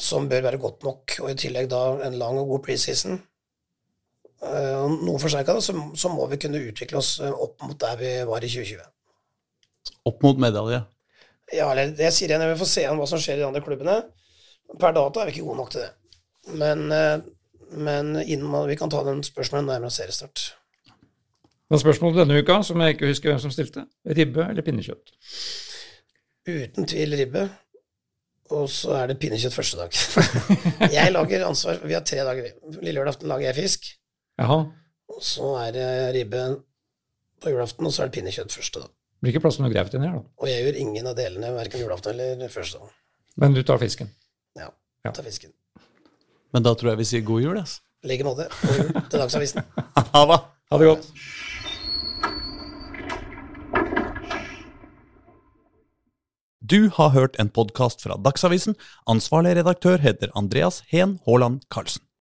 som 0.00 0.28
bør 0.30 0.46
være 0.48 0.60
godt 0.60 0.84
nok, 0.86 1.18
og 1.22 1.30
i 1.32 1.38
tillegg 1.40 1.68
da 1.72 1.82
en 2.06 2.16
lang 2.20 2.40
og 2.40 2.54
god 2.54 2.64
preseason. 2.68 3.20
Eh, 4.46 4.84
noe 5.04 5.20
forsterka, 5.20 5.58
så, 5.60 5.76
så 5.96 6.12
må 6.12 6.26
vi 6.32 6.40
kunne 6.40 6.64
utvikle 6.70 7.00
oss 7.00 7.18
opp 7.20 7.62
mot 7.64 7.78
der 7.80 8.00
vi 8.00 8.12
var 8.28 8.44
i 8.44 8.52
2020. 8.52 8.84
Opp 10.08 10.24
mot 10.24 10.40
medalje? 10.40 10.82
Ja, 11.54 11.70
eller 11.70 11.92
det 11.94 12.10
sier 12.14 12.32
jeg 12.32 12.42
når 12.42 12.54
vi 12.54 12.60
får 12.62 12.70
se 12.72 12.84
an 12.88 12.98
hva 12.98 13.06
som 13.06 13.22
skjer 13.22 13.38
i 13.38 13.44
de 13.44 13.46
andre 13.46 13.62
klubbene. 13.62 14.00
Per 14.80 14.94
dato 14.96 15.22
er 15.22 15.28
vi 15.28 15.36
ikke 15.36 15.46
gode 15.46 15.60
nok 15.60 15.72
til 15.74 15.84
det. 15.84 15.92
Men, 16.58 16.86
men 17.86 18.14
innen 18.24 18.56
vi 18.66 18.78
kan 18.78 18.90
ta 18.90 19.04
den 19.06 19.22
spørsmålet 19.26 19.68
nærmere 19.68 19.94
seriestart. 19.94 20.48
Men 21.70 21.82
spørsmålet 21.82 22.20
denne 22.22 22.40
uka, 22.42 22.60
som 22.66 22.82
jeg 22.82 22.94
ikke 22.94 23.10
husker 23.10 23.32
hvem 23.32 23.42
som 23.42 23.52
stilte, 23.54 23.86
ribbe 24.18 24.44
eller 24.46 24.66
pinnekjøtt? 24.66 25.14
Uten 26.46 26.86
tvil 26.86 27.16
ribbe. 27.18 27.46
Og 28.54 28.68
så 28.70 28.92
er 29.00 29.10
det 29.10 29.18
pinnekjøtt 29.18 29.54
første 29.54 29.80
dag. 29.80 29.96
jeg 30.96 31.12
lager 31.12 31.46
ansvar 31.48 31.80
Vi 31.82 31.96
har 31.96 32.04
tre 32.06 32.22
dager. 32.22 32.52
Lille 32.78 33.00
julaften 33.00 33.30
lager 33.30 33.48
jeg 33.48 33.58
fisk. 33.58 33.88
Jaha. 34.38 34.60
Og 35.10 35.22
så 35.22 35.50
er 35.64 35.74
det 35.74 35.88
ribbe 36.14 36.44
på 37.42 37.50
julaften, 37.50 37.86
og 37.86 37.94
så 37.94 38.04
er 38.04 38.10
det 38.10 38.18
pinnekjøtt 38.20 38.54
første 38.54 38.84
dag. 38.84 38.92
Det 39.16 39.24
blir 39.24 39.32
ikke 39.32 39.46
plass 39.46 39.56
til 39.56 39.64
noe 39.64 39.72
grevt 39.72 39.94
inni 39.96 40.10
her, 40.10 40.18
da. 40.20 40.28
Og 40.44 40.48
jeg 40.50 40.64
gjør 40.66 40.78
ingen 40.82 41.06
av 41.08 41.14
delene 41.16 41.52
verken 41.56 41.80
julaften 41.80 42.12
eller 42.12 42.50
første 42.52 42.82
dag. 42.82 42.90
Men 43.40 43.56
du 43.56 43.62
tar 43.64 43.80
fisken? 43.80 44.10
Ja, 44.56 44.68
jeg 45.08 45.16
tar 45.16 45.24
fisken. 45.24 45.54
Men 46.52 46.66
da 46.66 46.74
tror 46.76 46.92
jeg 46.92 47.00
vi 47.00 47.08
sier 47.08 47.24
god 47.24 47.40
jul, 47.46 47.56
ass. 47.60 47.78
I 48.04 48.12
like 48.12 48.28
måte. 48.28 48.46
God 48.60 48.76
jul 48.76 48.92
til 49.08 49.22
Dagsavisen. 49.22 49.64
ha 50.14 50.22
det. 50.30 50.38
Ha 50.70 50.80
det 50.82 50.90
godt. 50.92 51.08
Du 56.60 56.90
har 56.92 57.12
hørt 57.16 57.40
en 57.40 57.48
podkast 57.48 58.04
fra 58.04 58.20
Dagsavisen. 58.20 58.76
Ansvarlig 59.08 59.56
redaktør 59.56 60.00
heter 60.02 60.32
Andreas 60.34 60.82
Heen 60.92 61.16
Haaland 61.24 61.64
Karlsen. 61.70 62.05